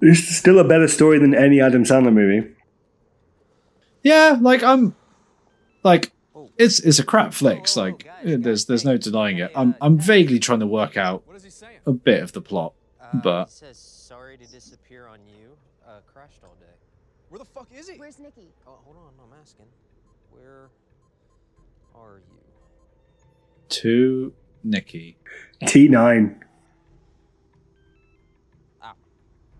It's 0.00 0.20
still 0.36 0.60
a 0.60 0.64
better 0.64 0.86
story 0.86 1.18
than 1.18 1.34
any 1.34 1.60
Adam 1.60 1.82
Sandler 1.82 2.12
movie. 2.12 2.54
Yeah, 4.04 4.38
like 4.40 4.62
I'm, 4.62 4.94
like 5.82 6.12
it's 6.56 6.78
it's 6.78 7.00
a 7.00 7.04
Crapflix. 7.04 7.76
Like 7.76 8.08
there's 8.22 8.66
there's 8.66 8.84
no 8.84 8.96
denying 8.96 9.38
it. 9.38 9.50
I'm 9.56 9.74
I'm 9.80 9.98
vaguely 9.98 10.38
trying 10.38 10.60
to 10.60 10.66
work 10.66 10.96
out 10.96 11.24
a 11.86 11.92
bit 11.92 12.22
of 12.22 12.30
the 12.30 12.40
plot, 12.40 12.74
but 13.14 13.50
says 13.50 13.78
sorry 13.78 14.38
to 14.38 14.46
disappear 14.46 15.08
on 15.08 15.18
you. 15.26 15.56
Uh, 15.84 16.00
crashed 16.06 16.44
all 16.44 16.54
day. 16.60 16.66
Where 17.30 17.40
the 17.40 17.44
fuck 17.44 17.66
is 17.76 17.88
he? 17.88 17.98
Where's 17.98 18.20
Nikki? 18.20 18.52
Oh, 18.64 18.78
hold 18.84 18.96
on, 18.96 19.12
I'm 19.24 19.40
asking. 19.40 19.66
Where 20.30 20.68
are 21.98 22.18
you? 22.18 22.38
to 23.68 24.32
Nikki. 24.62 25.16
T9. 25.62 26.36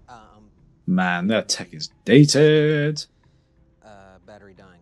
Um, 0.09 0.51
Man, 0.87 1.27
their 1.27 1.43
tech 1.43 1.75
is 1.75 1.91
dated. 2.05 3.05
uh, 3.85 4.19
battery 4.27 4.55
dying. 4.57 4.81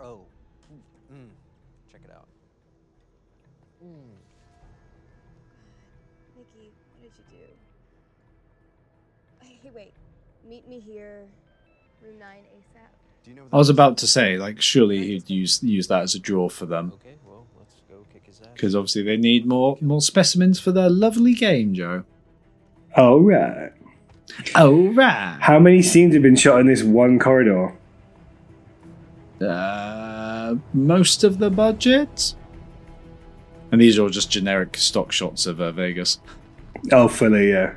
Oh, 0.00 0.20
mm, 1.12 1.28
check 1.90 2.02
it 2.04 2.10
out. 2.14 2.28
Mm. 3.84 4.14
Nikki, 6.36 6.72
what 7.00 7.12
did 7.12 7.18
you 7.18 7.24
do? 7.38 7.44
Hey, 9.62 9.70
wait. 9.74 9.92
Meet 10.48 10.68
me 10.68 10.78
here, 10.78 11.26
room 12.02 12.18
9 12.20 12.28
ASAP. 12.28 12.44
Do 12.44 12.78
you 12.78 13.10
know 13.10 13.13
I 13.52 13.56
was 13.56 13.68
about 13.68 13.98
to 13.98 14.06
say, 14.06 14.36
like, 14.36 14.60
surely 14.60 14.98
he'd 15.06 15.30
use 15.30 15.62
use 15.62 15.86
that 15.88 16.02
as 16.02 16.14
a 16.14 16.18
draw 16.18 16.48
for 16.48 16.66
them, 16.66 16.92
Okay, 16.96 17.14
well, 17.26 17.46
let's 17.58 17.74
go 17.88 17.96
kick 18.12 18.26
his 18.26 18.40
ass. 18.40 18.48
because 18.54 18.74
obviously 18.74 19.02
they 19.02 19.16
need 19.16 19.46
more 19.46 19.78
more 19.80 20.00
specimens 20.00 20.58
for 20.60 20.72
their 20.72 20.90
lovely 20.90 21.34
game, 21.34 21.72
Joe. 21.74 22.04
All 22.96 23.20
right. 23.20 23.70
All 24.56 24.88
right. 24.92 25.36
How 25.40 25.58
many 25.58 25.82
scenes 25.82 26.14
have 26.14 26.22
been 26.22 26.36
shot 26.36 26.60
in 26.60 26.66
this 26.66 26.82
one 26.82 27.18
corridor? 27.18 27.74
Uh, 29.40 30.54
most 30.72 31.24
of 31.24 31.38
the 31.38 31.50
budget, 31.50 32.34
and 33.72 33.80
these 33.80 33.98
are 33.98 34.02
all 34.02 34.08
just 34.08 34.30
generic 34.30 34.76
stock 34.76 35.12
shots 35.12 35.46
of 35.46 35.60
uh, 35.60 35.72
Vegas. 35.72 36.18
Oh, 36.92 37.08
fully, 37.08 37.50
yeah. 37.50 37.74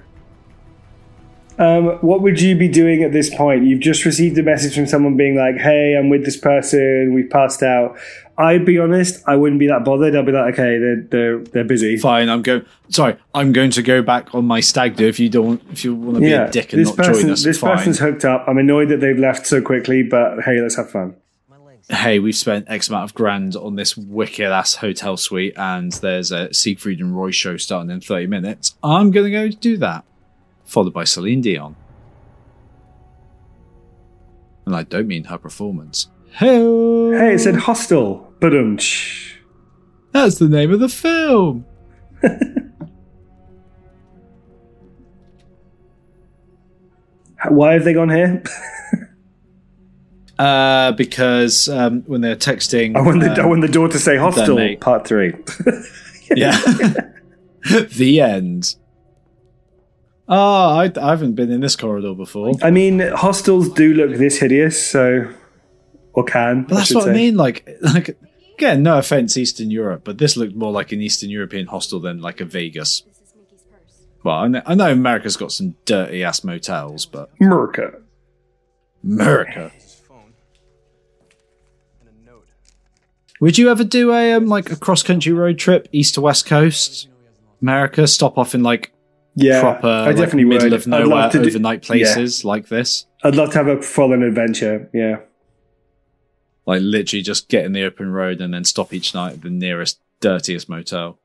Um, 1.58 1.98
what 2.02 2.22
would 2.22 2.40
you 2.40 2.56
be 2.56 2.68
doing 2.68 3.04
at 3.04 3.12
this 3.12 3.34
point? 3.34 3.66
You've 3.66 3.80
just 3.80 4.06
received 4.06 4.38
a 4.38 4.44
message 4.44 4.76
from 4.76 4.86
someone 4.86 5.18
being 5.18 5.36
like, 5.36 5.58
"Hey, 5.58 5.96
I'm 5.98 6.10
with 6.10 6.24
this 6.24 6.38
person. 6.38 7.14
We've 7.14 7.30
passed 7.30 7.64
out." 7.64 7.98
I'd 8.40 8.66
be 8.66 8.78
honest. 8.78 9.24
I 9.28 9.36
wouldn't 9.36 9.60
be 9.60 9.68
that 9.68 9.84
bothered. 9.84 10.16
I'd 10.16 10.26
be 10.26 10.32
like, 10.32 10.54
"Okay, 10.54 10.78
they're 10.78 11.02
they're 11.02 11.40
they're 11.40 11.64
busy." 11.64 11.98
Fine, 11.98 12.30
I'm 12.30 12.44
going. 12.44 12.66
Sorry, 12.90 13.18
I'm 13.34 13.52
going 13.52 13.72
to 13.72 13.82
go 13.82 14.04
back 14.04 14.36
on 14.36 14.46
my 14.46 14.60
stag 14.60 14.96
do. 14.96 15.08
If 15.08 15.20
you 15.20 15.30
don't, 15.30 15.62
if 15.72 15.84
you 15.84 15.96
want 15.96 16.16
to 16.18 16.22
be 16.22 16.32
a 16.32 16.50
dick 16.50 16.74
and 16.74 16.82
this 16.82 16.90
not 16.90 16.98
person, 16.98 17.22
join 17.24 17.32
us, 17.32 17.44
this 17.44 17.60
fine. 17.60 17.78
person's 17.78 17.98
hooked 17.98 18.26
up. 18.26 18.46
I'm 18.48 18.60
annoyed 18.60 18.90
that 18.90 19.00
they've 19.00 19.18
left 19.18 19.48
so 19.48 19.60
quickly, 19.62 20.04
but 20.04 20.44
hey, 20.44 20.62
let's 20.62 20.76
have 20.76 20.92
fun. 20.92 21.16
hey, 21.90 22.20
we've 22.20 22.36
spent 22.36 22.66
X 22.70 22.90
amount 22.90 23.06
of 23.06 23.16
grand 23.16 23.56
on 23.56 23.76
this 23.76 23.98
wicked 23.98 24.52
ass 24.52 24.76
hotel 24.76 25.18
suite, 25.18 25.54
and 25.58 25.92
there's 25.94 26.32
a 26.32 26.54
Siegfried 26.54 27.00
and 27.00 27.18
Roy 27.18 27.32
show 27.32 27.58
starting 27.58 27.90
in 27.90 28.02
30 28.02 28.28
minutes. 28.28 28.76
I'm 28.84 29.10
going 29.10 29.32
to 29.32 29.32
go 29.32 29.48
do 29.50 29.78
that. 29.78 30.04
Followed 30.68 30.94
by 30.94 31.06
Celine 31.06 31.42
Dion. 31.42 31.76
And 34.66 34.76
I 34.76 34.84
don't 34.84 35.08
mean 35.08 35.24
her 35.24 35.40
performance. 35.40 36.10
Hey, 36.30 36.58
Hey, 36.58 37.34
it 37.34 37.40
said 37.40 37.56
hostel, 37.56 38.32
but 38.40 38.56
um, 38.56 38.78
that's 40.12 40.38
the 40.38 40.50
name 40.50 40.72
of 40.72 40.80
the 40.80 40.90
film. 40.90 41.66
why 47.50 47.74
have 47.74 47.84
they 47.86 47.94
gone 47.94 48.10
here? 48.10 48.44
Uh, 50.40 50.92
because 50.92 51.68
um, 51.68 52.04
when 52.04 52.22
they're 52.22 52.36
texting, 52.36 52.96
I 52.96 53.02
want 53.02 53.22
the 53.22 53.32
I 53.32 53.40
um, 53.44 53.50
want 53.50 53.62
the 53.62 53.68
door 53.68 53.88
to 53.88 53.98
say 53.98 54.18
hostel 54.18 54.76
part 54.76 55.08
three. 55.08 55.34
Yeah. 56.36 56.62
the 57.96 58.22
end. 58.22 58.76
Oh, 60.30 60.78
I, 60.78 60.92
I 61.02 61.10
haven't 61.10 61.36
been 61.36 61.52
in 61.52 61.62
this 61.62 61.76
corridor 61.76 62.14
before. 62.14 62.52
I 62.62 62.70
mean, 62.70 63.00
hostels 63.00 63.70
do 63.70 63.94
look 63.94 64.18
this 64.18 64.38
hideous, 64.40 64.86
so 64.86 65.34
or 66.14 66.24
can. 66.26 66.64
But 66.64 66.76
that's 66.76 66.88
should 66.88 66.98
what 66.98 67.10
I 67.10 67.14
mean. 67.14 67.38
Like, 67.38 67.68
like 67.82 68.18
again, 68.56 68.84
no 68.84 68.98
offense, 68.98 69.38
Eastern 69.38 69.72
Europe, 69.72 70.02
but 70.04 70.18
this 70.18 70.36
looked 70.36 70.56
more 70.56 70.72
like 70.72 70.92
an 70.92 71.02
Eastern 71.02 71.30
European 71.30 71.68
hostel 71.68 72.00
than 72.00 72.22
like 72.22 72.42
a 72.42 72.46
Vegas. 72.46 73.04
Well, 74.24 74.36
I 74.36 74.48
know, 74.48 74.62
I 74.66 74.76
know 74.76 74.92
America's 74.92 75.38
got 75.38 75.54
some 75.54 75.76
dirty 75.86 76.24
ass 76.24 76.44
motels, 76.44 77.06
but 77.06 77.30
America. 77.40 78.02
America. 79.04 79.72
Would 83.40 83.58
you 83.58 83.70
ever 83.70 83.84
do 83.84 84.12
a 84.12 84.34
um, 84.34 84.48
like 84.48 84.72
a 84.72 84.76
cross 84.76 85.04
country 85.04 85.32
road 85.32 85.60
trip, 85.60 85.88
east 85.92 86.16
to 86.16 86.22
west 86.22 86.48
coast, 86.48 87.08
America? 87.62 88.08
Stop 88.08 88.38
off 88.38 88.56
in 88.56 88.64
like 88.64 88.92
Yeah, 89.40 89.62
proper, 89.62 89.88
I 89.88 90.06
like, 90.08 90.16
definitely 90.16 90.46
middle 90.46 90.70
would. 90.72 90.74
of 90.74 90.82
I'd 90.82 90.88
love 90.88 91.08
nowhere, 91.10 91.30
to 91.30 91.42
do- 91.44 91.48
overnight 91.48 91.84
places 91.84 92.44
like 92.44 92.68
this. 92.70 93.06
I'd 93.24 93.36
love 93.36 93.52
to 93.52 93.58
have 93.58 93.68
a 93.68 93.82
full-on 93.82 94.24
adventure. 94.24 94.90
Yeah. 94.94 95.18
Like 96.66 96.82
literally 96.82 97.22
just 97.22 97.48
get 97.48 97.64
in 97.64 97.72
the 97.74 97.84
open 97.84 98.12
road 98.12 98.42
and 98.42 98.54
then 98.54 98.64
stop 98.64 98.94
each 98.94 99.14
night 99.14 99.34
at 99.36 99.42
the 99.44 99.50
nearest 99.50 100.00
dirtiest 100.22 100.68
motel. 100.70 101.20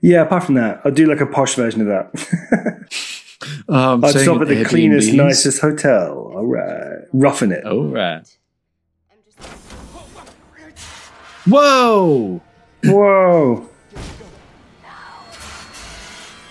Yeah, 0.00 0.22
apart 0.22 0.44
from 0.44 0.54
that, 0.54 0.80
I'd 0.84 0.94
do 0.94 1.06
like 1.06 1.20
a 1.20 1.26
posh 1.26 1.54
version 1.56 1.80
of 1.82 1.86
that. 1.88 2.88
Um, 3.68 4.04
I'd 4.04 4.14
stop 4.14 4.40
at 4.40 4.46
the 4.46 4.64
cleanest, 4.64 5.12
nicest 5.12 5.60
hotel. 5.60 6.30
All 6.32 6.46
right. 6.46 7.00
Roughing 7.12 7.50
it. 7.50 7.62
Oh, 7.64 7.88
right. 7.88 8.24
Whoa! 11.48 12.40
Whoa! 12.84 13.68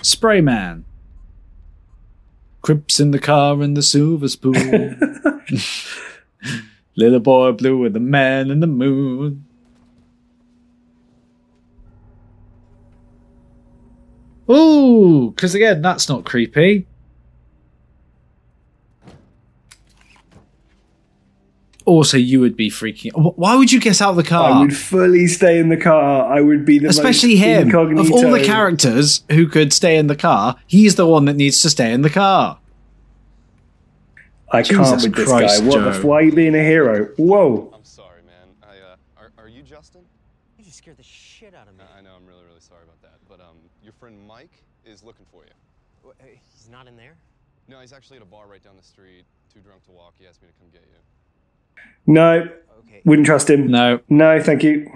Spray 0.02 0.42
man. 0.42 0.86
Crips 2.62 3.00
in 3.00 3.12
the 3.12 3.20
car 3.20 3.62
in 3.62 3.74
the 3.74 3.82
silver 3.82 4.28
spoon. 4.28 5.00
Little 6.96 7.20
boy 7.20 7.52
blue 7.54 7.78
with 7.78 7.94
the 7.94 8.00
man 8.00 8.52
in 8.52 8.60
the 8.60 8.68
moon. 8.68 9.46
Ooh, 14.50 15.32
because 15.32 15.56
again, 15.56 15.82
that's 15.82 16.10
not 16.10 16.26
creepy. 16.26 16.86
Also, 21.86 22.18
you 22.18 22.40
would 22.40 22.56
be 22.56 22.70
freaking. 22.70 23.12
wh- 23.14 23.38
Why 23.38 23.56
would 23.56 23.72
you 23.72 23.80
get 23.80 24.02
out 24.02 24.12
of 24.12 24.16
the 24.16 24.24
car? 24.24 24.52
I 24.52 24.60
would 24.60 24.76
fully 24.76 25.26
stay 25.28 25.58
in 25.60 25.70
the 25.70 25.78
car. 25.78 26.32
I 26.32 26.40
would 26.42 26.64
be 26.66 26.78
the 26.80 26.90
Especially 26.90 27.36
most 27.36 27.44
him. 27.44 27.68
incognito. 27.68 28.02
Of 28.02 28.12
all 28.12 28.32
the 28.32 28.44
characters 28.44 29.24
who 29.32 29.48
could 29.48 29.74
stay 29.74 29.98
in 29.98 30.08
the 30.08 30.16
car, 30.16 30.58
he's 30.68 30.96
the 30.96 31.08
one 31.08 31.26
that 31.26 31.36
needs 31.36 31.62
to 31.64 31.70
stay 31.70 31.92
in 31.92 32.02
the 32.04 32.10
car. 32.10 32.60
I 34.52 34.64
can't 34.64 34.84
Jesus 34.84 35.04
with 35.04 35.16
this 35.16 35.28
Christ, 35.28 35.62
guy. 35.62 35.68
What 35.68 35.80
the 35.84 35.92
Joe. 35.92 35.98
f- 35.98 36.04
why 36.04 36.16
are 36.18 36.22
you 36.24 36.32
being 36.34 36.56
a 36.56 36.64
hero? 36.64 37.06
Whoa! 37.18 37.72
I'm 37.74 37.84
sorry, 37.86 38.22
man. 38.26 38.50
I, 38.62 38.78
uh, 38.94 38.96
are, 39.18 39.32
are 39.44 39.48
you 39.48 39.64
Justin? 39.64 40.02
You 40.58 40.66
just 40.66 40.78
scared 40.78 40.98
the 40.98 41.04
shit 41.04 41.54
out 41.56 41.68
of 41.70 41.76
me. 41.78 41.84
I 41.96 42.00
I 42.00 42.02
know, 42.02 42.12
I'm 42.18 42.26
really, 42.28 42.44
really 42.46 42.60
sorry 42.60 42.84
about 42.84 43.02
that. 43.02 43.16
But, 43.30 43.40
um, 43.40 43.56
your 43.82 43.94
friend 43.94 44.16
Mike 44.28 44.52
is 44.86 45.04
looking 45.04 45.26
for 45.32 45.44
you. 45.46 46.10
Uh, 46.10 46.14
He's 46.54 46.70
not 46.70 46.88
in 46.88 46.98
there? 46.98 47.16
No, 47.70 47.80
he's 47.80 47.94
actually 47.94 48.18
at 48.18 48.24
a 48.24 48.26
bar 48.26 48.46
right 48.48 48.62
down 48.62 48.74
the 48.76 48.84
street. 48.86 49.24
Too 49.54 49.62
drunk 49.62 49.84
to 49.86 49.92
walk. 49.92 50.14
He 50.20 50.28
asked 50.28 50.42
me 50.42 50.50
to 50.50 50.54
come 50.60 50.68
get 50.74 50.82
you. 50.84 51.00
No, 52.08 52.48
wouldn't 53.06 53.26
trust 53.26 53.50
him. 53.50 53.68
No, 53.68 54.00
no, 54.10 54.42
thank 54.42 54.64
you. 54.64 54.92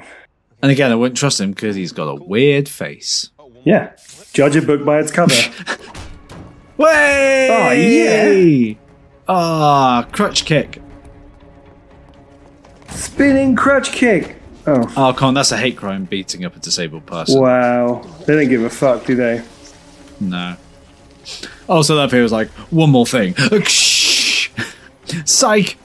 And 0.62 0.72
again, 0.72 0.92
I 0.92 0.96
wouldn't 0.96 1.18
trust 1.18 1.40
him 1.40 1.52
because 1.52 1.76
he's 1.76 1.92
got 1.92 2.08
a 2.08 2.16
weird 2.16 2.68
face. 2.70 3.30
Yeah, 3.64 3.92
judge 4.34 4.56
a 4.56 4.62
book 4.62 4.84
by 4.86 5.00
its 5.00 5.12
cover. 5.12 5.34
Way! 6.78 7.48
Oh, 7.52 7.72
yeah. 7.72 8.74
Ah, 9.28 10.08
crutch 10.12 10.46
kick. 10.46 10.82
Spinning 12.90 13.56
crutch 13.56 13.92
kick. 13.92 14.36
Oh, 14.68 14.84
Oh, 14.98 15.14
come 15.14 15.30
on, 15.30 15.34
that's 15.36 15.52
a 15.52 15.58
hate 15.58 15.78
crime 15.78 16.06
beating 16.06 16.44
up 16.46 16.56
a 16.56 16.60
disabled 16.60 17.06
person. 17.06 17.40
wow! 17.42 18.02
They 18.26 18.36
don't 18.36 18.50
give 18.50 18.64
a 18.64 18.70
fuck, 18.70 19.06
do 19.06 19.16
they? 19.16 19.44
No. 20.20 20.56
Also, 21.68 21.96
that 21.96 22.12
feels 22.12 22.32
like 22.32 22.50
one 22.72 22.90
more 22.92 23.06
thing. 23.06 23.36
Psych. 25.26 25.78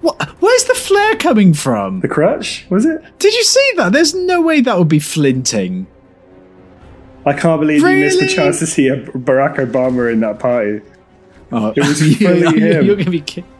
What? 0.00 0.22
Where's 0.40 0.64
the 0.64 0.74
flare 0.74 1.16
coming 1.16 1.54
from? 1.54 2.00
The 2.00 2.08
crutch 2.08 2.66
was 2.70 2.84
it? 2.84 3.02
Did 3.18 3.34
you 3.34 3.44
see 3.44 3.72
that? 3.76 3.92
There's 3.92 4.14
no 4.14 4.40
way 4.42 4.60
that 4.60 4.78
would 4.78 4.88
be 4.88 4.98
flinting. 4.98 5.86
I 7.24 7.32
can't 7.32 7.60
believe 7.60 7.80
you 7.80 7.88
missed 7.96 8.20
the 8.20 8.28
chance 8.28 8.58
to 8.60 8.66
see 8.66 8.88
a 8.88 8.96
Barack 9.02 9.56
Obama 9.56 10.12
in 10.12 10.20
that 10.20 10.38
party. 10.38 10.80
Oh, 11.52 11.72
It 11.76 11.80
was 11.80 12.00
you- 12.20 12.26
fully 12.26 12.60
him. 12.60 12.84
You're 12.86 12.96
gonna 12.96 13.10
be 13.10 13.20
kidding. 13.20 13.50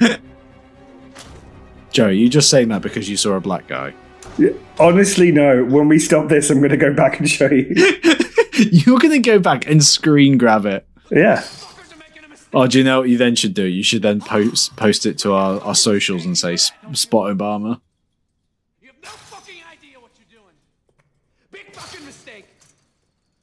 Joe, 1.92 2.08
you 2.08 2.28
just 2.28 2.48
saying 2.48 2.68
that 2.68 2.82
because 2.82 3.08
you 3.10 3.16
saw 3.16 3.32
a 3.34 3.40
black 3.40 3.66
guy. 3.68 3.92
Honestly, 4.80 5.30
no. 5.30 5.64
When 5.64 5.88
we 5.88 5.98
stop 5.98 6.28
this, 6.28 6.48
I'm 6.50 6.58
going 6.58 6.70
to 6.70 6.76
go 6.78 6.94
back 6.94 7.18
and 7.18 7.28
show 7.28 7.50
you. 7.50 7.66
You're 8.54 8.98
gonna 8.98 9.18
go 9.18 9.38
back 9.38 9.66
and 9.68 9.84
screen 9.84 10.38
grab 10.38 10.64
it. 10.64 10.86
Yeah. 11.10 11.44
Oh, 12.54 12.66
do 12.66 12.78
you 12.78 12.84
know 12.84 13.00
what 13.00 13.08
you 13.08 13.16
then 13.16 13.34
should 13.34 13.54
do? 13.54 13.64
You 13.64 13.82
should 13.82 14.02
then 14.02 14.20
post 14.20 14.76
post 14.76 15.06
it 15.06 15.18
to 15.18 15.32
our, 15.32 15.60
our 15.60 15.74
socials 15.74 16.26
and 16.26 16.36
say 16.36 16.56
spot 16.56 17.34
Obama. 17.34 17.80
You 18.82 18.88
have 18.88 19.02
no 19.02 19.08
fucking 19.08 19.62
idea 19.70 19.98
what 19.98 20.10
you're 20.18 20.40
doing. 20.40 20.54
Big 21.50 21.74
fucking 21.74 22.04
mistake. 22.04 22.46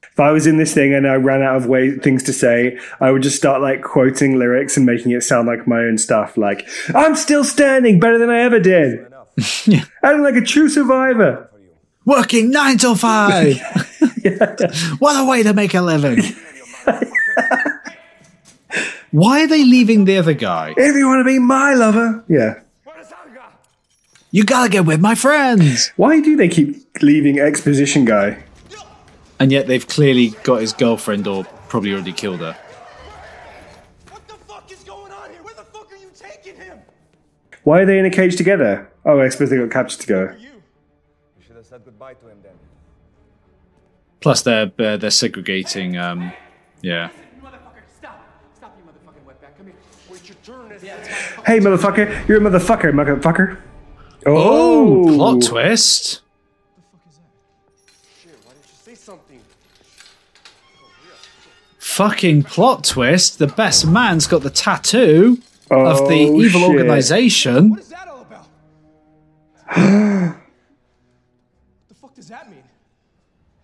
If 0.04 0.20
I 0.20 0.32
was 0.32 0.46
in 0.46 0.58
this 0.58 0.76
thing 0.76 0.94
and 0.94 1.08
I 1.08 1.16
ran 1.16 1.42
out 1.42 1.56
of 1.56 1.66
way 1.66 1.98
things 1.98 2.22
to 2.24 2.34
say, 2.34 2.78
I 3.00 3.10
would 3.10 3.24
just 3.24 3.36
start 3.36 3.62
like 3.62 3.82
quoting 3.82 4.38
lyrics 4.38 4.78
and 4.78 4.86
making 4.86 5.12
it 5.12 5.22
sound 5.22 5.48
like 5.48 5.68
my 5.68 5.80
own 5.80 5.98
stuff. 5.98 6.38
Like, 6.38 6.68
I'm 6.94 7.16
still 7.16 7.44
standing 7.44 8.00
better 8.00 8.20
than 8.20 8.30
I 8.30 8.42
ever 8.42 8.60
did. 8.60 9.08
I'm 10.04 10.22
like 10.22 10.36
a 10.36 10.42
true 10.42 10.70
survivor. 10.70 11.50
Working 12.06 12.52
nine 12.52 12.78
till 12.78 12.96
five. 12.96 13.60
what 15.00 15.20
a 15.20 15.26
way 15.26 15.44
to 15.44 15.54
make 15.54 15.74
a 15.74 15.82
living. 15.82 16.24
Why 19.12 19.44
are 19.44 19.48
they 19.48 19.64
leaving 19.64 20.06
the 20.06 20.18
other 20.18 20.34
guy? 20.34 20.74
If 20.78 20.96
you 20.96 21.08
want 21.08 21.22
to 21.22 21.24
be 21.26 21.40
my 21.40 21.74
lover. 21.74 22.24
Yeah. 22.28 22.60
You 24.32 24.44
gotta 24.44 24.70
get 24.70 24.86
with 24.86 25.00
my 25.00 25.16
friends. 25.16 25.92
Why 25.96 26.22
do 26.22 26.36
they 26.36 26.48
keep 26.48 26.86
leaving 27.02 27.40
exposition 27.40 28.06
guy? 28.06 28.44
And 29.40 29.52
yet 29.52 29.66
they've 29.66 29.88
clearly 29.88 30.30
got 30.44 30.62
his 30.62 30.72
girlfriend 30.74 31.26
or 31.26 31.46
probably 31.68 31.94
already 31.94 32.14
killed 32.14 32.42
her. 32.42 32.56
What 34.10 34.28
the 34.28 34.36
fuck 34.36 34.72
is 34.72 34.84
going 34.84 35.12
on 35.12 35.32
here? 35.32 35.42
Where 35.42 35.56
the 35.56 35.64
fuck 35.64 35.92
are 35.92 35.96
you 35.96 36.12
taking 36.14 36.56
him? 36.56 36.80
Why 37.64 37.80
are 37.80 37.86
they 37.88 37.98
in 37.98 38.06
a 38.06 38.12
cage 38.12 38.36
together? 38.36 38.92
Oh, 39.04 39.20
I 39.20 39.30
suppose 39.30 39.50
they 39.50 39.58
got 39.58 39.72
captured 39.72 40.02
together. 40.02 40.38
You 40.40 40.50
should 41.48 41.56
have 41.56 41.66
said 41.66 41.82
goodbye 41.84 42.14
to 42.14 42.28
him 42.28 42.38
then. 42.44 42.54
Plus 44.20 44.44
they're 44.44 44.72
uh, 44.78 44.98
they're 44.98 45.10
segregating. 45.10 45.98
Um, 45.98 46.34
yeah. 46.82 47.10
Hey, 51.50 51.60
motherfucker! 51.60 52.28
You're 52.28 52.38
a 52.38 52.42
motherfucker, 52.42 52.92
motherfucker. 52.92 53.58
Oh, 54.24 55.10
oh, 55.10 55.16
plot 55.16 55.42
twist. 55.42 56.22
Fucking 61.80 62.44
plot 62.44 62.84
twist. 62.84 63.40
The 63.40 63.48
best 63.48 63.88
man's 63.88 64.28
got 64.28 64.44
the 64.44 64.52
tattoo 64.52 65.42
of 65.72 66.08
the 66.08 66.30
Oh, 66.30 66.40
evil 66.40 66.62
shit. 66.62 66.70
organization. 66.70 67.72
What 67.72 67.80
is 67.80 67.90
that 67.90 68.08
all 68.08 68.22
about? 68.22 68.48
what 69.66 69.76
the 71.90 71.96
fuck 71.96 72.14
does 72.14 72.30
that 72.30 72.48
mean? 72.48 72.62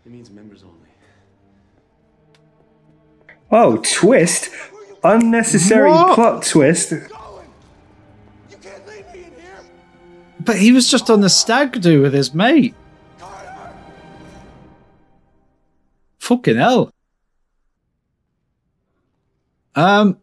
It 0.07 0.11
means 0.11 0.31
members 0.31 0.63
only. 0.63 0.89
Oh, 3.51 3.77
twist! 3.77 4.49
Unnecessary 5.03 5.91
What? 5.91 6.15
plot 6.15 6.41
twist. 6.43 6.93
But 10.39 10.57
he 10.57 10.71
was 10.71 10.89
just 10.89 11.09
on 11.09 11.21
the 11.21 11.29
stag 11.29 11.81
do 11.81 12.01
with 12.01 12.13
his 12.13 12.33
mate. 12.33 12.75
Fucking 16.19 16.57
hell. 16.57 16.91
Um. 19.75 20.17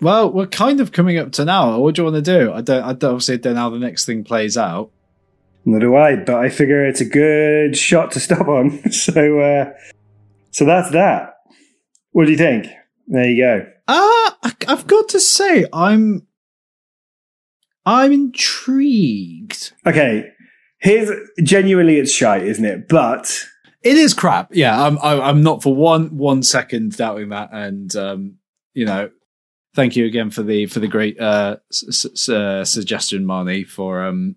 Well, 0.00 0.30
we're 0.30 0.46
kind 0.46 0.80
of 0.80 0.92
coming 0.92 1.18
up 1.18 1.32
to 1.32 1.44
now. 1.44 1.78
What 1.78 1.94
do 1.94 2.02
you 2.02 2.10
want 2.10 2.22
to 2.24 2.38
do? 2.38 2.52
I 2.52 2.60
don't. 2.60 2.82
I 2.82 2.92
don't, 2.92 3.12
obviously 3.12 3.38
don't 3.38 3.54
know 3.54 3.60
how 3.60 3.70
the 3.70 3.78
next 3.78 4.04
thing 4.04 4.22
plays 4.22 4.56
out. 4.56 4.90
Nor 5.64 5.80
do 5.80 5.96
I, 5.96 6.16
but 6.16 6.34
I 6.36 6.50
figure 6.50 6.84
it's 6.84 7.00
a 7.00 7.06
good 7.06 7.76
shot 7.76 8.12
to 8.12 8.20
stop 8.20 8.48
on. 8.48 8.82
So, 8.92 9.40
uh, 9.40 9.72
so 10.50 10.64
that's 10.66 10.90
that. 10.90 11.36
What 12.12 12.26
do 12.26 12.32
you 12.32 12.38
think? 12.38 12.66
There 13.06 13.24
you 13.24 13.42
go. 13.42 13.66
Ah, 13.88 14.38
I, 14.42 14.52
I've 14.68 14.86
got 14.86 15.08
to 15.10 15.20
say, 15.20 15.66
I'm. 15.72 16.26
I'm 17.86 18.12
intrigued. 18.12 19.72
Okay, 19.86 20.30
here's 20.78 21.10
genuinely 21.42 21.98
it's 21.98 22.12
shite, 22.12 22.42
isn't 22.44 22.64
it? 22.64 22.88
But 22.88 23.44
It 23.82 23.96
is 23.96 24.14
crap. 24.14 24.48
Yeah, 24.52 24.80
I'm. 24.82 24.98
I, 24.98 25.20
I'm 25.20 25.42
not 25.42 25.62
for 25.62 25.74
one 25.74 26.16
one 26.16 26.42
second 26.42 26.96
doubting 26.96 27.28
that. 27.30 27.50
And 27.52 27.94
um, 27.96 28.36
you 28.72 28.86
know, 28.86 29.10
thank 29.74 29.96
you 29.96 30.06
again 30.06 30.30
for 30.30 30.42
the 30.42 30.66
for 30.66 30.80
the 30.80 30.88
great 30.88 31.20
uh, 31.20 31.56
s- 31.70 32.06
s- 32.06 32.28
uh, 32.28 32.64
suggestion, 32.64 33.24
Marnie, 33.24 33.66
for 33.66 34.02
um 34.04 34.36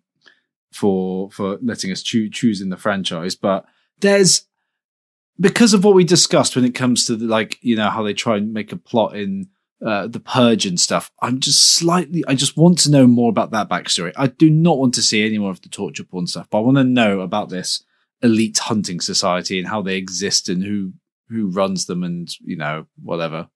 for 0.73 1.31
for 1.31 1.57
letting 1.61 1.91
us 1.91 2.03
choo- 2.03 2.29
choose 2.29 2.59
in 2.61 2.69
the 2.69 2.77
franchise. 2.77 3.35
But 3.35 3.65
there's 4.01 4.43
because 5.39 5.73
of 5.73 5.83
what 5.83 5.95
we 5.95 6.03
discussed 6.03 6.55
when 6.55 6.65
it 6.65 6.75
comes 6.75 7.05
to 7.05 7.15
the, 7.15 7.25
like 7.25 7.57
you 7.61 7.75
know 7.77 7.89
how 7.89 8.03
they 8.03 8.13
try 8.13 8.35
and 8.37 8.51
make 8.53 8.71
a 8.73 8.77
plot 8.77 9.15
in 9.15 9.47
uh, 9.85 10.07
the 10.07 10.19
purge 10.19 10.65
and 10.65 10.79
stuff. 10.79 11.11
I'm 11.21 11.39
just 11.39 11.75
slightly. 11.75 12.23
I 12.27 12.35
just 12.35 12.57
want 12.57 12.79
to 12.79 12.91
know 12.91 13.07
more 13.07 13.29
about 13.29 13.51
that 13.51 13.69
backstory. 13.69 14.11
I 14.15 14.27
do 14.27 14.49
not 14.49 14.77
want 14.79 14.93
to 14.95 15.01
see 15.01 15.25
any 15.25 15.37
more 15.37 15.51
of 15.51 15.61
the 15.61 15.69
torture 15.69 16.03
porn 16.03 16.27
stuff, 16.27 16.47
but 16.49 16.59
I 16.59 16.61
want 16.61 16.77
to 16.77 16.83
know 16.83 17.19
about 17.21 17.49
this 17.49 17.83
elite 18.21 18.57
hunting 18.57 18.99
society 18.99 19.59
and 19.59 19.67
how 19.67 19.81
they 19.81 19.95
exist 19.95 20.49
and 20.49 20.63
who 20.63 20.93
who 21.29 21.49
runs 21.49 21.85
them 21.85 22.03
and 22.03 22.29
you 22.43 22.57
know 22.57 22.87
whatever. 23.01 23.49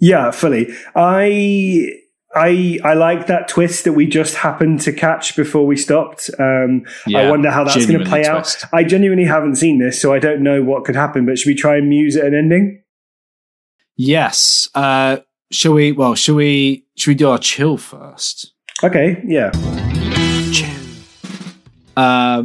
yeah, 0.00 0.30
fully. 0.30 0.74
I 0.94 1.92
I 2.34 2.78
I 2.82 2.94
like 2.94 3.28
that 3.28 3.48
twist 3.48 3.84
that 3.84 3.92
we 3.92 4.06
just 4.06 4.34
happened 4.34 4.80
to 4.82 4.92
catch 4.92 5.36
before 5.36 5.66
we 5.66 5.76
stopped. 5.76 6.30
Um, 6.38 6.84
I 7.14 7.30
wonder 7.30 7.50
how 7.50 7.64
that's 7.64 7.86
going 7.86 8.00
to 8.00 8.04
play 8.04 8.24
twist. 8.24 8.64
out. 8.64 8.74
I 8.74 8.82
genuinely 8.82 9.24
haven't 9.24 9.56
seen 9.56 9.78
this, 9.78 10.00
so 10.00 10.12
I 10.12 10.18
don't 10.18 10.42
know 10.42 10.62
what 10.62 10.84
could 10.84 10.96
happen. 10.96 11.26
But 11.26 11.38
should 11.38 11.48
we 11.48 11.54
try 11.54 11.76
and 11.76 11.88
muse 11.88 12.16
at 12.16 12.26
an 12.26 12.34
ending? 12.34 12.82
Yes. 13.96 14.68
Uh 14.74 15.18
shall 15.50 15.74
we 15.74 15.92
well, 15.92 16.14
shall 16.14 16.36
we 16.36 16.84
should 16.96 17.10
we 17.10 17.14
do 17.14 17.30
our 17.30 17.38
chill 17.38 17.76
first? 17.76 18.52
Okay, 18.82 19.22
yeah. 19.26 19.50
Uh 21.96 22.44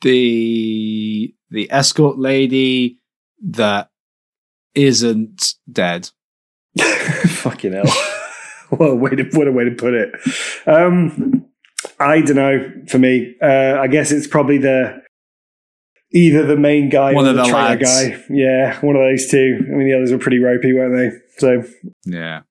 the 0.00 1.34
the 1.50 1.70
escort 1.70 2.18
lady 2.18 2.98
that 3.42 3.90
isn't 4.74 5.54
dead. 5.70 6.10
Fucking 6.78 7.72
hell. 7.72 7.84
what 8.70 8.90
a 8.90 8.94
way 8.94 9.10
to 9.10 9.24
what 9.32 9.48
a 9.48 9.52
way 9.52 9.64
to 9.64 9.70
put 9.70 9.94
it. 9.94 10.12
Um 10.66 11.44
I 12.00 12.20
don't 12.20 12.36
know. 12.36 12.72
For 12.88 12.98
me, 12.98 13.34
uh, 13.42 13.78
I 13.80 13.86
guess 13.88 14.12
it's 14.12 14.26
probably 14.26 14.58
the 14.58 15.02
either 16.12 16.46
the 16.46 16.56
main 16.56 16.88
guy 16.88 17.12
One 17.12 17.26
or 17.26 17.32
the 17.32 17.42
the 17.42 17.48
trailer 17.48 17.76
lads. 17.76 17.82
guy. 17.82 18.24
Yeah, 18.30 18.78
one 18.80 18.96
of 18.96 19.02
those 19.02 19.28
two. 19.30 19.58
I 19.60 19.74
mean, 19.76 19.88
the 19.88 19.94
others 19.96 20.12
were 20.12 20.18
pretty 20.18 20.38
ropey, 20.38 20.72
weren't 20.72 20.96
they? 20.96 21.18
So 21.38 21.64
Yeah. 22.04 22.42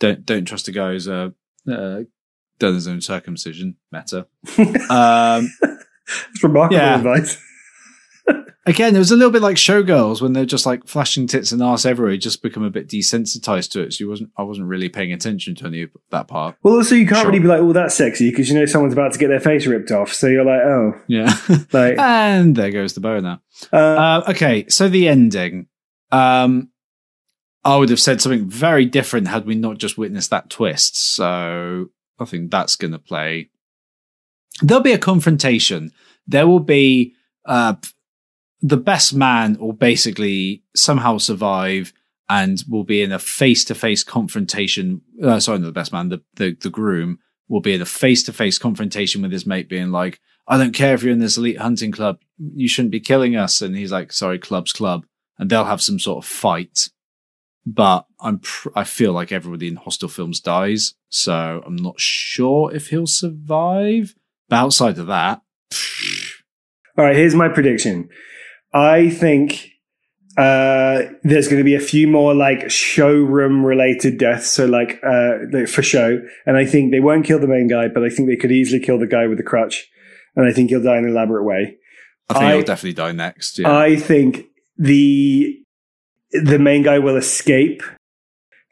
Don't 0.00 0.24
don't 0.26 0.44
trust 0.44 0.68
a 0.68 0.72
guy 0.72 0.92
who's 0.92 1.08
uh, 1.08 1.30
uh 1.70 2.02
done 2.58 2.74
his 2.74 2.88
own 2.88 3.00
circumcision. 3.00 3.76
Meta. 3.92 4.26
um 4.90 5.48
it's 6.32 6.42
remarkable 6.42 6.76
Yeah. 6.76 6.96
advice. 6.98 7.38
Again, 8.64 8.94
it 8.94 8.98
was 9.00 9.10
a 9.10 9.16
little 9.16 9.32
bit 9.32 9.42
like 9.42 9.56
showgirls 9.56 10.22
when 10.22 10.34
they're 10.34 10.44
just 10.44 10.66
like 10.66 10.86
flashing 10.86 11.26
tits 11.26 11.50
and 11.50 11.60
ass 11.60 11.84
everywhere. 11.84 12.12
You 12.12 12.18
just 12.18 12.42
become 12.42 12.62
a 12.62 12.70
bit 12.70 12.86
desensitized 12.88 13.72
to 13.72 13.80
it. 13.82 13.92
So 13.92 14.04
you 14.04 14.08
wasn't, 14.08 14.30
I 14.36 14.42
wasn't 14.44 14.68
really 14.68 14.88
paying 14.88 15.12
attention 15.12 15.56
to 15.56 15.66
any 15.66 15.82
of 15.82 15.90
that 16.10 16.28
part. 16.28 16.54
Well, 16.62 16.74
also 16.74 16.94
you 16.94 17.04
can't 17.06 17.22
Sure. 17.22 17.26
really 17.30 17.40
be 17.40 17.48
like, 17.48 17.58
"Oh, 17.60 17.72
that's 17.72 17.96
sexy," 17.96 18.30
because 18.30 18.48
you 18.48 18.54
know 18.54 18.64
someone's 18.66 18.92
about 18.92 19.12
to 19.14 19.18
get 19.18 19.28
their 19.28 19.40
face 19.40 19.66
ripped 19.66 19.90
off. 19.90 20.12
So 20.12 20.28
you're 20.28 20.44
like, 20.44 20.60
"Oh, 20.62 20.94
Yeah. 21.08 21.34
like 21.72 21.98
and 21.98 22.54
there 22.54 22.70
goes 22.70 22.94
the 22.94 23.00
boner. 23.00 23.40
uh, 23.72 23.76
Uh, 23.76 24.24
okay, 24.28 24.66
so 24.68 24.88
the 24.88 25.08
ending. 25.08 25.66
Um, 26.12 26.68
I 27.64 27.76
would 27.76 27.88
have 27.90 28.00
said 28.00 28.20
something 28.20 28.48
very 28.48 28.84
different 28.84 29.26
had 29.28 29.44
we 29.46 29.54
not 29.56 29.78
just 29.78 29.98
witnessed 29.98 30.30
that 30.30 30.50
twist. 30.50 30.96
So 31.14 31.86
I 32.20 32.24
think 32.26 32.50
that's 32.52 32.76
going 32.76 32.92
to 32.92 32.98
play. 32.98 33.50
There'll 34.60 34.82
be 34.82 34.92
a 34.92 34.98
confrontation. 34.98 35.90
There 36.26 36.46
will 36.46 36.60
be 36.60 37.14
uh, 37.46 37.74
the 38.62 38.76
best 38.76 39.12
man 39.12 39.58
will 39.58 39.72
basically 39.72 40.62
somehow 40.74 41.18
survive 41.18 41.92
and 42.28 42.62
will 42.68 42.84
be 42.84 43.02
in 43.02 43.12
a 43.12 43.18
face-to-face 43.18 44.04
confrontation. 44.04 45.02
Uh, 45.22 45.40
sorry, 45.40 45.58
not 45.58 45.66
the 45.66 45.72
best 45.72 45.92
man. 45.92 46.08
The, 46.08 46.22
the 46.36 46.56
the 46.60 46.70
groom 46.70 47.18
will 47.48 47.60
be 47.60 47.74
in 47.74 47.82
a 47.82 47.86
face-to-face 47.86 48.58
confrontation 48.58 49.20
with 49.20 49.32
his 49.32 49.44
mate, 49.44 49.68
being 49.68 49.90
like, 49.90 50.20
"I 50.46 50.56
don't 50.56 50.72
care 50.72 50.94
if 50.94 51.02
you're 51.02 51.12
in 51.12 51.18
this 51.18 51.36
elite 51.36 51.58
hunting 51.58 51.92
club. 51.92 52.20
You 52.38 52.68
shouldn't 52.68 52.92
be 52.92 53.00
killing 53.00 53.36
us." 53.36 53.60
And 53.60 53.76
he's 53.76 53.92
like, 53.92 54.12
"Sorry, 54.12 54.38
club's 54.38 54.72
club." 54.72 55.04
And 55.38 55.50
they'll 55.50 55.64
have 55.64 55.82
some 55.82 55.98
sort 55.98 56.24
of 56.24 56.30
fight. 56.30 56.88
But 57.66 58.06
I'm 58.20 58.38
pr- 58.38 58.70
I 58.76 58.84
feel 58.84 59.12
like 59.12 59.32
everybody 59.32 59.68
in 59.68 59.76
Hostel 59.76 60.08
Films 60.08 60.40
dies, 60.40 60.94
so 61.08 61.62
I'm 61.66 61.76
not 61.76 62.00
sure 62.00 62.72
if 62.74 62.88
he'll 62.88 63.06
survive. 63.06 64.14
But 64.48 64.56
outside 64.56 64.98
of 64.98 65.08
that, 65.08 65.42
All 66.98 67.04
right, 67.04 67.16
here's 67.16 67.34
my 67.34 67.48
prediction. 67.48 68.08
I 68.74 69.10
think 69.10 69.68
uh, 70.38 71.02
there's 71.22 71.46
going 71.48 71.58
to 71.58 71.64
be 71.64 71.74
a 71.74 71.80
few 71.80 72.08
more 72.08 72.34
like 72.34 72.70
showroom 72.70 73.64
related 73.64 74.18
deaths, 74.18 74.50
so 74.50 74.64
like 74.66 74.98
uh, 75.04 75.66
for 75.66 75.82
show. 75.82 76.20
And 76.46 76.56
I 76.56 76.64
think 76.64 76.90
they 76.90 77.00
won't 77.00 77.26
kill 77.26 77.38
the 77.38 77.46
main 77.46 77.68
guy, 77.68 77.88
but 77.88 78.02
I 78.02 78.08
think 78.08 78.28
they 78.28 78.36
could 78.36 78.52
easily 78.52 78.80
kill 78.80 78.98
the 78.98 79.06
guy 79.06 79.26
with 79.26 79.38
the 79.38 79.44
crutch. 79.44 79.88
And 80.34 80.46
I 80.48 80.52
think 80.52 80.70
he'll 80.70 80.82
die 80.82 80.96
in 80.96 81.04
an 81.04 81.10
elaborate 81.10 81.44
way. 81.44 81.76
I 82.30 82.34
think 82.34 82.44
I- 82.44 82.54
he'll 82.54 82.64
definitely 82.64 82.94
die 82.94 83.12
next. 83.12 83.58
Yeah. 83.58 83.76
I 83.76 83.96
think 83.96 84.46
the 84.78 85.58
the 86.32 86.58
main 86.58 86.82
guy 86.82 86.98
will 86.98 87.16
escape. 87.16 87.82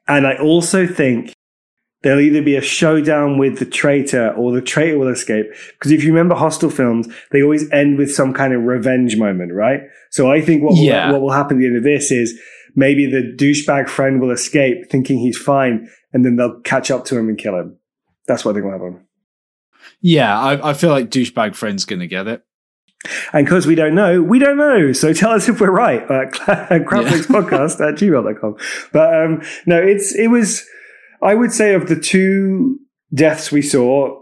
And 0.09 0.27
I 0.27 0.37
also 0.37 0.87
think 0.87 1.33
there'll 2.03 2.21
either 2.21 2.43
be 2.43 2.57
a 2.57 2.63
showdown 2.63 3.39
with 3.39 3.59
the 3.59 3.67
traitor 3.67 4.33
or 4.33 4.53
the 4.53 4.63
traitor 4.63 4.99
will 4.99 5.09
escape. 5.09 5.47
Because 5.73 5.93
if 5.93 6.03
you 6.03 6.11
remember 6.11 6.35
Hostel 6.35 6.71
films, 6.71 7.09
they 7.31 7.43
always 7.43 7.71
end 7.73 7.99
with 7.99 8.13
some 8.15 8.33
kind 8.33 8.55
of 8.55 8.63
revenge 8.63 9.17
moment, 9.17 9.53
right? 9.53 9.81
So 10.11 10.31
I 10.33 10.41
think 10.41 10.63
what 10.63 10.73
will, 10.75 10.83
Yeah. 10.83 11.13
what 11.13 11.21
will 11.21 11.33
happen 11.33 11.59
at 11.59 11.61
the 11.61 11.67
end 11.67 11.77
of 11.77 11.83
this 11.83 12.11
is 12.11 12.39
maybe 12.75 13.07
the 13.07 13.35
douchebag 13.37 13.89
friend 13.89 14.21
will 14.21 14.31
escape 14.31 14.91
thinking 14.91 15.19
he's 15.19 15.37
fine 15.39 15.89
and 16.13 16.25
then 16.25 16.37
they'll 16.37 16.61
catch 16.61 16.91
up 16.91 17.05
to 17.07 17.19
him 17.19 17.29
and 17.29 17.37
kill 17.37 17.55
him. 17.59 17.77
That's 18.27 18.45
what 18.45 18.53
I 18.53 18.55
think 18.55 18.65
will 18.65 18.73
happen. 18.73 19.07
Yeah, 20.01 20.39
I, 20.39 20.71
I 20.71 20.73
feel 20.75 20.91
like 20.91 21.11
douchebag 21.11 21.55
friend's 21.55 21.85
gonna 21.85 22.07
get 22.07 22.27
it. 22.27 22.43
And 23.33 23.47
because 23.47 23.67
we 23.67 23.75
don't 23.75 23.95
know, 23.95 24.23
we 24.23 24.39
don't 24.39 24.57
know. 24.57 24.93
So 24.93 25.13
tell 25.15 25.31
us 25.33 25.49
if 25.49 25.61
we're 25.61 25.71
right 25.71 26.03
at 26.03 26.33
crapflixpodcast 26.33 27.81
at 27.87 27.99
gmail.com. 27.99 28.57
But 28.93 29.15
um, 29.25 29.43
no, 29.67 29.77
it's 29.81 30.15
it 30.15 30.29
was, 30.29 30.65
I 31.23 31.35
would 31.35 31.53
say, 31.53 31.75
of 31.75 31.89
the 31.89 31.99
two 31.99 32.79
deaths 33.13 33.51
we 33.53 33.63
saw, 33.63 34.17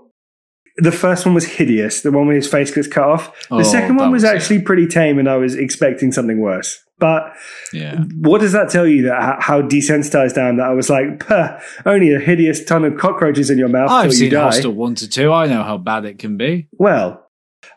the 0.77 0.93
first 0.93 1.27
one 1.27 1.35
was 1.35 1.45
hideous. 1.45 2.03
The 2.03 2.13
one 2.13 2.27
where 2.27 2.37
his 2.37 2.49
face 2.49 2.71
gets 2.75 2.87
cut 2.89 3.05
off. 3.05 3.49
The 3.49 3.57
Oh, 3.57 3.63
second 3.63 3.97
one 3.97 4.11
was 4.13 4.23
was- 4.23 4.31
actually 4.31 4.63
pretty 4.63 4.87
tame, 4.87 5.19
and 5.19 5.29
I 5.29 5.37
was 5.37 5.55
expecting 5.55 6.13
something 6.13 6.41
worse. 6.41 6.83
But 7.01 7.33
Yeah. 7.73 8.01
what 8.21 8.41
does 8.41 8.53
that 8.53 8.71
tell 8.71 8.87
you 8.87 9.03
that 9.03 9.41
how- 9.41 9.63
desensitized 9.63 10.37
I 10.37 10.49
am 10.49 10.57
that 10.57 10.67
I 10.67 10.73
was 10.73 10.91
like, 10.91 11.21
"Puh, 11.21 11.49
only 11.87 12.13
a 12.13 12.19
hideous 12.19 12.65
ton 12.65 12.85
of 12.85 12.97
cockroaches 12.97 13.51
in 13.51 13.59
your 13.59 13.69
mouth 13.69 13.91
I've 13.91 14.05
till 14.11 14.13
you 14.13 14.19
seen 14.19 14.31
die. 14.33 14.43
Hostel 14.43 14.73
1 14.73 14.95
to 14.97 15.09
2. 15.09 15.33
I 15.33 15.47
know 15.47 15.63
how 15.63 15.79
bad 15.79 16.05
it 16.05 16.19
can 16.19 16.37
be. 16.37 16.67
Well, 16.73 17.25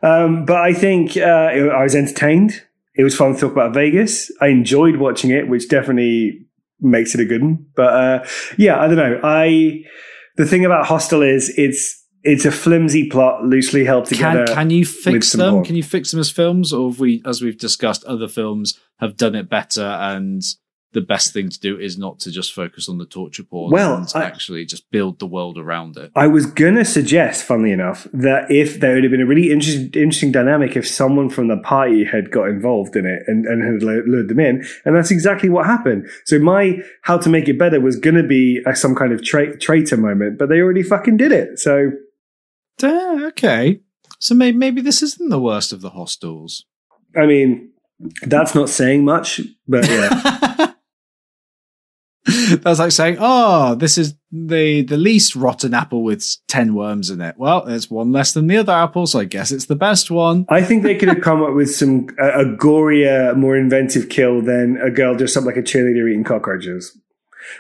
um, 0.02 0.46
but 0.46 0.58
I 0.58 0.74
think 0.74 1.18
uh, 1.18 1.22
I 1.72 1.84
was 1.84 1.96
entertained. 1.96 2.64
It 2.96 3.04
was 3.04 3.16
fun 3.16 3.34
to 3.36 3.40
talk 3.40 3.52
about 3.52 3.74
Vegas. 3.76 4.32
I 4.42 4.48
enjoyed 4.48 4.98
watching 4.98 5.30
it, 5.32 5.48
which 5.48 5.70
definitely 5.70 6.46
makes 6.82 7.14
it 7.14 7.22
a 7.22 7.26
good 7.26 7.42
one. 7.42 7.66
But 7.76 7.94
uh, 7.94 8.28
yeah, 8.58 8.80
I 8.80 8.88
don't 8.88 8.98
know. 8.98 9.20
I 9.24 9.84
the 10.38 10.46
thing 10.46 10.66
about 10.66 10.86
Hostel 10.86 11.22
is 11.22 11.54
it's 11.58 12.02
it's 12.24 12.46
a 12.46 12.52
flimsy 12.52 13.10
plot, 13.10 13.44
loosely 13.44 13.84
held 13.84 14.06
together. 14.06 14.46
can 14.46 14.70
you 14.70 14.86
fix 14.86 15.32
them? 15.32 15.64
Can 15.64 15.76
you 15.76 15.84
fix 15.84 16.12
them 16.12 16.20
as 16.20 16.30
films? 16.30 16.72
Or 16.72 16.92
we, 16.92 17.22
as 17.26 17.42
we've 17.42 17.58
discussed, 17.58 18.04
other 18.04 18.28
films 18.28 18.80
have 19.00 19.18
done 19.18 19.34
it 19.36 19.50
better 19.50 19.84
and 19.84 20.42
the 20.94 21.02
best 21.02 21.32
thing 21.32 21.50
to 21.50 21.60
do 21.60 21.80
is 21.80 21.98
not 21.98 22.20
to 22.20 22.32
just 22.32 22.54
focus 22.54 22.90
on 22.90 22.98
the 22.98 23.06
torture 23.06 23.44
porn 23.44 23.72
Well, 23.72 24.06
I- 24.14 24.24
actually 24.26 24.66
just 24.66 24.90
build 24.92 25.20
the 25.20 25.26
world 25.26 25.58
around 25.58 25.96
it. 25.98 26.12
I 26.16 26.28
was 26.28 26.46
gonna 26.46 26.84
suggest, 26.84 27.44
funnily 27.44 27.72
enough, 27.72 28.08
that 28.14 28.52
if 28.52 28.80
there 28.80 28.96
would 28.96 29.04
have 29.04 29.12
been 29.12 29.22
a 29.22 29.26
really 29.26 29.52
interesting, 29.52 29.90
interesting 29.94 30.32
dynamic 30.32 30.76
if 30.76 30.86
someone 30.88 31.30
from 31.30 31.48
the 31.48 31.58
party 31.58 32.04
had 32.04 32.30
got 32.32 32.50
involved 32.50 32.96
in 32.96 33.06
it 33.06 33.24
and, 33.28 33.46
and 33.46 33.64
had 33.64 33.82
lured 33.84 34.28
them 34.28 34.40
in, 34.40 34.66
and 34.86 34.96
that's 34.96 35.12
exactly 35.12 35.48
what 35.50 35.66
happened. 35.66 36.10
So 36.26 36.40
my 36.40 36.80
how 37.04 37.18
to 37.20 37.30
make 37.30 37.48
it 37.48 37.58
better 37.58 37.80
was 37.80 37.96
gonna 37.98 38.24
be 38.28 38.62
a, 38.66 38.76
some 38.76 38.94
kind 38.96 39.14
of 39.14 39.24
tra- 39.24 39.58
traitor 39.58 39.98
moment, 39.98 40.38
but 40.38 40.50
they 40.50 40.60
already 40.60 40.84
fucking 40.84 41.18
did 41.18 41.32
it. 41.32 41.58
So 41.60 41.92
Uh, 42.84 43.26
okay. 43.28 43.80
So 44.20 44.36
maybe, 44.36 44.58
maybe 44.58 44.82
this 44.82 45.02
isn't 45.02 45.30
the 45.30 45.40
worst 45.42 45.72
of 45.74 45.82
the 45.82 45.92
hostels. 45.92 46.66
I 47.16 47.26
mean, 47.26 47.72
that's 48.24 48.56
not 48.56 48.70
saying 48.70 49.06
much, 49.06 49.42
but 49.68 49.88
yeah. 49.88 50.38
That's 52.26 52.80
like 52.80 52.92
saying, 52.92 53.18
"Oh, 53.20 53.74
this 53.76 53.98
is 53.98 54.16
the 54.32 54.84
the 54.84 54.98
least 54.98 55.36
rotten 55.36 55.74
apple 55.74 56.04
with 56.04 56.24
ten 56.48 56.76
worms 56.76 57.10
in 57.10 57.20
it." 57.20 57.36
Well, 57.38 57.66
there's 57.66 57.90
one 57.90 58.12
less 58.12 58.34
than 58.34 58.48
the 58.48 58.58
other 58.58 58.74
apple, 58.74 59.08
so 59.08 59.20
I 59.20 59.26
guess 59.26 59.52
it's 59.52 59.66
the 59.66 59.76
best 59.76 60.12
one. 60.12 60.46
I 60.50 60.62
think 60.62 60.84
they 60.84 60.96
could 60.96 61.10
have 61.10 61.22
come 61.22 61.42
up 61.42 61.56
with 61.56 61.74
some 61.74 62.08
a, 62.20 62.42
a 62.42 62.46
gorier, 62.46 63.36
more 63.36 63.58
inventive 63.58 64.10
kill 64.10 64.42
than 64.42 64.78
a 64.82 64.92
girl 64.92 65.16
dressed 65.16 65.38
up 65.38 65.46
like 65.46 65.58
a 65.58 65.64
cheerleader 65.64 66.10
eating 66.10 66.24
cockroaches. 66.24 66.96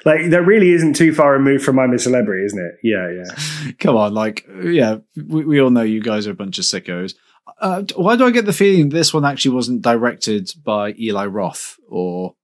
Like 0.05 0.30
that 0.30 0.43
really 0.43 0.72
isn't 0.72 0.95
too 0.95 1.14
far 1.14 1.34
removed 1.34 1.64
from 1.64 1.80
I'm 1.80 1.93
a 1.93 1.99
Celebrity, 1.99 2.45
isn't 2.45 2.59
it? 2.59 2.76
Yeah, 2.84 3.09
yeah. 3.09 3.72
Come 3.80 3.95
on, 3.95 4.14
like, 4.14 4.47
yeah, 4.64 4.97
we, 5.16 5.43
we 5.43 5.59
all 5.59 5.72
know 5.72 5.82
you 5.82 6.01
guys 6.01 6.28
are 6.28 6.32
a 6.32 6.36
bunch 6.36 6.59
of 6.59 6.66
sickos. 6.66 7.16
Uh, 7.59 7.84
why 7.95 8.16
do 8.16 8.26
I 8.26 8.32
get 8.32 8.45
the 8.45 8.53
feeling 8.53 8.89
this 8.89 9.14
one 9.14 9.26
actually 9.26 9.55
wasn't 9.55 9.82
directed 9.82 10.51
by 10.64 10.93
Eli 10.99 11.26
Roth 11.26 11.78
or 11.89 12.36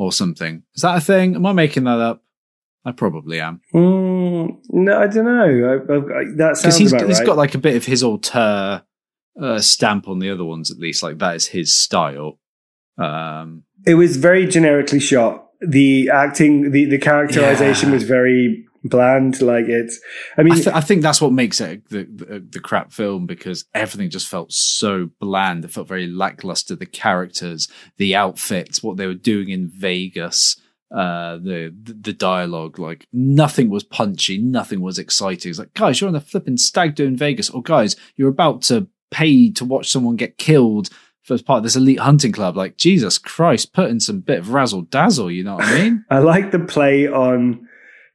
or 0.00 0.12
something? 0.12 0.62
Is 0.74 0.82
that 0.82 0.96
a 0.96 1.00
thing? 1.00 1.34
Am 1.34 1.44
I 1.46 1.52
making 1.52 1.84
that 1.84 1.98
up? 1.98 2.22
I 2.84 2.92
probably 2.92 3.40
am 3.40 3.60
Mm, 3.74 4.56
no, 4.70 4.98
I 5.00 5.06
don't 5.06 5.24
know. 5.26 5.84
I, 5.88 6.20
I, 6.20 6.24
that 6.36 6.56
sounds 6.56 6.78
he's 6.78 6.92
about 6.92 7.06
he's 7.08 7.18
right. 7.18 7.26
got 7.26 7.36
like 7.36 7.54
a 7.54 7.58
bit 7.58 7.76
of 7.76 7.84
his 7.84 8.02
auteur 8.02 8.82
uh, 9.40 9.58
stamp 9.60 10.08
on 10.08 10.18
the 10.18 10.30
other 10.30 10.44
ones, 10.44 10.70
at 10.70 10.78
least. 10.78 11.02
Like 11.02 11.18
that 11.18 11.36
is 11.36 11.46
his 11.48 11.78
style. 11.78 12.38
Um, 12.98 13.64
it 13.86 13.94
was 13.94 14.16
very 14.16 14.46
generically 14.46 15.00
shot. 15.00 15.46
The 15.60 16.08
acting, 16.10 16.70
the, 16.70 16.86
the 16.86 16.98
characterization 16.98 17.90
Yeah. 17.90 17.94
was 17.94 18.04
very 18.04 18.66
bland. 18.84 19.40
Like 19.42 19.66
it's, 19.66 20.00
I 20.36 20.42
mean, 20.42 20.52
I, 20.52 20.56
th- 20.56 20.68
I 20.68 20.80
think 20.80 21.02
that's 21.02 21.20
what 21.20 21.32
makes 21.32 21.60
it 21.60 21.88
the, 21.88 22.04
the 22.04 22.40
the 22.40 22.60
crap 22.60 22.92
film 22.92 23.26
because 23.26 23.64
everything 23.74 24.10
just 24.10 24.28
felt 24.28 24.52
so 24.52 25.10
bland. 25.20 25.64
It 25.64 25.70
felt 25.70 25.88
very 25.88 26.06
lackluster. 26.06 26.76
The 26.76 26.86
characters, 26.86 27.68
the 27.96 28.14
outfits, 28.14 28.82
what 28.82 28.96
they 28.96 29.06
were 29.06 29.14
doing 29.14 29.50
in 29.50 29.68
Vegas, 29.68 30.60
uh, 30.94 31.36
the 31.36 31.74
the 31.84 32.12
dialogue, 32.12 32.78
like 32.78 33.06
nothing 33.12 33.70
was 33.70 33.84
punchy, 33.84 34.38
nothing 34.38 34.80
was 34.80 34.98
exciting. 34.98 35.50
It's 35.50 35.58
like, 35.58 35.74
guys, 35.74 36.00
you're 36.00 36.08
on 36.08 36.14
the 36.14 36.20
flipping 36.20 36.56
stag 36.56 36.94
do 36.94 37.04
in 37.04 37.16
Vegas, 37.16 37.50
or 37.50 37.62
guys, 37.62 37.96
you're 38.16 38.28
about 38.28 38.62
to 38.62 38.88
pay 39.10 39.50
to 39.52 39.64
watch 39.64 39.90
someone 39.90 40.16
get 40.16 40.38
killed. 40.38 40.88
As 41.28 41.42
part 41.42 41.58
of 41.58 41.62
this 41.62 41.76
elite 41.76 42.00
hunting 42.00 42.32
club, 42.32 42.56
like 42.56 42.76
Jesus 42.76 43.16
Christ, 43.16 43.72
put 43.72 43.88
in 43.88 44.00
some 44.00 44.18
bit 44.18 44.40
of 44.40 44.52
razzle 44.52 44.82
dazzle. 44.82 45.30
You 45.30 45.44
know 45.44 45.54
what 45.54 45.64
I 45.64 45.74
mean? 45.80 46.04
I 46.10 46.18
like 46.18 46.50
the 46.50 46.58
play 46.58 47.06
on 47.06 47.68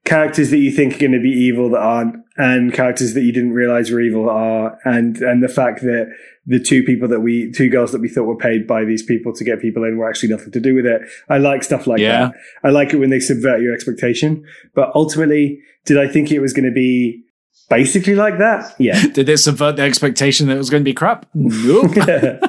characters 0.06 0.52
that 0.52 0.60
you 0.60 0.72
think 0.72 0.96
are 0.96 1.00
going 1.00 1.12
to 1.12 1.20
be 1.20 1.30
evil 1.30 1.70
that 1.72 1.80
aren't, 1.82 2.16
and 2.38 2.74
characters 2.74 3.14
that 3.14 3.22
you 3.22 3.32
didn't 3.32 3.54
realize 3.54 3.92
were 3.92 4.00
evil 4.02 4.30
are, 4.30 4.78
and 4.86 5.18
and 5.18 5.44
the 5.44 5.48
fact 5.50 5.82
that 5.82 6.08
the 6.48 6.60
two 6.60 6.84
people 6.84 7.08
that 7.08 7.22
we, 7.22 7.52
two 7.52 7.70
girls 7.70 7.92
that 7.92 8.00
we 8.02 8.08
thought 8.08 8.26
were 8.26 8.38
paid 8.38 8.68
by 8.68 8.86
these 8.86 9.02
people 9.02 9.34
to 9.34 9.44
get 9.44 9.60
people 9.60 9.84
in 9.84 9.98
were 9.98 10.08
actually 10.08 10.30
nothing 10.30 10.52
to 10.52 10.60
do 10.60 10.76
with 10.76 10.86
it. 10.86 11.02
I 11.28 11.40
like 11.40 11.64
stuff 11.64 11.88
like 11.88 12.00
Yeah. 12.00 12.28
that. 12.28 12.34
I 12.64 12.70
like 12.70 12.94
it 12.94 12.98
when 12.98 13.10
they 13.10 13.20
subvert 13.20 13.62
your 13.62 13.74
expectation. 13.74 14.46
But 14.76 14.92
ultimately, 14.94 15.60
did 15.86 15.98
I 15.98 16.08
think 16.08 16.32
it 16.32 16.40
was 16.42 16.54
going 16.54 16.66
to 16.66 16.72
be 16.72 17.24
basically 17.68 18.14
like 18.14 18.38
that? 18.38 18.76
Yeah. 18.78 19.02
Did 19.14 19.28
it 19.28 19.40
subvert 19.40 19.78
the 19.78 19.82
expectation 19.82 20.46
that 20.48 20.54
it 20.54 20.60
was 20.60 20.70
going 20.70 20.82
to 20.82 20.86
be 20.86 20.94
crap? 20.94 21.26
Nope. 21.34 21.92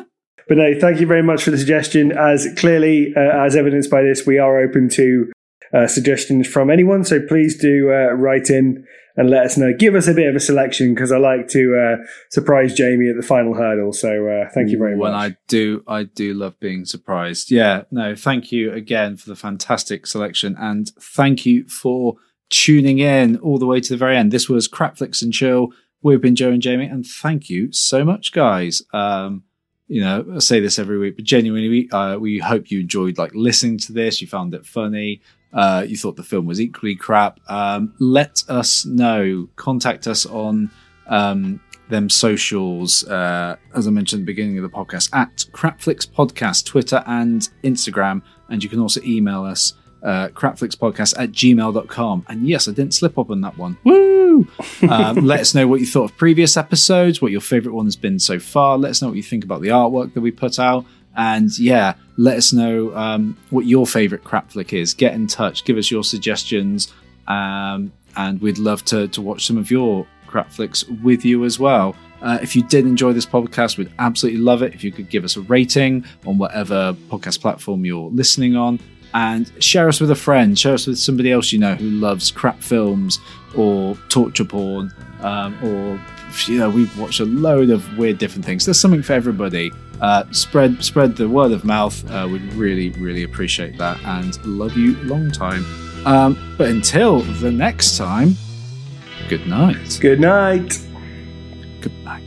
But 0.49 0.59
no, 0.59 0.78
thank 0.78 1.01
you 1.01 1.09
very 1.09 1.24
much 1.24 1.43
for 1.43 1.51
the 1.51 1.59
suggestion. 1.59 2.12
As 2.12 2.47
clearly, 2.57 3.12
uh, 3.16 3.20
as 3.20 3.57
evidenced 3.57 3.91
by 3.91 4.03
this, 4.03 4.24
we 4.27 4.39
are 4.39 4.61
open 4.61 4.89
to 4.91 5.33
uh, 5.72 5.86
suggestions 5.86 6.47
from 6.47 6.70
anyone. 6.70 7.05
So 7.05 7.20
please 7.20 7.59
do 7.59 7.90
uh, 7.90 8.12
write 8.12 8.51
in 8.51 8.86
and 9.16 9.30
let 9.30 9.47
us 9.47 9.56
know. 9.56 9.72
Give 9.72 9.94
us 9.94 10.06
a 10.09 10.14
bit 10.14 10.28
of 10.28 10.36
a 10.36 10.40
selection 10.40 10.94
because 10.94 11.10
I 11.10 11.16
like 11.16 11.48
to 11.48 11.76
uh, 11.76 12.06
surprise 12.30 12.74
Jamie 12.74 13.09
at 13.09 13.16
the 13.16 13.26
final 13.26 13.55
hurdle. 13.55 13.93
So 13.93 14.28
uh, 14.28 14.51
thank 14.52 14.70
you 14.70 14.78
very 14.78 14.97
when 14.97 15.12
much. 15.12 15.32
I 15.32 15.36
do, 15.48 15.82
I 15.88 16.05
do 16.05 16.34
love 16.34 16.59
being 16.60 16.84
surprised. 16.84 17.51
Yeah, 17.51 17.84
no, 17.90 18.14
thank 18.14 18.52
you 18.52 18.72
again 18.72 19.16
for 19.16 19.30
the 19.30 19.36
fantastic 19.36 20.06
selection, 20.06 20.55
and 20.59 20.90
thank 21.01 21.47
you 21.47 21.66
for 21.66 22.16
tuning 22.51 22.98
in 22.98 23.36
all 23.38 23.59
the 23.59 23.66
way 23.66 23.80
to 23.80 23.93
the 23.93 23.97
very 23.97 24.16
end. 24.16 24.32
This 24.32 24.48
was 24.48 24.68
Crapflix 24.68 25.22
and 25.22 25.32
Chill. 25.32 25.72
We've 26.02 26.20
been 26.20 26.36
Joe 26.36 26.51
and 26.51 26.62
Jamie, 26.62 26.86
and 26.86 27.05
thank 27.06 27.48
you 27.48 27.72
so 27.72 28.05
much, 28.05 28.32
guys. 28.32 28.82
Um, 28.93 29.44
you 29.88 30.01
know, 30.01 30.26
I 30.34 30.38
say 30.40 30.60
this 30.60 30.78
every 30.78 30.98
week, 30.98 31.16
but 31.16 31.24
genuinely, 31.24 31.68
we, 31.68 31.90
uh, 31.90 32.18
we 32.18 32.38
hope 32.38 32.70
you 32.70 32.80
enjoyed 32.80 33.18
like 33.18 33.34
listening 33.34 33.78
to 33.78 33.93
this. 33.93 34.20
You 34.20 34.26
found 34.26 34.52
it 34.55 34.66
funny. 34.66 35.22
Uh, 35.57 35.85
you 35.89 35.97
thought 35.97 36.16
the 36.16 36.23
film 36.23 36.45
was 36.45 36.61
equally 36.61 36.95
crap. 36.95 37.41
Um, 37.49 37.95
let 37.99 38.45
us 38.47 38.85
know. 38.85 39.49
Contact 39.57 40.07
us 40.07 40.27
on 40.27 40.70
um, 41.07 41.61
them 41.89 42.11
socials, 42.11 43.05
uh, 43.05 43.57
as 43.74 43.87
I 43.87 43.91
mentioned 43.91 44.20
at 44.20 44.27
the 44.27 44.33
beginning 44.33 44.59
of 44.59 44.62
the 44.62 44.69
podcast, 44.69 45.09
at 45.15 45.47
Crapflix 45.53 46.07
Podcast, 46.07 46.66
Twitter 46.66 47.03
and 47.07 47.49
Instagram. 47.65 48.20
And 48.51 48.62
you 48.62 48.69
can 48.69 48.81
also 48.81 49.01
email 49.03 49.45
us, 49.45 49.73
uh, 50.03 50.28
crapflixpodcast 50.28 51.15
at 51.19 51.33
gmail.com. 51.33 52.27
And 52.28 52.47
yes, 52.47 52.69
I 52.69 52.73
didn't 52.73 52.93
slip 52.93 53.19
up 53.19 53.31
on 53.31 53.41
that 53.41 53.57
one. 53.57 53.78
Woo! 53.83 54.47
um, 54.91 55.16
let 55.24 55.41
us 55.41 55.55
know 55.55 55.66
what 55.66 55.81
you 55.81 55.87
thought 55.87 56.11
of 56.11 56.16
previous 56.19 56.59
episodes, 56.59 57.23
what 57.23 57.33
your 57.33 57.41
favorite 57.41 57.73
one 57.73 57.87
has 57.87 57.97
been 57.97 58.19
so 58.19 58.39
far. 58.39 58.77
Let 58.77 58.91
us 58.91 59.01
know 59.01 59.09
what 59.09 59.16
you 59.16 59.23
think 59.23 59.45
about 59.45 59.62
the 59.62 59.69
artwork 59.69 60.12
that 60.15 60.20
we 60.20 60.31
put 60.31 60.59
out. 60.59 60.85
And 61.16 61.56
yeah, 61.59 61.94
let 62.16 62.36
us 62.36 62.52
know 62.52 62.94
um, 62.94 63.36
what 63.51 63.66
your 63.66 63.86
favorite 63.86 64.22
crap 64.24 64.51
flick 64.51 64.72
is. 64.72 64.94
Get 64.94 65.14
in 65.14 65.26
touch, 65.26 65.64
give 65.64 65.76
us 65.78 65.90
your 65.90 66.05
suggestions, 66.05 66.93
um, 67.26 67.93
and 68.16 68.40
we'd 68.40 68.59
love 68.59 68.84
to, 68.86 69.09
to 69.09 69.20
watch 69.22 69.47
some 69.47 69.56
of 69.59 69.70
your 69.70 70.06
crap 70.26 70.51
flicks 70.52 70.84
with 71.02 71.24
you 71.24 71.44
as 71.44 71.59
well. 71.59 71.94
Uh, 72.22 72.38
if 72.43 72.56
you 72.56 72.62
did 72.62 72.86
enjoy 72.86 73.12
this 73.12 73.26
podcast, 73.26 73.76
we'd 73.78 73.93
absolutely 73.98 74.40
love 74.40 74.62
it 74.62 74.74
if 74.74 74.82
you 74.82 74.90
could 74.90 75.09
give 75.10 75.24
us 75.24 75.36
a 75.36 75.40
rating 75.43 76.05
on 76.26 76.38
whatever 76.38 76.94
podcast 77.09 77.40
platform 77.40 77.84
you're 77.84 78.10
listening 78.10 78.56
on. 78.56 78.78
and 79.14 79.51
share 79.62 79.88
us 79.88 80.01
with 80.01 80.10
a 80.10 80.14
friend, 80.14 80.59
share 80.59 80.74
us 80.74 80.86
with 80.86 80.98
somebody 80.98 81.32
else 81.32 81.52
you 81.52 81.59
know 81.59 81.74
who 81.74 81.88
loves 81.90 82.30
crap 82.30 82.60
films 82.62 83.18
or 83.56 83.97
torture 84.09 84.44
porn, 84.44 84.93
um, 85.20 85.56
or 85.62 85.98
you 86.47 86.59
know 86.59 86.68
we've 86.68 86.98
watched 86.98 87.20
a 87.20 87.24
load 87.24 87.70
of 87.70 87.97
weird 87.97 88.18
different 88.18 88.44
things. 88.44 88.66
There's 88.66 88.80
something 88.80 89.02
for 89.02 89.14
everybody. 89.14 89.70
Uh, 90.01 90.24
spread 90.31 90.85
spread 90.85 91.16
the 91.16 91.28
word 91.28 91.52
of 91.52 91.64
mouth. 91.64 92.09
Uh, 92.10 92.28
we'd 92.31 92.52
really 92.55 92.90
really 92.90 93.23
appreciate 93.23 93.77
that, 93.78 93.98
and 94.05 94.44
love 94.44 94.77
you 94.77 94.97
long 95.02 95.31
time. 95.31 95.64
Um, 96.05 96.55
but 96.56 96.68
until 96.68 97.20
the 97.20 97.51
next 97.51 97.97
time, 97.97 98.36
good 99.28 99.47
night. 99.47 99.98
Good 100.01 100.20
night. 100.20 100.78
Good 101.81 102.05
night. 102.05 102.23